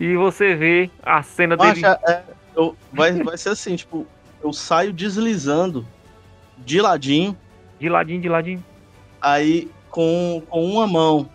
E 0.00 0.16
você 0.16 0.54
vê 0.54 0.90
a 1.02 1.22
cena 1.22 1.56
dele. 1.56 1.82
É, 2.08 2.22
eu- 2.56 2.74
vai, 2.92 3.12
vai 3.22 3.36
ser 3.36 3.50
assim, 3.50 3.76
tipo, 3.76 4.06
eu 4.42 4.52
saio 4.52 4.92
deslizando 4.92 5.86
de 6.58 6.80
ladinho, 6.80 7.36
De 7.78 7.88
ladinho, 7.88 8.20
de 8.20 8.28
ladinho. 8.28 8.64
aí 9.20 9.70
com, 9.90 10.42
com 10.48 10.64
uma 10.64 10.86
mão 10.86 11.28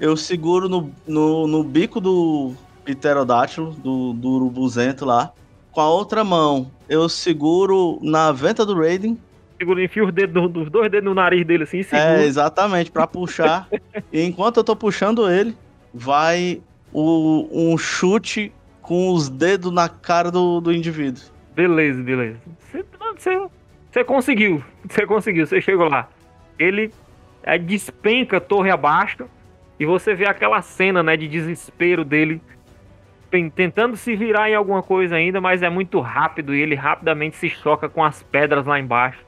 eu 0.00 0.16
seguro 0.16 0.68
no, 0.68 0.90
no, 1.06 1.46
no 1.46 1.62
bico 1.64 2.00
do 2.00 2.54
pterodátilo, 2.84 3.72
do, 3.72 4.12
do 4.12 4.28
urubuzento 4.30 5.04
lá. 5.04 5.32
Com 5.72 5.80
a 5.80 5.88
outra 5.90 6.24
mão 6.24 6.70
eu 6.88 7.08
seguro 7.08 7.98
na 8.02 8.32
venta 8.32 8.64
do 8.66 8.76
Raiden. 8.78 9.18
Segura, 9.58 9.82
enfia 9.84 10.04
os 10.04 10.12
dedos, 10.12 10.34
do- 10.42 10.48
dos 10.48 10.70
dois 10.70 10.90
dedos 10.90 11.04
no 11.08 11.14
nariz 11.14 11.44
dele 11.46 11.64
assim 11.64 11.78
e 11.78 11.84
segura. 11.84 12.20
É, 12.22 12.24
exatamente, 12.24 12.90
pra 12.90 13.06
puxar. 13.06 13.68
e 14.12 14.22
enquanto 14.22 14.56
eu 14.58 14.64
tô 14.64 14.74
puxando 14.76 15.28
ele, 15.30 15.56
vai 15.92 16.60
o, 16.92 17.48
um 17.52 17.76
chute 17.76 18.52
com 18.82 19.12
os 19.12 19.28
dedos 19.28 19.72
na 19.72 19.88
cara 19.88 20.30
do, 20.30 20.60
do 20.60 20.72
indivíduo. 20.72 21.22
Beleza, 21.54 22.02
beleza. 22.02 22.38
Você, 22.58 22.84
você, 23.90 24.04
conseguiu. 24.04 24.62
Você 24.88 25.06
conseguiu, 25.06 25.46
você 25.46 25.60
chegou 25.60 25.88
lá. 25.88 26.08
Ele 26.58 26.92
é, 27.42 27.58
despenca 27.58 28.40
torre 28.40 28.70
abaixo 28.70 29.28
e 29.78 29.84
você 29.84 30.14
vê 30.14 30.26
aquela 30.26 30.62
cena 30.62 31.02
né, 31.02 31.16
de 31.16 31.28
desespero 31.28 32.04
dele 32.04 32.40
tentando 33.54 33.96
se 33.96 34.16
virar 34.16 34.48
em 34.48 34.54
alguma 34.54 34.82
coisa 34.82 35.16
ainda, 35.16 35.40
mas 35.40 35.62
é 35.62 35.68
muito 35.68 36.00
rápido 36.00 36.54
e 36.54 36.62
ele 36.62 36.74
rapidamente 36.74 37.36
se 37.36 37.50
choca 37.50 37.88
com 37.88 38.02
as 38.02 38.22
pedras 38.22 38.64
lá 38.64 38.80
embaixo 38.80 39.22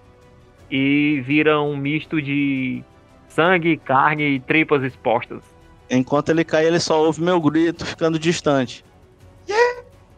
e 0.71 1.21
vira 1.27 1.61
um 1.61 1.77
misto 1.77 2.23
de 2.23 2.83
sangue, 3.29 3.77
carne 3.77 4.37
e 4.37 4.41
tripas 4.41 4.83
expostas. 4.83 5.43
Enquanto 5.91 6.29
ele 6.29 6.45
cai, 6.45 6.65
ele 6.65 6.79
só 6.79 7.05
ouve 7.05 7.21
meu 7.21 7.41
grito 7.41 7.85
ficando 7.85 8.19
distante. 8.19 8.85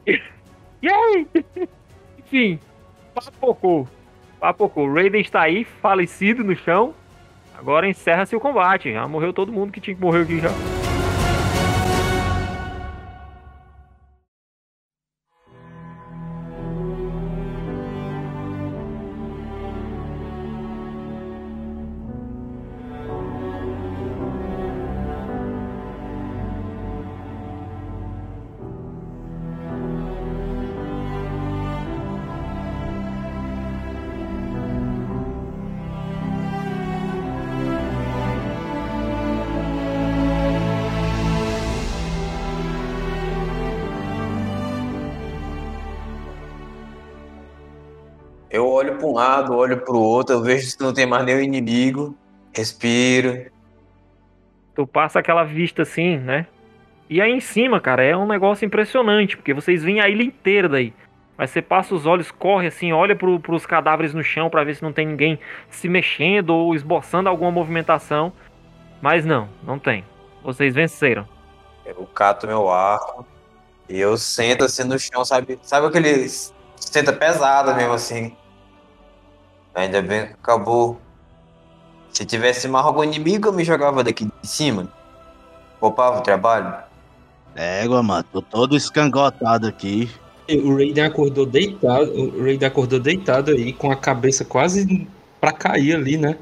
E 0.82 0.90
aí? 0.90 1.28
Enfim, 2.18 2.58
papocou. 3.14 3.86
Papocou. 4.40 4.92
Raiden 4.92 5.20
está 5.20 5.42
aí, 5.42 5.64
falecido 5.64 6.42
no 6.42 6.56
chão. 6.56 6.92
Agora 7.56 7.88
encerra-se 7.88 8.34
o 8.34 8.40
combate. 8.40 8.92
Já 8.92 9.06
morreu 9.06 9.32
todo 9.32 9.52
mundo 9.52 9.70
que 9.70 9.80
tinha 9.80 9.94
que 9.94 10.02
morrer 10.02 10.22
aqui 10.22 10.40
já. 10.40 10.50
Um 49.12 49.16
lado, 49.16 49.54
olho 49.54 49.78
para 49.78 49.94
o 49.94 50.00
outro, 50.00 50.36
eu 50.36 50.42
vejo 50.42 50.66
se 50.66 50.80
não 50.80 50.92
tem 50.92 51.06
mais 51.06 51.24
nenhum 51.24 51.40
inimigo, 51.40 52.16
respiro. 52.54 53.50
Tu 54.74 54.86
passa 54.86 55.18
aquela 55.18 55.44
vista 55.44 55.82
assim, 55.82 56.16
né? 56.16 56.46
E 57.08 57.20
aí 57.20 57.30
em 57.30 57.40
cima, 57.40 57.80
cara, 57.80 58.02
é 58.02 58.16
um 58.16 58.26
negócio 58.26 58.64
impressionante, 58.64 59.36
porque 59.36 59.52
vocês 59.52 59.82
veem 59.82 60.00
a 60.00 60.08
ilha 60.08 60.22
inteira 60.22 60.68
daí. 60.68 60.94
Mas 61.36 61.50
você 61.50 61.60
passa 61.60 61.94
os 61.94 62.06
olhos, 62.06 62.30
corre 62.30 62.66
assim, 62.66 62.92
olha 62.92 63.16
pro, 63.16 63.40
pros 63.40 63.66
cadáveres 63.66 64.14
no 64.14 64.22
chão 64.22 64.48
pra 64.48 64.64
ver 64.64 64.76
se 64.76 64.82
não 64.82 64.92
tem 64.92 65.06
ninguém 65.06 65.38
se 65.68 65.88
mexendo 65.88 66.50
ou 66.50 66.74
esboçando 66.74 67.28
alguma 67.28 67.50
movimentação. 67.50 68.32
Mas 69.00 69.24
não, 69.24 69.48
não 69.62 69.78
tem. 69.78 70.04
Vocês 70.42 70.74
venceram. 70.74 71.26
Eu 71.84 72.06
cato 72.06 72.46
meu 72.46 72.70
arco 72.70 73.26
e 73.88 73.98
eu 73.98 74.16
sento 74.16 74.64
assim 74.64 74.84
no 74.84 74.98
chão, 74.98 75.24
sabe? 75.24 75.58
Sabe 75.62 75.86
aquele. 75.86 76.28
Senta 76.76 77.12
pesado 77.12 77.74
mesmo 77.74 77.94
assim. 77.94 78.36
Ainda 79.74 80.02
bem 80.02 80.26
que 80.26 80.32
acabou. 80.34 81.00
Se 82.10 82.26
tivesse 82.26 82.68
mais 82.68 82.84
algum 82.84 83.04
inimigo, 83.04 83.48
eu 83.48 83.52
me 83.52 83.64
jogava 83.64 84.04
daqui 84.04 84.26
de 84.26 84.46
cima. 84.46 84.88
Poupava 85.80 86.18
o 86.18 86.22
trabalho. 86.22 86.74
Égua, 87.54 88.02
mano, 88.02 88.24
tô 88.32 88.42
todo 88.42 88.76
escangotado 88.76 89.66
aqui. 89.66 90.10
O 90.48 90.76
Raiden 90.76 91.04
acordou 91.04 91.46
deitado, 91.46 92.12
o 92.12 92.42
Raiden 92.42 92.68
acordou 92.68 92.98
deitado 93.00 93.52
aí, 93.52 93.72
com 93.72 93.90
a 93.90 93.96
cabeça 93.96 94.44
quase 94.44 95.08
pra 95.40 95.52
cair 95.52 95.94
ali, 95.94 96.16
né? 96.18 96.36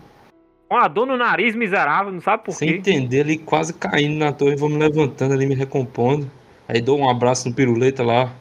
Com 0.68 0.76
a 0.76 0.88
dor 0.88 1.06
no 1.06 1.16
nariz 1.16 1.54
miserável, 1.54 2.12
não 2.12 2.20
sabe 2.20 2.44
por 2.44 2.52
Sem 2.52 2.68
quê. 2.68 2.76
entender, 2.76 3.20
ali 3.22 3.38
quase 3.38 3.74
caindo 3.74 4.18
na 4.18 4.32
torre, 4.32 4.56
vou 4.56 4.68
me 4.68 4.76
levantando 4.78 5.34
ali, 5.34 5.46
me 5.46 5.54
recompondo. 5.54 6.30
Aí 6.68 6.80
dou 6.80 6.98
um 6.98 7.08
abraço 7.08 7.48
no 7.48 7.54
piruleta 7.54 8.02
lá. 8.04 8.32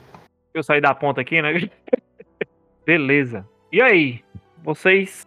Eu 0.53 0.63
saí 0.63 0.79
da 0.79 0.93
ponta 0.93 1.21
aqui, 1.21 1.41
né? 1.41 1.69
Beleza. 2.85 3.45
E 3.71 3.81
aí? 3.81 4.21
Vocês 4.63 5.25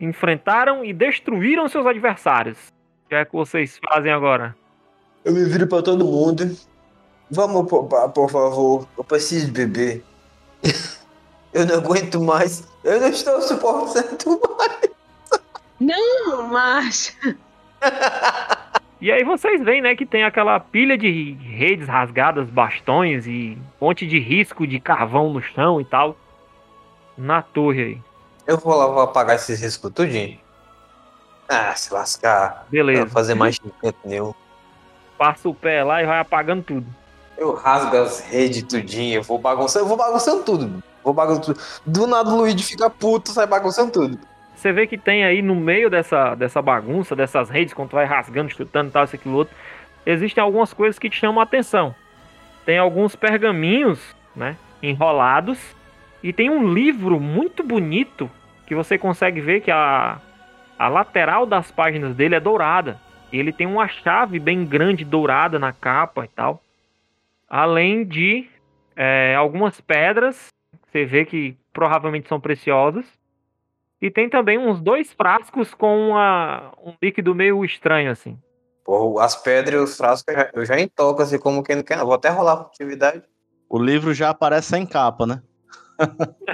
enfrentaram 0.00 0.84
e 0.84 0.92
destruíram 0.92 1.68
seus 1.68 1.86
adversários. 1.86 2.58
O 3.04 3.08
que 3.08 3.14
é 3.14 3.24
que 3.24 3.32
vocês 3.32 3.78
fazem 3.88 4.12
agora? 4.12 4.54
Eu 5.24 5.32
me 5.32 5.44
viro 5.44 5.66
pra 5.66 5.82
todo 5.82 6.04
mundo. 6.04 6.56
Vamos 7.30 7.68
poupar, 7.68 8.08
por 8.10 8.30
favor. 8.30 8.86
Eu 8.96 9.04
preciso 9.04 9.50
beber. 9.52 10.04
Eu 11.52 11.64
não 11.66 11.76
aguento 11.76 12.20
mais. 12.20 12.66
Eu 12.82 13.00
não 13.00 13.08
estou 13.08 13.40
suportando 13.40 14.40
mais. 14.58 14.90
Não, 15.78 16.48
mas. 16.48 17.16
E 19.00 19.12
aí 19.12 19.22
vocês 19.22 19.62
veem, 19.62 19.82
né, 19.82 19.94
que 19.94 20.06
tem 20.06 20.24
aquela 20.24 20.58
pilha 20.58 20.96
de 20.96 21.34
redes 21.34 21.86
rasgadas, 21.86 22.48
bastões 22.48 23.26
e 23.26 23.56
monte 23.80 24.06
de 24.06 24.18
risco 24.18 24.66
de 24.66 24.80
carvão 24.80 25.32
no 25.32 25.40
chão 25.42 25.80
e 25.80 25.84
tal. 25.84 26.16
Na 27.16 27.42
torre 27.42 27.82
aí. 27.82 28.00
Eu 28.46 28.58
vou 28.58 28.74
lá, 28.74 28.86
vou 28.86 29.00
apagar 29.00 29.36
esses 29.36 29.60
riscos 29.60 29.90
tudinho. 29.92 30.38
Ah, 31.48 31.74
se 31.74 31.92
lascar. 31.92 32.64
Não 32.64 32.70
Beleza. 32.70 33.02
vou 33.02 33.10
fazer 33.10 33.34
mais 33.34 33.58
canto 33.58 33.98
nenhum. 34.04 34.34
Passa 35.16 35.48
o 35.48 35.54
pé 35.54 35.84
lá 35.84 36.02
e 36.02 36.06
vai 36.06 36.18
apagando 36.18 36.62
tudo. 36.62 36.86
Eu 37.36 37.54
rasgo 37.54 37.96
as 37.96 38.20
redes 38.20 38.62
tudinho, 38.62 39.16
eu 39.16 39.22
vou 39.22 39.38
bagunçando, 39.38 39.84
eu 39.84 39.88
vou 39.88 39.96
bagunçando 39.96 40.42
tudo. 40.42 40.82
Vou 41.02 41.12
bagunçando 41.12 41.54
tudo. 41.54 41.60
Do 41.84 42.06
nada 42.06 42.30
o 42.30 42.36
Luigi 42.36 42.62
fica 42.62 42.88
puto, 42.88 43.30
sai 43.30 43.46
bagunçando 43.46 43.92
tudo. 43.92 44.18
Você 44.54 44.72
vê 44.72 44.86
que 44.86 44.96
tem 44.96 45.24
aí 45.24 45.42
no 45.42 45.54
meio 45.54 45.90
dessa, 45.90 46.34
dessa 46.34 46.62
bagunça, 46.62 47.14
dessas 47.14 47.50
redes, 47.50 47.74
quando 47.74 47.90
tu 47.90 47.96
vai 47.96 48.06
rasgando, 48.06 48.50
chutando 48.50 48.88
e 48.88 48.92
tal, 48.92 49.04
isso, 49.04 49.16
aquilo, 49.16 49.36
outro, 49.36 49.54
existem 50.06 50.42
algumas 50.42 50.72
coisas 50.72 50.98
que 50.98 51.10
te 51.10 51.18
chamam 51.18 51.40
a 51.40 51.44
atenção. 51.44 51.94
Tem 52.64 52.78
alguns 52.78 53.14
pergaminhos, 53.14 54.00
né, 54.34 54.56
enrolados, 54.82 55.58
e 56.24 56.32
tem 56.32 56.48
um 56.48 56.72
livro 56.72 57.20
muito 57.20 57.62
bonito 57.62 58.30
que 58.66 58.74
você 58.74 58.96
consegue 58.96 59.42
ver 59.42 59.60
que 59.60 59.70
a, 59.70 60.18
a 60.78 60.88
lateral 60.88 61.44
das 61.44 61.70
páginas 61.70 62.16
dele 62.16 62.34
é 62.34 62.40
dourada. 62.40 62.98
Ele 63.30 63.52
tem 63.52 63.66
uma 63.66 63.86
chave 63.86 64.38
bem 64.38 64.64
grande 64.64 65.04
dourada 65.04 65.58
na 65.58 65.70
capa 65.70 66.24
e 66.24 66.28
tal. 66.28 66.62
Além 67.46 68.06
de 68.06 68.48
é, 68.96 69.34
algumas 69.34 69.82
pedras, 69.82 70.48
você 70.86 71.04
vê 71.04 71.26
que 71.26 71.58
provavelmente 71.74 72.26
são 72.26 72.40
preciosas. 72.40 73.04
E 74.00 74.10
tem 74.10 74.30
também 74.30 74.56
uns 74.56 74.80
dois 74.80 75.12
frascos 75.12 75.74
com 75.74 76.08
uma, 76.08 76.72
um 76.82 76.94
líquido 77.02 77.34
meio 77.34 77.62
estranho, 77.66 78.10
assim. 78.10 78.38
Pô, 78.82 79.18
as 79.18 79.36
pedras 79.36 79.78
e 79.78 79.84
os 79.84 79.94
frascos 79.94 80.24
eu 80.26 80.34
já, 80.34 80.50
eu 80.54 80.64
já 80.64 80.80
entoco, 80.80 81.20
assim, 81.20 81.38
como 81.38 81.62
quem 81.62 81.76
não 81.76 81.82
quer. 81.82 81.98
Vou 81.98 82.14
até 82.14 82.30
rolar 82.30 82.56
pra 82.56 82.66
atividade. 82.68 83.22
O 83.68 83.78
livro 83.78 84.14
já 84.14 84.30
aparece 84.30 84.68
sem 84.68 84.86
capa, 84.86 85.26
né? 85.26 85.42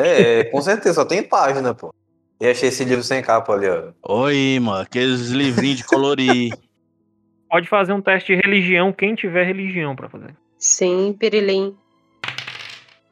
É, 0.00 0.44
com 0.44 0.60
certeza, 0.60 0.94
só 0.94 1.04
tem 1.04 1.22
página, 1.22 1.74
pô. 1.74 1.92
E 2.40 2.46
achei 2.46 2.68
esse 2.68 2.84
livro 2.84 3.02
sem 3.02 3.20
capa 3.20 3.52
ali, 3.52 3.66
ó. 3.68 3.92
Oi, 4.22 4.58
mano, 4.60 4.82
aqueles 4.82 5.30
livrinhos 5.30 5.78
de 5.78 5.84
colorir. 5.84 6.52
Pode 7.50 7.68
fazer 7.68 7.92
um 7.92 8.00
teste 8.00 8.34
de 8.34 8.42
religião, 8.42 8.92
quem 8.92 9.14
tiver 9.14 9.44
religião 9.44 9.96
pra 9.96 10.08
fazer. 10.08 10.36
Sim, 10.58 11.16
Pirilim. 11.18 11.76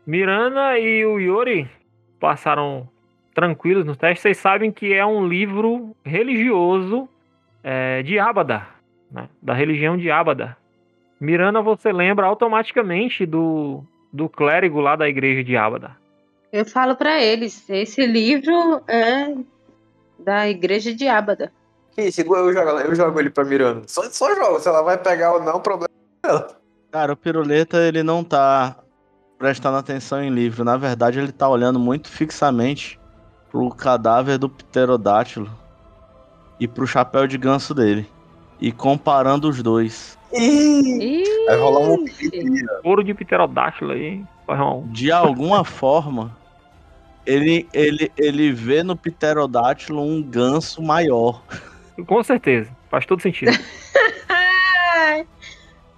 Miranda 0.06 0.78
e 0.78 1.04
o 1.04 1.18
Yuri 1.18 1.68
passaram 2.20 2.88
tranquilos 3.34 3.84
no 3.84 3.96
teste. 3.96 4.22
Vocês 4.22 4.36
sabem 4.36 4.70
que 4.70 4.92
é 4.92 5.04
um 5.04 5.26
livro 5.26 5.96
religioso 6.04 7.08
é, 7.64 8.02
de 8.02 8.18
Abadar, 8.18 8.76
né? 9.10 9.28
da 9.42 9.54
religião 9.54 9.96
de 9.96 10.10
Abadar. 10.10 10.56
Miranda, 11.20 11.60
você 11.62 11.92
lembra 11.92 12.26
automaticamente 12.26 13.26
do, 13.26 13.82
do 14.16 14.28
clérigo 14.28 14.80
lá 14.80 14.96
da 14.96 15.08
igreja 15.08 15.44
de 15.44 15.56
Abadar. 15.56 15.98
Eu 16.52 16.64
falo 16.64 16.96
pra 16.96 17.22
eles, 17.22 17.68
esse 17.68 18.06
livro 18.06 18.82
é 18.88 19.34
da 20.18 20.48
igreja 20.48 20.94
de 20.94 21.06
Abada. 21.06 21.52
Que 21.94 22.02
isso, 22.02 22.20
eu 22.22 22.52
jogo, 22.52 22.70
eu 22.70 22.94
jogo 22.94 23.20
ele 23.20 23.30
pra 23.30 23.44
Miranda. 23.44 23.82
Só, 23.86 24.02
só 24.04 24.34
jogo, 24.34 24.58
se 24.58 24.68
ela 24.68 24.82
vai 24.82 24.96
pegar 24.96 25.34
ou 25.34 25.42
não, 25.42 25.56
o 25.56 25.60
problema 25.60 25.90
é 26.22 26.26
dela. 26.26 26.60
Cara, 26.90 27.12
o 27.12 27.16
Piruleta, 27.16 27.78
ele 27.78 28.02
não 28.02 28.24
tá 28.24 28.76
prestando 29.38 29.76
atenção 29.76 30.22
em 30.22 30.30
livro. 30.30 30.64
Na 30.64 30.76
verdade, 30.76 31.18
ele 31.18 31.32
tá 31.32 31.48
olhando 31.48 31.78
muito 31.78 32.08
fixamente 32.08 32.98
pro 33.50 33.68
cadáver 33.70 34.38
do 34.38 34.48
pterodátilo 34.48 35.50
e 36.58 36.66
pro 36.66 36.86
chapéu 36.86 37.26
de 37.26 37.36
ganso 37.36 37.74
dele. 37.74 38.08
E 38.60 38.72
comparando 38.72 39.48
os 39.48 39.62
dois. 39.62 40.18
Ih, 40.32 41.24
Vai 41.46 41.56
rolar 41.58 41.80
um 41.80 42.04
Ouro 42.82 43.04
de 43.04 43.14
pterodátilo 43.14 43.92
aí. 43.92 44.24
De 44.86 45.12
alguma 45.12 45.62
forma, 45.64 46.36
ele, 47.24 47.68
ele, 47.72 48.10
ele 48.16 48.52
vê 48.52 48.82
no 48.82 48.96
pterodátilo 48.96 50.02
um 50.02 50.22
ganso 50.22 50.82
maior. 50.82 51.42
Com 52.06 52.22
certeza, 52.22 52.70
faz 52.90 53.06
todo 53.06 53.22
sentido. 53.22 53.52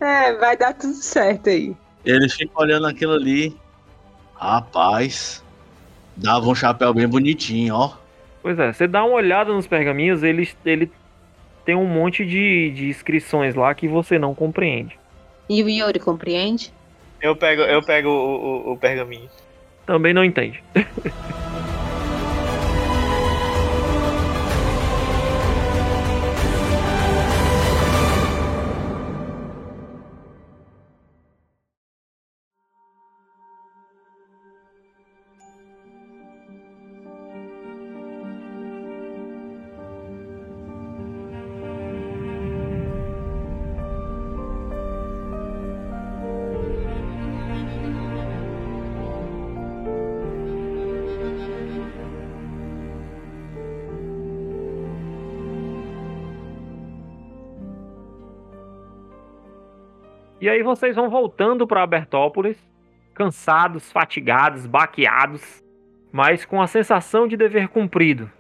É, 0.01 0.33
vai 0.35 0.57
dar 0.57 0.75
tudo 0.75 0.95
certo 0.95 1.49
aí. 1.49 1.77
Ele 2.05 2.29
fica 2.29 2.53
olhando 2.55 2.87
aquilo 2.87 3.15
ali. 3.15 3.57
Rapaz, 4.37 5.43
dava 6.17 6.47
um 6.47 6.55
chapéu 6.55 6.95
bem 6.95 7.09
bonitinho, 7.09 7.75
ó. 7.75 7.93
Pois 8.41 8.57
é, 8.59 8.73
você 8.73 8.87
dá 8.87 9.05
uma 9.05 9.17
olhada 9.17 9.53
nos 9.53 9.67
pergaminhos, 9.67 10.23
ele, 10.23 10.49
ele 10.65 10.93
tem 11.69 11.75
um 11.75 11.85
monte 11.85 12.25
de, 12.25 12.71
de 12.71 12.89
inscrições 12.89 13.55
lá 13.55 13.75
que 13.75 13.87
você 13.87 14.19
não 14.19 14.35
compreende. 14.35 14.99
E 15.51 15.63
o 15.63 15.69
Yuri 15.69 16.01
compreende? 16.01 16.73
Eu 17.21 17.37
pego, 17.37 17.61
eu 17.61 17.83
pego 17.83 18.09
o, 18.09 18.71
o, 18.71 18.73
o 18.73 18.79
pergaminho. 18.79 19.29
Também 19.85 20.15
não 20.15 20.25
entende. 20.25 20.65
E 60.49 60.51
aí 60.51 60.63
vocês 60.63 60.97
vão 60.97 61.11
voltando 61.11 61.67
para 61.67 61.83
Abertópolis, 61.83 62.57
cansados, 63.13 63.93
fatigados, 63.93 64.65
baqueados, 64.65 65.63
mas 66.11 66.47
com 66.47 66.63
a 66.63 66.67
sensação 66.67 67.29
de 67.29 67.37
dever 67.37 67.69
cumprido. 67.69 68.33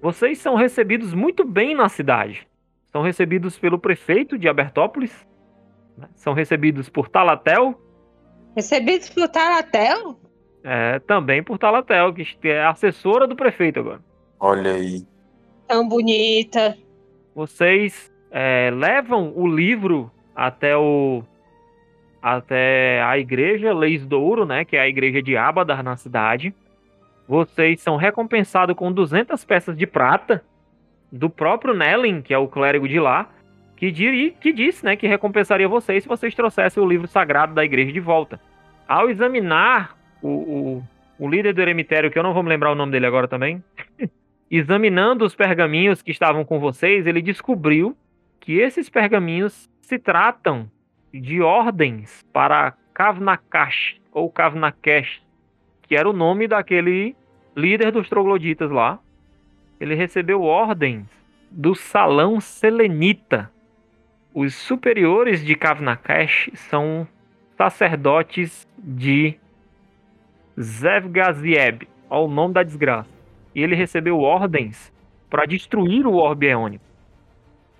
Vocês 0.00 0.38
são 0.38 0.54
recebidos 0.54 1.12
muito 1.12 1.44
bem 1.44 1.74
na 1.74 1.88
cidade. 1.88 2.46
São 2.92 3.02
recebidos 3.02 3.58
pelo 3.58 3.76
prefeito 3.76 4.38
de 4.38 4.48
Abertópolis, 4.48 5.26
né? 5.98 6.06
são 6.14 6.32
recebidos 6.32 6.88
por 6.88 7.08
Talatel, 7.08 7.74
Recebidos 8.54 9.10
por 9.10 9.26
Talatel? 9.28 10.16
é, 10.62 11.00
também 11.00 11.42
por 11.42 11.58
Talatel, 11.58 12.14
que 12.14 12.48
é 12.48 12.64
assessora 12.64 13.26
do 13.26 13.34
prefeito 13.34 13.80
agora. 13.80 14.00
Olha 14.38 14.74
aí. 14.74 15.04
Tão 15.66 15.88
bonita. 15.88 16.78
vocês 17.34 18.12
é, 18.30 18.70
levam 18.72 19.32
o 19.34 19.44
livro 19.48 20.08
até 20.34 20.76
o 20.76 21.22
até 22.22 23.02
a 23.02 23.18
igreja 23.18 23.72
Leis 23.72 24.06
Douro, 24.06 24.44
né, 24.44 24.64
que 24.64 24.76
é 24.76 24.80
a 24.80 24.88
igreja 24.88 25.22
de 25.22 25.36
Abadar 25.36 25.82
na 25.82 25.96
cidade. 25.96 26.54
Vocês 27.26 27.80
são 27.80 27.96
recompensados 27.96 28.76
com 28.76 28.92
200 28.92 29.42
peças 29.44 29.76
de 29.76 29.86
prata 29.86 30.44
do 31.10 31.30
próprio 31.30 31.74
Nellen, 31.74 32.20
que 32.20 32.34
é 32.34 32.38
o 32.38 32.48
clérigo 32.48 32.86
de 32.86 33.00
lá, 33.00 33.30
que, 33.76 33.90
diri, 33.90 34.36
que 34.38 34.52
disse, 34.52 34.84
né, 34.84 34.96
que 34.96 35.06
recompensaria 35.06 35.66
vocês 35.66 36.02
se 36.02 36.08
vocês 36.08 36.34
trouxessem 36.34 36.82
o 36.82 36.86
livro 36.86 37.06
sagrado 37.06 37.54
da 37.54 37.64
igreja 37.64 37.90
de 37.90 38.00
volta. 38.00 38.38
Ao 38.86 39.08
examinar 39.08 39.96
o, 40.20 40.28
o, 40.28 40.84
o 41.18 41.28
líder 41.28 41.54
do 41.54 41.62
eremitério, 41.62 42.10
que 42.10 42.18
eu 42.18 42.22
não 42.22 42.34
vou 42.34 42.42
me 42.42 42.48
lembrar 42.50 42.72
o 42.72 42.74
nome 42.74 42.92
dele 42.92 43.06
agora 43.06 43.26
também, 43.26 43.64
examinando 44.50 45.24
os 45.24 45.34
pergaminhos 45.34 46.02
que 46.02 46.10
estavam 46.10 46.44
com 46.44 46.60
vocês, 46.60 47.06
ele 47.06 47.22
descobriu 47.22 47.96
que 48.38 48.58
esses 48.58 48.90
pergaminhos 48.90 49.69
se 49.90 49.98
tratam 49.98 50.70
de 51.12 51.42
ordens 51.42 52.24
para 52.32 52.72
Kavnakash 52.94 54.00
ou 54.12 54.30
Kavnakesh, 54.30 55.20
que 55.82 55.96
era 55.96 56.08
o 56.08 56.12
nome 56.12 56.46
daquele 56.46 57.16
líder 57.56 57.90
dos 57.90 58.08
trogloditas 58.08 58.70
lá. 58.70 59.00
Ele 59.80 59.96
recebeu 59.96 60.42
ordens 60.42 61.08
do 61.50 61.74
salão 61.74 62.40
selenita. 62.40 63.50
Os 64.32 64.54
superiores 64.54 65.44
de 65.44 65.56
Kavnakesh 65.56 66.50
são 66.54 67.04
sacerdotes 67.56 68.68
de 68.78 69.34
Zevgazieb, 70.56 71.88
ao 72.08 72.28
nome 72.28 72.54
da 72.54 72.62
desgraça 72.62 73.10
e 73.52 73.60
ele 73.60 73.74
recebeu 73.74 74.20
ordens 74.20 74.92
para 75.28 75.46
destruir 75.46 76.06
o 76.06 76.14
orbe 76.14 76.46
eônico. 76.46 76.89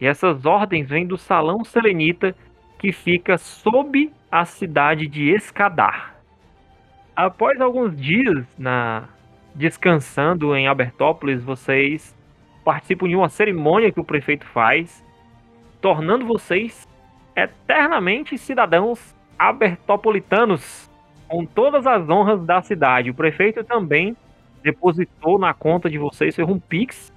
E 0.01 0.07
essas 0.07 0.47
ordens 0.47 0.89
vêm 0.89 1.07
do 1.07 1.19
salão 1.19 1.63
selenita 1.65 2.35
que 2.79 2.93
fica 2.93 3.37
sob 3.37 4.11
a 4.31 4.45
cidade 4.45 5.07
de 5.07 5.31
Escadar. 5.31 6.15
Após 7.15 7.61
alguns 7.61 7.95
dias 7.95 8.47
na 8.59 9.09
descansando 9.55 10.57
em 10.57 10.69
Abertópolis, 10.69 11.43
vocês 11.43 12.17
participam 12.65 13.09
de 13.09 13.17
uma 13.17 13.29
cerimônia 13.29 13.93
que 13.93 14.01
o 14.01 14.05
prefeito 14.05 14.47
faz, 14.47 15.05
tornando 15.81 16.25
vocês 16.25 16.89
eternamente 17.37 18.39
cidadãos 18.39 19.15
abertopolitanos 19.39 20.91
com 21.29 21.45
todas 21.45 21.87
as 21.87 22.09
honras 22.09 22.45
da 22.45 22.63
cidade. 22.63 23.11
O 23.11 23.15
prefeito 23.15 23.65
também 23.65 24.17
depositou 24.63 25.39
na 25.39 25.55
conta 25.55 25.89
de 25.89 25.99
vocês, 25.99 26.39
um 26.39 26.59
Pix, 26.59 27.13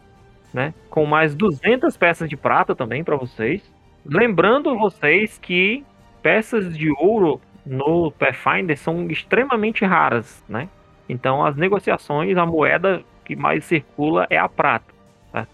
né? 0.53 0.73
Com 0.89 1.05
mais 1.05 1.33
200 1.33 1.97
peças 1.97 2.29
de 2.29 2.37
prata 2.37 2.75
também 2.75 3.03
para 3.03 3.15
vocês. 3.15 3.61
Lembrando 4.05 4.77
vocês 4.77 5.37
que 5.37 5.83
peças 6.21 6.77
de 6.77 6.91
ouro 6.97 7.41
no 7.65 8.11
Pathfinder 8.11 8.77
são 8.77 9.07
extremamente 9.09 9.85
raras, 9.85 10.43
né? 10.47 10.69
Então 11.07 11.45
as 11.45 11.55
negociações, 11.55 12.37
a 12.37 12.45
moeda 12.45 13.03
que 13.25 13.35
mais 13.35 13.63
circula 13.65 14.27
é 14.29 14.37
a 14.37 14.49
prata. 14.49 14.93
Tá? 15.31 15.47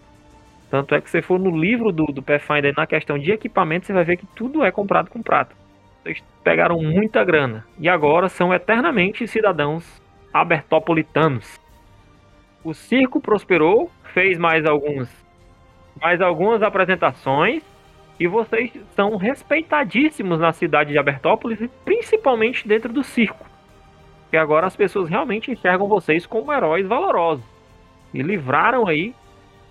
Tanto 0.70 0.94
é 0.94 1.00
que 1.00 1.10
se 1.10 1.22
for 1.22 1.38
no 1.38 1.56
livro 1.56 1.92
do, 1.92 2.06
do 2.06 2.22
Pathfinder 2.22 2.74
na 2.76 2.86
questão 2.86 3.18
de 3.18 3.30
equipamento, 3.30 3.86
você 3.86 3.92
vai 3.92 4.04
ver 4.04 4.16
que 4.16 4.26
tudo 4.26 4.64
é 4.64 4.70
comprado 4.70 5.10
com 5.10 5.22
prata. 5.22 5.54
Vocês 6.02 6.22
pegaram 6.42 6.80
muita 6.80 7.22
grana 7.24 7.64
e 7.78 7.88
agora 7.88 8.28
são 8.28 8.54
eternamente 8.54 9.26
cidadãos 9.26 10.00
abertopolitanos. 10.32 11.59
O 12.62 12.74
circo 12.74 13.20
prosperou, 13.20 13.90
fez 14.12 14.38
mais 14.38 14.64
alguns 14.66 15.08
mais 16.00 16.20
algumas 16.20 16.62
apresentações 16.62 17.62
e 18.18 18.26
vocês 18.26 18.72
são 18.94 19.16
respeitadíssimos 19.16 20.38
na 20.38 20.52
cidade 20.52 20.92
de 20.92 20.98
Abertópolis 20.98 21.60
e 21.60 21.68
principalmente 21.84 22.66
dentro 22.66 22.92
do 22.92 23.02
circo. 23.02 23.46
Que 24.30 24.36
agora 24.36 24.66
as 24.66 24.76
pessoas 24.76 25.08
realmente 25.08 25.50
enxergam 25.50 25.88
vocês 25.88 26.26
como 26.26 26.52
heróis 26.52 26.86
valorosos 26.86 27.44
e 28.14 28.22
livraram 28.22 28.86
aí 28.86 29.14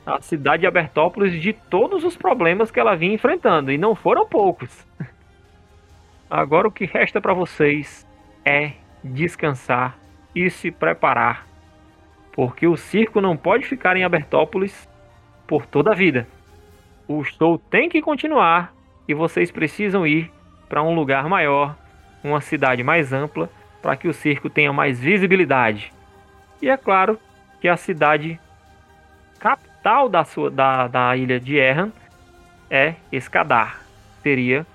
a 0.05 0.21
cidade 0.21 0.61
de 0.61 0.67
Abertópolis 0.67 1.39
de 1.39 1.53
todos 1.53 2.03
os 2.03 2.17
problemas 2.17 2.71
que 2.71 2.79
ela 2.79 2.95
vinha 2.95 3.13
enfrentando 3.13 3.71
e 3.71 3.77
não 3.77 3.95
foram 3.95 4.27
poucos. 4.27 4.87
Agora 6.29 6.67
o 6.67 6.71
que 6.71 6.85
resta 6.85 7.21
para 7.21 7.33
vocês 7.33 8.07
é 8.45 8.73
descansar 9.03 9.97
e 10.35 10.49
se 10.49 10.71
preparar, 10.71 11.45
porque 12.31 12.67
o 12.67 12.77
circo 12.77 13.19
não 13.21 13.35
pode 13.35 13.65
ficar 13.65 13.97
em 13.97 14.03
Abertópolis 14.03 14.87
por 15.47 15.65
toda 15.65 15.91
a 15.91 15.95
vida. 15.95 16.27
O 17.07 17.23
show 17.23 17.57
tem 17.57 17.89
que 17.89 18.01
continuar 18.01 18.73
e 19.07 19.13
vocês 19.13 19.51
precisam 19.51 20.05
ir 20.05 20.31
para 20.67 20.83
um 20.83 20.93
lugar 20.93 21.27
maior, 21.27 21.75
uma 22.23 22.39
cidade 22.39 22.83
mais 22.83 23.11
ampla, 23.11 23.49
para 23.81 23.95
que 23.95 24.07
o 24.07 24.13
circo 24.13 24.49
tenha 24.49 24.71
mais 24.71 24.99
visibilidade. 24.99 25.91
E 26.61 26.69
é 26.69 26.77
claro 26.77 27.19
que 27.59 27.67
a 27.67 27.75
cidade 27.75 28.39
capital 29.39 30.07
da, 30.07 30.23
sua, 30.23 30.51
da, 30.51 30.87
da 30.87 31.15
ilha 31.15 31.39
de 31.39 31.55
Erran 31.55 31.91
é 32.69 32.95
Escadar. 33.11 33.81
Seria 34.21 34.65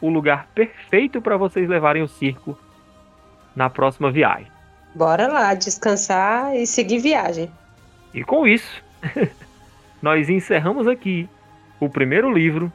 o 0.00 0.10
lugar 0.10 0.48
perfeito 0.54 1.22
para 1.22 1.36
vocês 1.36 1.68
levarem 1.68 2.02
o 2.02 2.08
circo 2.08 2.58
na 3.54 3.70
próxima 3.70 4.10
viagem. 4.10 4.46
Bora 4.94 5.26
lá, 5.26 5.54
descansar 5.54 6.54
e 6.54 6.66
seguir 6.66 6.98
viagem. 6.98 7.50
E 8.12 8.22
com 8.22 8.46
isso, 8.46 8.82
nós 10.02 10.28
encerramos 10.28 10.86
aqui 10.86 11.28
o 11.80 11.88
primeiro 11.88 12.30
livro 12.30 12.72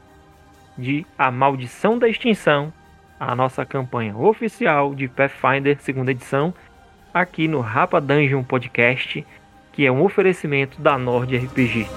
de 0.78 1.05
A 1.18 1.32
Maldição 1.32 1.97
da 1.97 2.09
Extinção, 2.09 2.74
a 3.20 3.36
nossa 3.36 3.65
campanha 3.65 4.15
oficial 4.18 4.93
de 4.93 5.07
Pathfinder 5.07 5.78
segunda 5.80 6.11
edição, 6.11 6.53
aqui 7.13 7.47
no 7.47 7.61
Rapa 7.61 8.01
Dungeon 8.01 8.43
Podcast, 8.43 9.26
que 9.72 9.86
é 9.86 9.91
um 9.91 10.03
oferecimento 10.03 10.82
da 10.82 10.97
Nord 10.97 11.36
RPG. 11.36 11.88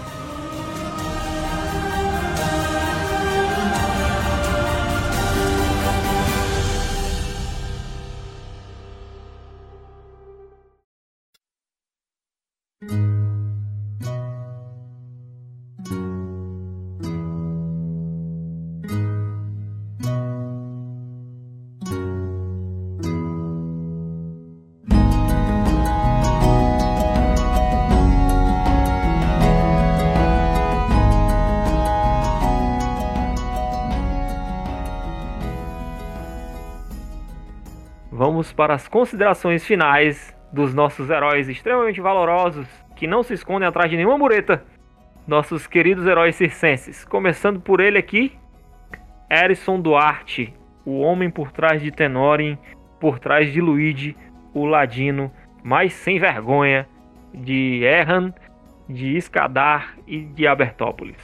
Para 38.61 38.75
as 38.75 38.87
considerações 38.87 39.65
finais 39.65 40.37
dos 40.53 40.75
nossos 40.75 41.09
heróis 41.09 41.49
extremamente 41.49 41.99
valorosos 41.99 42.67
que 42.95 43.07
não 43.07 43.23
se 43.23 43.33
escondem 43.33 43.67
atrás 43.67 43.91
de 43.91 43.97
nenhuma 43.97 44.19
mureta. 44.19 44.63
Nossos 45.27 45.67
queridos 45.67 46.07
heróis 46.07 46.37
circenses. 46.37 47.03
Começando 47.03 47.59
por 47.59 47.81
ele 47.81 47.97
aqui, 47.97 48.37
Erison 49.31 49.81
Duarte, 49.81 50.53
o 50.85 51.01
homem 51.01 51.31
por 51.31 51.51
trás 51.51 51.81
de 51.81 51.91
Tenorin, 51.91 52.59
por 53.01 53.19
trás 53.19 53.51
de 53.51 53.63
Luigi, 53.63 54.15
o 54.53 54.67
ladino 54.67 55.33
mais 55.65 55.95
sem 55.95 56.19
vergonha 56.19 56.87
de 57.33 57.83
Erran, 57.83 58.31
de 58.87 59.17
Escadar 59.17 59.97
e 60.07 60.21
de 60.21 60.47
Abertópolis. 60.47 61.17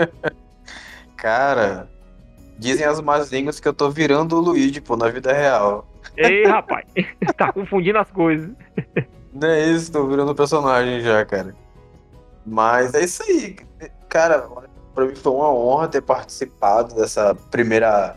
Cara, 1.14 1.90
dizem 2.58 2.86
as 2.86 3.02
más 3.02 3.30
línguas 3.30 3.60
que 3.60 3.68
eu 3.68 3.74
tô 3.74 3.90
virando 3.90 4.38
o 4.38 4.40
Luigi, 4.40 4.80
pô, 4.80 4.96
na 4.96 5.08
vida 5.08 5.30
real. 5.30 5.91
Ei, 6.16 6.44
rapaz, 6.44 6.84
tá 7.36 7.52
confundindo 7.52 7.98
as 7.98 8.10
coisas. 8.10 8.50
Não 9.32 9.48
é 9.48 9.66
isso, 9.66 9.90
tô 9.90 10.06
virando 10.06 10.34
personagem 10.34 11.00
já, 11.00 11.24
cara. 11.24 11.54
Mas 12.44 12.94
é 12.94 13.04
isso 13.04 13.22
aí. 13.22 13.56
Cara, 14.08 14.46
pra 14.94 15.06
mim 15.06 15.14
foi 15.14 15.32
uma 15.32 15.50
honra 15.50 15.88
ter 15.88 16.02
participado 16.02 16.94
dessa 16.94 17.34
primeira. 17.50 18.16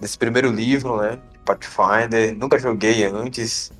desse 0.00 0.16
primeiro 0.16 0.50
livro, 0.50 0.96
né? 1.00 1.18
De 1.32 1.38
Pathfinder. 1.40 2.36
Nunca 2.36 2.58
joguei 2.58 3.04
antes. 3.04 3.72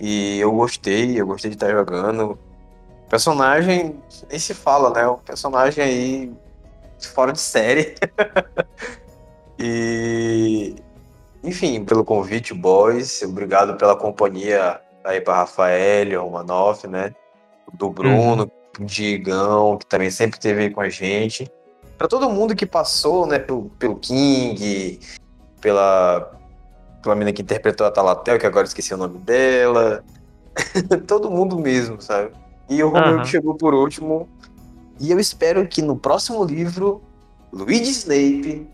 E 0.00 0.40
eu 0.40 0.50
gostei, 0.50 1.20
eu 1.20 1.26
gostei 1.26 1.50
de 1.50 1.56
estar 1.56 1.70
jogando. 1.70 2.38
Personagem, 3.08 4.00
nem 4.28 4.38
se 4.38 4.54
fala, 4.54 4.90
né? 4.90 5.06
Um 5.06 5.18
personagem 5.18 5.84
aí 5.84 6.32
fora 7.14 7.32
de 7.32 7.40
série. 7.40 7.94
e 9.58 10.74
enfim, 11.42 11.84
pelo 11.84 12.04
convite, 12.04 12.54
boys. 12.54 13.22
Obrigado 13.22 13.76
pela 13.76 13.96
companhia 13.96 14.80
aí 15.04 15.20
para 15.20 15.36
Rafael, 15.36 16.26
o 16.26 16.30
Manoff, 16.30 16.86
né? 16.86 17.12
Do 17.72 17.90
Bruno, 17.90 18.50
uhum. 18.78 18.86
Digão, 18.86 19.76
que 19.76 19.86
também 19.86 20.10
sempre 20.10 20.38
esteve 20.38 20.62
aí 20.62 20.70
com 20.70 20.80
a 20.80 20.88
gente. 20.88 21.50
Para 21.98 22.08
todo 22.08 22.30
mundo 22.30 22.54
que 22.54 22.66
passou, 22.66 23.26
né, 23.26 23.38
pelo, 23.38 23.70
pelo 23.78 23.96
King, 23.96 25.00
pela, 25.60 26.32
pela 27.02 27.14
menina 27.14 27.32
que 27.32 27.42
interpretou 27.42 27.86
a 27.86 27.90
Talatel, 27.90 28.38
que 28.38 28.46
agora 28.46 28.66
esqueci 28.66 28.94
o 28.94 28.96
nome 28.96 29.18
dela. 29.18 30.04
todo 31.06 31.30
mundo 31.30 31.58
mesmo, 31.58 32.00
sabe? 32.00 32.32
E 32.68 32.82
o 32.82 32.88
Romeu 32.88 33.16
uhum. 33.16 33.22
que 33.22 33.28
chegou 33.28 33.54
por 33.54 33.74
último. 33.74 34.28
E 35.00 35.10
eu 35.10 35.18
espero 35.18 35.66
que 35.66 35.82
no 35.82 35.96
próximo 35.96 36.44
livro, 36.44 37.02
Luigi 37.52 37.90
Snape 37.90 38.68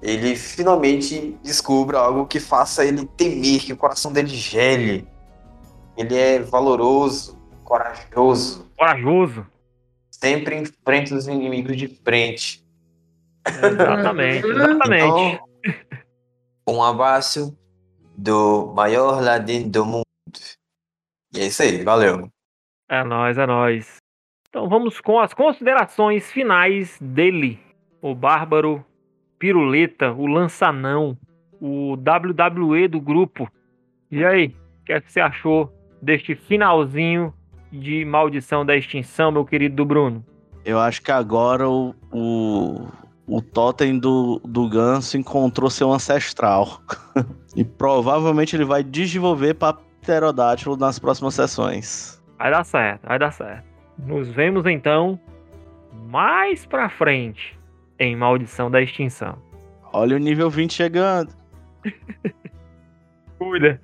ele 0.00 0.36
finalmente 0.36 1.36
descubra 1.42 1.98
algo 1.98 2.26
que 2.26 2.38
faça 2.38 2.84
ele 2.84 3.04
temer, 3.16 3.60
que 3.60 3.72
o 3.72 3.76
coração 3.76 4.12
dele 4.12 4.28
gele. 4.28 5.06
Ele 5.96 6.16
é 6.16 6.38
valoroso, 6.38 7.36
corajoso. 7.64 8.70
Corajoso. 8.76 9.46
Sempre 10.10 10.56
enfrenta 10.56 11.14
os 11.14 11.26
inimigos 11.26 11.76
de 11.76 11.88
frente. 11.88 12.64
Exatamente, 13.46 14.46
exatamente. 14.46 15.04
Então, 15.04 15.38
um 16.68 16.82
abraço 16.82 17.56
do 18.16 18.72
maior 18.74 19.22
ladino 19.22 19.68
do 19.68 19.84
mundo. 19.84 20.04
E 21.34 21.40
é 21.40 21.46
isso 21.46 21.62
aí, 21.62 21.82
valeu. 21.82 22.28
É 22.88 23.02
nóis, 23.02 23.36
é 23.36 23.46
nóis. 23.46 23.96
Então 24.48 24.68
vamos 24.68 25.00
com 25.00 25.18
as 25.18 25.34
considerações 25.34 26.30
finais 26.30 26.98
dele, 27.00 27.60
o 28.00 28.14
Bárbaro 28.14 28.84
Piruleta, 29.38 30.12
o 30.12 30.26
Lançanão, 30.26 31.16
o 31.60 31.94
WWE 31.94 32.88
do 32.88 33.00
grupo. 33.00 33.48
E 34.10 34.24
aí, 34.24 34.54
o 34.80 34.84
que, 34.84 34.92
é 34.92 35.00
que 35.00 35.12
você 35.12 35.20
achou 35.20 35.72
deste 36.00 36.34
finalzinho 36.34 37.32
de 37.70 38.04
Maldição 38.04 38.64
da 38.64 38.76
Extinção, 38.76 39.30
meu 39.30 39.44
querido 39.44 39.76
do 39.76 39.84
Bruno? 39.84 40.24
Eu 40.64 40.78
acho 40.78 41.02
que 41.02 41.12
agora 41.12 41.68
o, 41.68 41.94
o, 42.12 42.88
o 43.26 43.40
totem 43.42 43.98
do, 43.98 44.40
do 44.44 44.68
Ganso 44.68 45.16
encontrou 45.16 45.70
seu 45.70 45.92
ancestral. 45.92 46.80
e 47.54 47.64
provavelmente 47.64 48.56
ele 48.56 48.64
vai 48.64 48.82
desenvolver 48.82 49.54
para 49.54 49.78
pterodátilo 50.00 50.76
nas 50.76 50.98
próximas 50.98 51.34
sessões. 51.34 52.22
Vai 52.38 52.50
dar 52.50 52.64
certo, 52.64 53.06
vai 53.06 53.18
dar 53.18 53.32
certo. 53.32 53.64
Nos 53.98 54.28
vemos 54.28 54.64
então 54.66 55.18
mais 56.06 56.64
pra 56.64 56.88
frente 56.88 57.57
em 57.98 58.16
Maldição 58.16 58.70
da 58.70 58.80
Extinção. 58.80 59.38
Olha 59.92 60.16
o 60.16 60.18
nível 60.18 60.50
20 60.50 60.72
chegando. 60.72 61.32
Cuida. 63.38 63.80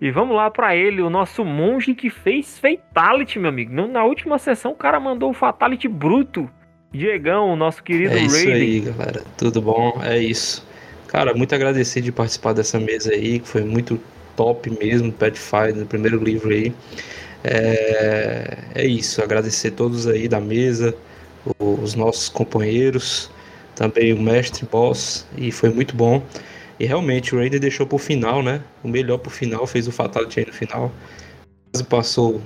E 0.00 0.10
vamos 0.10 0.34
lá 0.34 0.50
para 0.50 0.74
ele, 0.74 1.00
o 1.00 1.08
nosso 1.08 1.44
monge 1.44 1.94
que 1.94 2.10
fez 2.10 2.58
Fatality, 2.58 3.38
meu 3.38 3.50
amigo. 3.50 3.72
Na 3.86 4.04
última 4.04 4.38
sessão 4.38 4.72
o 4.72 4.76
cara 4.76 4.98
mandou 4.98 5.30
o 5.30 5.34
Fatality 5.34 5.86
bruto. 5.86 6.50
Diegão, 6.92 7.52
o 7.52 7.56
nosso 7.56 7.82
querido 7.82 8.14
É 8.14 8.22
isso 8.22 8.36
Raiden. 8.36 8.54
aí, 8.54 8.80
galera. 8.80 9.22
Tudo 9.38 9.62
bom? 9.62 10.00
É 10.02 10.18
isso. 10.18 10.66
Cara, 11.06 11.32
muito 11.34 11.54
agradecer 11.54 12.00
de 12.00 12.10
participar 12.10 12.52
dessa 12.52 12.80
mesa 12.80 13.12
aí, 13.12 13.38
que 13.38 13.48
foi 13.48 13.62
muito 13.62 14.00
top 14.36 14.70
mesmo, 14.70 15.12
Pathfinder, 15.12 15.76
no 15.76 15.86
primeiro 15.86 16.22
livro 16.22 16.50
aí. 16.50 16.72
É, 17.44 18.58
é 18.74 18.86
isso, 18.86 19.22
agradecer 19.22 19.72
todos 19.72 20.06
aí 20.06 20.28
da 20.28 20.40
mesa, 20.40 20.94
os 21.58 21.94
nossos 21.94 22.28
companheiros, 22.28 23.30
também 23.74 24.12
o 24.12 24.20
mestre 24.20 24.66
boss, 24.66 25.26
e 25.36 25.50
foi 25.50 25.70
muito 25.70 25.96
bom. 25.96 26.22
E 26.78 26.86
realmente 26.86 27.34
o 27.34 27.38
Raider 27.38 27.60
deixou 27.60 27.86
pro 27.86 27.98
final, 27.98 28.42
né? 28.42 28.62
O 28.82 28.88
melhor 28.88 29.18
pro 29.18 29.30
final, 29.30 29.66
fez 29.66 29.86
o 29.86 29.92
Fatality 29.92 30.40
aí 30.40 30.46
no 30.46 30.52
final. 30.52 30.92
Quase 31.72 31.84
passou 31.84 32.42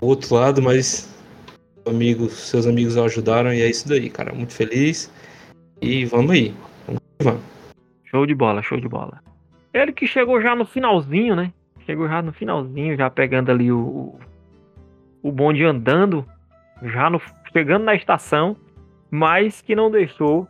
o 0.00 0.06
outro 0.06 0.34
lado, 0.34 0.62
mas 0.62 1.12
amigos, 1.86 2.32
seus 2.32 2.66
amigos 2.66 2.96
ajudaram 2.96 3.52
e 3.52 3.62
é 3.62 3.68
isso 3.68 3.88
daí, 3.88 4.08
cara. 4.10 4.32
Muito 4.32 4.52
feliz. 4.52 5.12
E 5.80 6.04
vamos 6.04 6.30
aí. 6.30 6.54
Vamos. 7.20 7.40
Show 8.04 8.26
de 8.26 8.34
bola, 8.34 8.62
show 8.62 8.78
de 8.78 8.88
bola. 8.88 9.20
Ele 9.72 9.92
que 9.92 10.06
chegou 10.06 10.40
já 10.40 10.54
no 10.54 10.66
finalzinho, 10.66 11.34
né? 11.34 11.52
Chegou 11.86 12.06
já 12.06 12.22
no 12.22 12.32
finalzinho, 12.32 12.96
já 12.96 13.10
pegando 13.10 13.50
ali 13.50 13.72
o, 13.72 14.14
o 15.22 15.32
bonde 15.32 15.64
andando, 15.64 16.24
já 16.82 17.08
no, 17.10 17.20
chegando 17.52 17.84
na 17.84 17.94
estação, 17.94 18.56
mas 19.12 19.60
que 19.60 19.76
não 19.76 19.90
deixou 19.90 20.48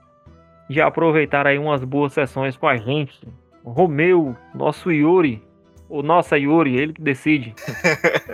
de 0.70 0.80
aproveitar 0.80 1.48
aí 1.48 1.58
umas 1.58 1.82
boas 1.82 2.12
sessões 2.12 2.56
com 2.56 2.68
a 2.68 2.76
gente. 2.76 3.18
O 3.64 3.70
Romeu, 3.72 4.36
nosso 4.54 4.92
Yuri, 4.92 5.42
o 5.88 6.00
nossa 6.00 6.38
Yuri, 6.38 6.76
ele 6.76 6.92
que 6.92 7.02
decide. 7.02 7.52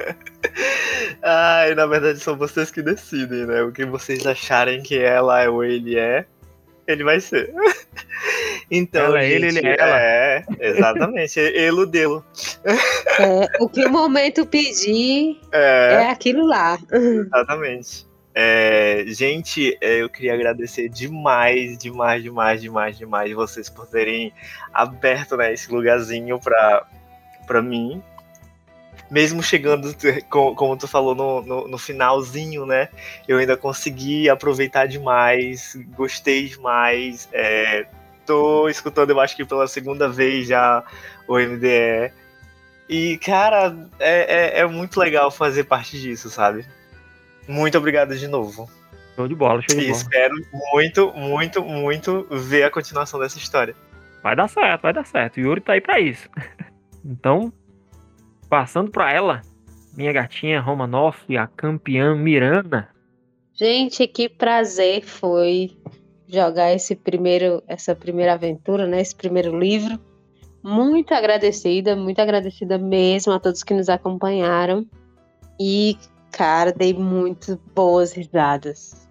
Ai, 1.24 1.74
na 1.74 1.86
verdade 1.86 2.20
são 2.20 2.36
vocês 2.36 2.70
que 2.70 2.82
decidem, 2.82 3.46
né? 3.46 3.62
O 3.62 3.72
que 3.72 3.86
vocês 3.86 4.26
acharem 4.26 4.82
que 4.82 4.98
ela 4.98 5.40
é 5.40 5.48
ou 5.48 5.64
ele 5.64 5.98
é, 5.98 6.26
ele 6.86 7.02
vai 7.04 7.20
ser. 7.20 7.50
Então, 8.70 9.06
ela 9.06 9.22
é 9.22 9.30
ele, 9.30 9.46
ele 9.46 9.66
é 9.66 9.76
ela. 9.78 9.98
É, 9.98 10.44
exatamente. 10.60 11.40
Eludê-lo. 11.40 12.22
É, 13.18 13.48
o 13.60 13.66
que 13.66 13.82
o 13.86 13.90
momento 13.90 14.44
pedir 14.44 15.40
É, 15.50 16.02
é 16.02 16.10
aquilo 16.10 16.46
lá. 16.46 16.78
exatamente. 16.92 18.07
É, 18.40 19.02
gente, 19.08 19.76
é, 19.80 20.00
eu 20.00 20.08
queria 20.08 20.32
agradecer 20.32 20.88
demais, 20.88 21.76
demais, 21.76 22.22
demais, 22.22 22.60
demais, 22.60 22.96
demais 22.96 23.32
vocês 23.32 23.68
por 23.68 23.84
terem 23.88 24.32
aberto 24.72 25.36
né, 25.36 25.52
esse 25.52 25.68
lugarzinho 25.72 26.38
pra, 26.38 26.86
pra 27.48 27.60
mim. 27.60 28.00
Mesmo 29.10 29.42
chegando, 29.42 29.92
co- 30.30 30.54
como 30.54 30.76
tu 30.76 30.86
falou, 30.86 31.16
no, 31.16 31.42
no, 31.42 31.66
no 31.66 31.78
finalzinho, 31.78 32.64
né? 32.64 32.90
Eu 33.26 33.38
ainda 33.38 33.56
consegui 33.56 34.30
aproveitar 34.30 34.86
demais, 34.86 35.76
gostei 35.96 36.48
demais. 36.48 37.28
É, 37.32 37.86
tô 38.24 38.68
escutando, 38.68 39.10
eu 39.10 39.18
acho 39.18 39.34
que 39.34 39.44
pela 39.44 39.66
segunda 39.66 40.08
vez 40.08 40.46
já 40.46 40.84
o 41.26 41.40
MDE. 41.40 42.12
E, 42.88 43.18
cara, 43.18 43.76
é, 43.98 44.58
é, 44.58 44.60
é 44.60 44.66
muito 44.66 45.00
legal 45.00 45.28
fazer 45.28 45.64
parte 45.64 46.00
disso, 46.00 46.30
sabe? 46.30 46.64
Muito 47.48 47.78
obrigado 47.78 48.16
de 48.16 48.28
novo. 48.28 48.68
Show 49.16 49.26
de 49.26 49.34
bola, 49.34 49.60
show 49.62 49.76
de 49.76 49.84
E 49.84 49.88
bola. 49.88 49.96
espero 49.96 50.34
muito, 50.72 51.12
muito, 51.14 51.64
muito 51.64 52.26
ver 52.30 52.64
a 52.64 52.70
continuação 52.70 53.18
dessa 53.18 53.38
história. 53.38 53.74
Vai 54.22 54.36
dar 54.36 54.48
certo, 54.48 54.82
vai 54.82 54.92
dar 54.92 55.06
certo. 55.06 55.38
O 55.38 55.40
Yuri 55.40 55.60
tá 55.60 55.72
aí 55.72 55.80
pra 55.80 55.98
isso. 56.00 56.28
Então, 57.04 57.50
passando 58.50 58.90
pra 58.90 59.10
ela, 59.10 59.40
minha 59.96 60.12
gatinha 60.12 60.60
Romanoff, 60.60 61.34
a 61.38 61.46
campeã 61.46 62.14
Miranda. 62.14 62.88
Gente, 63.54 64.06
que 64.06 64.28
prazer 64.28 65.04
foi 65.04 65.70
jogar 66.26 66.72
esse 66.74 66.94
primeiro, 66.94 67.62
essa 67.66 67.94
primeira 67.94 68.34
aventura, 68.34 68.86
né? 68.86 69.00
Esse 69.00 69.14
primeiro 69.14 69.58
livro. 69.58 69.98
Muito 70.62 71.14
agradecida, 71.14 71.96
muito 71.96 72.20
agradecida 72.20 72.76
mesmo 72.76 73.32
a 73.32 73.40
todos 73.40 73.62
que 73.62 73.72
nos 73.72 73.88
acompanharam. 73.88 74.84
E, 75.58 75.96
cara, 76.30 76.72
dei 76.72 76.94
muito 76.94 77.60
boas 77.74 78.12
risadas. 78.12 79.08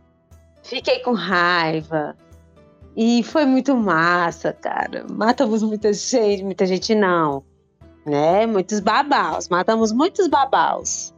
Fiquei 0.63 0.99
com 0.99 1.13
raiva. 1.13 2.15
E 2.95 3.21
foi 3.23 3.45
muito 3.45 3.75
massa, 3.75 4.51
cara. 4.53 5.05
Matamos 5.09 5.61
muita 5.61 5.93
gente, 5.93 6.43
muita 6.43 6.65
gente 6.65 6.95
não. 6.95 7.43
Né? 8.05 8.45
Muitos 8.45 8.79
babaus. 8.79 9.47
Matamos 9.49 9.91
muitos 9.91 10.27
babaus. 10.27 11.13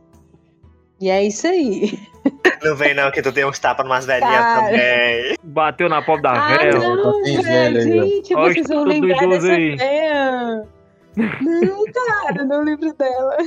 E 1.00 1.10
é 1.10 1.24
isso 1.24 1.48
aí. 1.48 1.98
Não 2.62 2.76
vem 2.76 2.94
não, 2.94 3.10
que 3.10 3.22
tu 3.22 3.32
tem 3.32 3.46
uns 3.46 3.58
tapas 3.58 3.86
numas 3.86 4.06
velhinhas 4.06 4.36
Cara. 4.36 4.66
também. 4.66 5.38
Bateu 5.42 5.88
na 5.88 6.02
pobre 6.02 6.24
da 6.24 6.32
Ah, 6.34 6.50
não, 6.66 7.24
velho, 7.24 7.42
velho 7.42 7.80
aí, 7.80 8.00
ó. 8.00 8.04
gente, 8.04 8.36
Olha 8.36 8.54
vocês 8.54 8.68
vão 8.68 8.84
lembrar 8.84 9.28
dessa 9.30 9.52
aí. 9.54 9.76
véia. 9.78 10.68
Não, 11.16 11.86
cara, 11.86 12.44
não 12.44 12.64
lembro 12.66 12.94
dela. 12.94 13.38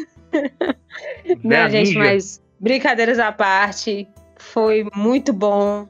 Não, 1.44 1.68
gente, 1.68 1.94
mas 1.94 2.41
brincadeiras 2.62 3.18
à 3.18 3.32
parte, 3.32 4.08
foi 4.36 4.86
muito 4.94 5.32
bom. 5.32 5.88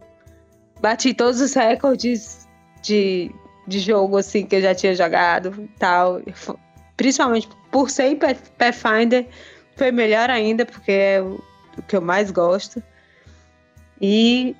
Bati 0.81 1.13
todos 1.13 1.41
os 1.41 1.53
recordes 1.53 2.49
de, 2.83 3.31
de 3.69 3.79
jogo 3.79 4.17
assim 4.17 4.47
que 4.47 4.57
eu 4.57 4.63
já 4.63 4.75
tinha 4.75 4.95
jogado 4.95 5.69
tal. 5.79 6.21
Principalmente 6.97 7.49
por 7.71 7.91
ser 7.91 8.19
Pathfinder, 8.59 9.29
foi 9.77 9.93
melhor 9.93 10.31
ainda, 10.31 10.65
porque 10.65 10.91
é 10.91 11.23
o, 11.23 11.43
que 11.87 11.95
eu 11.95 12.01
mais 12.01 12.31
gosto. 12.31 12.83
E 14.01 14.57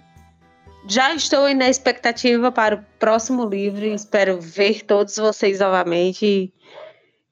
já 0.87 1.15
estou 1.15 1.53
na 1.55 1.69
expectativa 1.69 2.53
para 2.53 2.77
o 2.77 2.85
próximo 2.99 3.45
livro 3.45 3.85
espero 3.85 4.41
ver 4.41 4.83
todos 4.83 5.17
vocês 5.17 5.61
novamente 5.61 6.53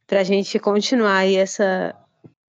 para 0.07 0.21
a 0.21 0.25
gente 0.25 0.59
continuar 0.59 1.19
aí 1.19 1.37
essa, 1.37 1.95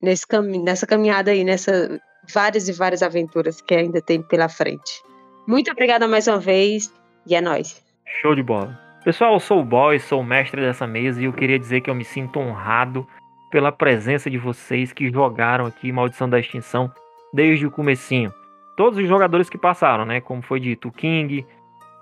nesse 0.01 0.25
cami 0.27 0.59
nessa 0.59 0.85
caminhada 0.87 1.31
aí, 1.31 1.43
nessa 1.43 1.99
várias 2.33 2.67
e 2.67 2.73
várias 2.73 3.01
aventuras 3.01 3.61
que 3.61 3.75
ainda 3.75 4.01
tem 4.01 4.21
pela 4.21 4.49
frente. 4.49 5.03
Muito 5.47 5.71
obrigada 5.71 6.07
mais 6.07 6.27
uma 6.27 6.39
vez 6.39 6.93
e 7.25 7.35
é 7.35 7.41
nóis. 7.41 7.83
Show 8.21 8.35
de 8.35 8.43
bola. 8.43 8.79
Pessoal, 9.03 9.33
eu 9.33 9.39
sou 9.39 9.61
o 9.61 9.65
Boy, 9.65 9.99
sou 9.99 10.21
o 10.21 10.23
mestre 10.23 10.61
dessa 10.61 10.85
mesa 10.85 11.19
e 11.19 11.25
eu 11.25 11.33
queria 11.33 11.57
dizer 11.57 11.81
que 11.81 11.89
eu 11.89 11.95
me 11.95 12.05
sinto 12.05 12.39
honrado 12.39 13.07
pela 13.49 13.71
presença 13.71 14.29
de 14.29 14.37
vocês 14.37 14.93
que 14.93 15.11
jogaram 15.11 15.65
aqui 15.65 15.91
Maldição 15.91 16.29
da 16.29 16.39
Extinção 16.39 16.91
desde 17.33 17.65
o 17.65 17.71
comecinho. 17.71 18.31
Todos 18.77 18.99
os 18.99 19.07
jogadores 19.07 19.49
que 19.49 19.57
passaram, 19.57 20.05
né? 20.05 20.21
Como 20.21 20.41
foi 20.41 20.59
dito, 20.59 20.89
o 20.89 20.91
King, 20.91 21.45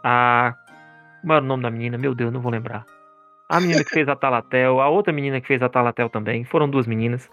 a... 0.03 0.53
Como 1.21 1.33
era 1.33 1.43
o 1.43 1.47
nome 1.47 1.63
da 1.63 1.71
menina? 1.71 1.97
Meu 1.97 2.13
Deus, 2.13 2.33
não 2.33 2.41
vou 2.41 2.51
lembrar. 2.51 2.85
A 3.47 3.59
menina 3.61 3.83
que 3.83 3.91
fez 3.91 4.07
a 4.07 4.15
Talatel, 4.15 4.81
a 4.81 4.89
outra 4.89 5.13
menina 5.13 5.39
que 5.39 5.47
fez 5.47 5.61
a 5.61 5.69
Talatel 5.69 6.09
também. 6.09 6.43
Foram 6.43 6.69
duas 6.69 6.85
meninas, 6.85 7.29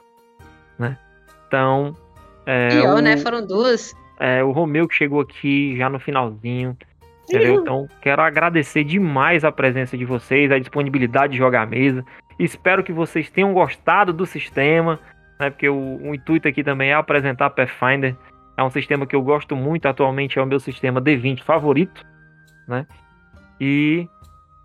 né? 0.78 0.96
Então... 1.48 1.94
É, 2.46 2.68
Pior, 2.68 2.96
o- 2.96 3.00
né? 3.00 3.16
Foram 3.16 3.44
duas. 3.46 3.94
é, 4.18 4.42
o 4.42 4.50
Romeu 4.52 4.86
que 4.88 4.94
chegou 4.94 5.20
aqui 5.20 5.76
já 5.76 5.88
no 5.90 5.98
finalzinho. 5.98 6.76
Entendeu? 7.28 7.60
Então, 7.60 7.88
quero 8.00 8.22
agradecer 8.22 8.84
demais 8.84 9.44
a 9.44 9.50
presença 9.50 9.98
de 9.98 10.04
vocês, 10.04 10.48
a 10.52 10.60
disponibilidade 10.60 11.32
de 11.32 11.38
jogar 11.38 11.62
a 11.62 11.66
mesa. 11.66 12.04
Espero 12.38 12.84
que 12.84 12.92
vocês 12.92 13.28
tenham 13.28 13.52
gostado 13.52 14.12
do 14.12 14.24
sistema, 14.24 15.00
né? 15.40 15.50
Porque 15.50 15.68
o, 15.68 15.98
o 16.02 16.14
intuito 16.14 16.46
aqui 16.46 16.62
também 16.62 16.90
é 16.90 16.94
apresentar 16.94 17.50
Pathfinder. 17.50 18.14
É 18.56 18.62
um 18.62 18.70
sistema 18.70 19.06
que 19.06 19.16
eu 19.16 19.22
gosto 19.22 19.56
muito, 19.56 19.86
atualmente 19.86 20.38
é 20.38 20.42
o 20.42 20.46
meu 20.46 20.60
sistema 20.60 21.00
D20 21.00 21.42
favorito, 21.42 22.06
né? 22.68 22.86
E 23.60 24.08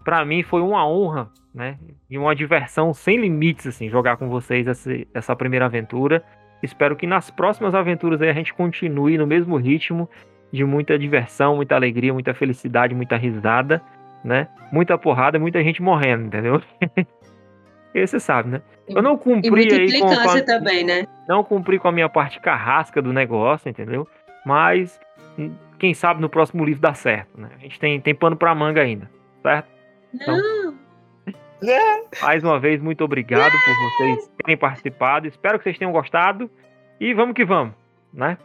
para 0.04 0.24
mim 0.24 0.44
foi 0.44 0.62
uma 0.62 0.88
honra, 0.88 1.30
né? 1.54 1.80
E 2.10 2.18
uma 2.18 2.36
diversão 2.36 2.94
sem 2.94 3.18
limites, 3.18 3.66
assim, 3.66 3.90
jogar 3.90 4.18
com 4.18 4.30
vocês 4.30 4.68
essa, 4.68 4.92
essa 5.16 5.36
primeira 5.36 5.66
aventura. 5.66 6.24
Espero 6.62 6.96
que 6.96 7.08
nas 7.08 7.32
próximas 7.32 7.74
aventuras 7.74 8.22
aí 8.22 8.30
a 8.30 8.34
gente 8.34 8.54
continue 8.54 9.18
no 9.18 9.26
mesmo 9.26 9.58
ritmo 9.58 10.10
de 10.52 10.64
muita 10.64 10.98
diversão, 11.00 11.56
muita 11.56 11.76
alegria, 11.76 12.14
muita 12.14 12.34
felicidade, 12.34 12.94
muita 12.94 13.16
risada, 13.16 13.82
né? 14.24 14.48
Muita 14.72 14.98
porrada, 14.98 15.40
muita 15.40 15.64
gente 15.64 15.82
morrendo, 15.82 16.26
entendeu? 16.26 16.62
E 17.94 18.08
você 18.08 18.20
sabe, 18.22 18.50
né? 18.50 18.62
Eu 18.88 19.02
não 19.02 19.16
E 19.16 19.18
cumpri 19.18 19.50
muita 19.50 19.76
aí 19.76 20.00
com, 20.00 20.08
a, 20.08 20.42
também, 20.44 20.84
né? 20.84 21.06
não 21.28 21.44
cumpri 21.44 21.78
com 21.78 21.90
a 21.90 21.92
minha 21.92 22.08
parte 22.08 22.40
carrasca 22.40 23.02
do 23.02 23.12
negócio, 23.12 23.70
entendeu? 23.70 24.08
Mas 24.46 24.98
hum, 25.38 25.52
quem 25.78 25.94
sabe 25.94 26.22
no 26.22 26.30
próximo 26.30 26.64
livro 26.64 26.82
dá 26.82 26.94
certo, 26.94 27.40
né? 27.40 27.50
A 27.54 27.60
gente 27.60 27.78
tem, 27.80 28.00
tem 28.00 28.16
pano 28.16 28.36
pra 28.38 28.56
manga 28.56 28.82
ainda, 28.82 29.10
certo? 29.42 29.68
Então, 30.14 30.74
Mais 32.22 32.44
uma 32.44 32.60
vez, 32.60 32.82
muito 32.82 33.04
obrigado 33.04 33.52
por 33.52 33.76
vocês 33.76 34.32
terem 34.38 34.58
participado. 34.58 35.28
Espero 35.28 35.58
que 35.58 35.64
vocês 35.64 35.78
tenham 35.78 35.92
gostado. 35.92 36.50
E 37.00 37.14
vamos 37.14 37.36
que 37.36 37.46
vamos, 37.46 37.74
né? 38.14 38.38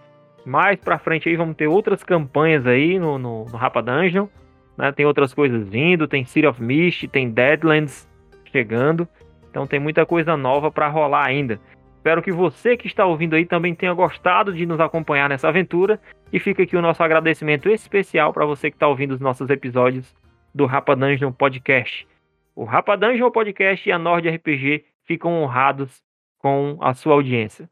Mais 0.44 0.78
pra 0.78 0.98
frente 0.98 1.28
aí 1.28 1.36
vamos 1.36 1.56
ter 1.56 1.66
outras 1.66 2.02
campanhas 2.02 2.66
aí 2.66 2.98
no, 2.98 3.18
no, 3.18 3.44
no 3.44 3.56
Rapa 3.56 3.82
Dungeon. 3.82 4.28
Né? 4.76 4.92
Tem 4.92 5.06
outras 5.06 5.34
coisas 5.34 5.68
vindo, 5.68 6.06
tem 6.06 6.24
City 6.24 6.46
of 6.46 6.62
Mist, 6.62 7.08
tem 7.08 7.30
Deadlands 7.30 8.08
chegando. 8.52 9.08
Então 9.50 9.66
tem 9.66 9.80
muita 9.80 10.04
coisa 10.04 10.36
nova 10.36 10.70
pra 10.70 10.88
rolar 10.88 11.26
ainda. 11.26 11.58
Espero 11.96 12.22
que 12.22 12.30
você 12.30 12.76
que 12.76 12.86
está 12.86 13.04
ouvindo 13.04 13.34
aí 13.34 13.44
também 13.44 13.74
tenha 13.74 13.92
gostado 13.92 14.52
de 14.52 14.64
nos 14.64 14.78
acompanhar 14.78 15.28
nessa 15.28 15.48
aventura. 15.48 16.00
E 16.32 16.38
fica 16.38 16.62
aqui 16.62 16.76
o 16.76 16.82
nosso 16.82 17.02
agradecimento 17.02 17.68
especial 17.68 18.32
para 18.32 18.46
você 18.46 18.70
que 18.70 18.76
está 18.76 18.86
ouvindo 18.86 19.12
os 19.12 19.20
nossos 19.20 19.48
episódios 19.50 20.14
do 20.54 20.66
Rapa 20.66 20.94
Dungeon 20.94 21.32
Podcast. 21.32 22.06
O 22.57 22.64
Rapadanjo 22.64 23.30
Podcast 23.30 23.86
e 23.86 23.92
a 23.92 23.98
Nord 23.98 24.26
RPG 24.26 24.86
ficam 25.04 25.42
honrados 25.42 26.02
com 26.38 26.78
a 26.80 26.94
sua 26.94 27.12
audiência. 27.12 27.68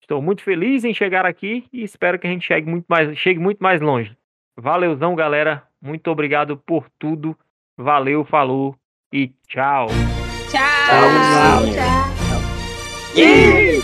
Estou 0.00 0.22
muito 0.22 0.42
feliz 0.42 0.82
em 0.82 0.94
chegar 0.94 1.26
aqui 1.26 1.66
e 1.70 1.82
espero 1.82 2.18
que 2.18 2.26
a 2.26 2.30
gente 2.30 2.46
chegue 2.46 2.68
muito 2.68 2.86
mais, 2.88 3.16
chegue 3.18 3.38
muito 3.38 3.58
mais 3.58 3.82
longe. 3.82 4.16
Valeuzão, 4.56 5.14
galera. 5.14 5.62
Muito 5.80 6.10
obrigado 6.10 6.56
por 6.56 6.88
tudo. 6.98 7.38
Valeu, 7.76 8.24
falou 8.24 8.74
e 9.12 9.28
tchau. 9.46 9.88
Tchau. 10.50 10.62
Tchau. 10.88 11.62
Tchau. 13.14 13.83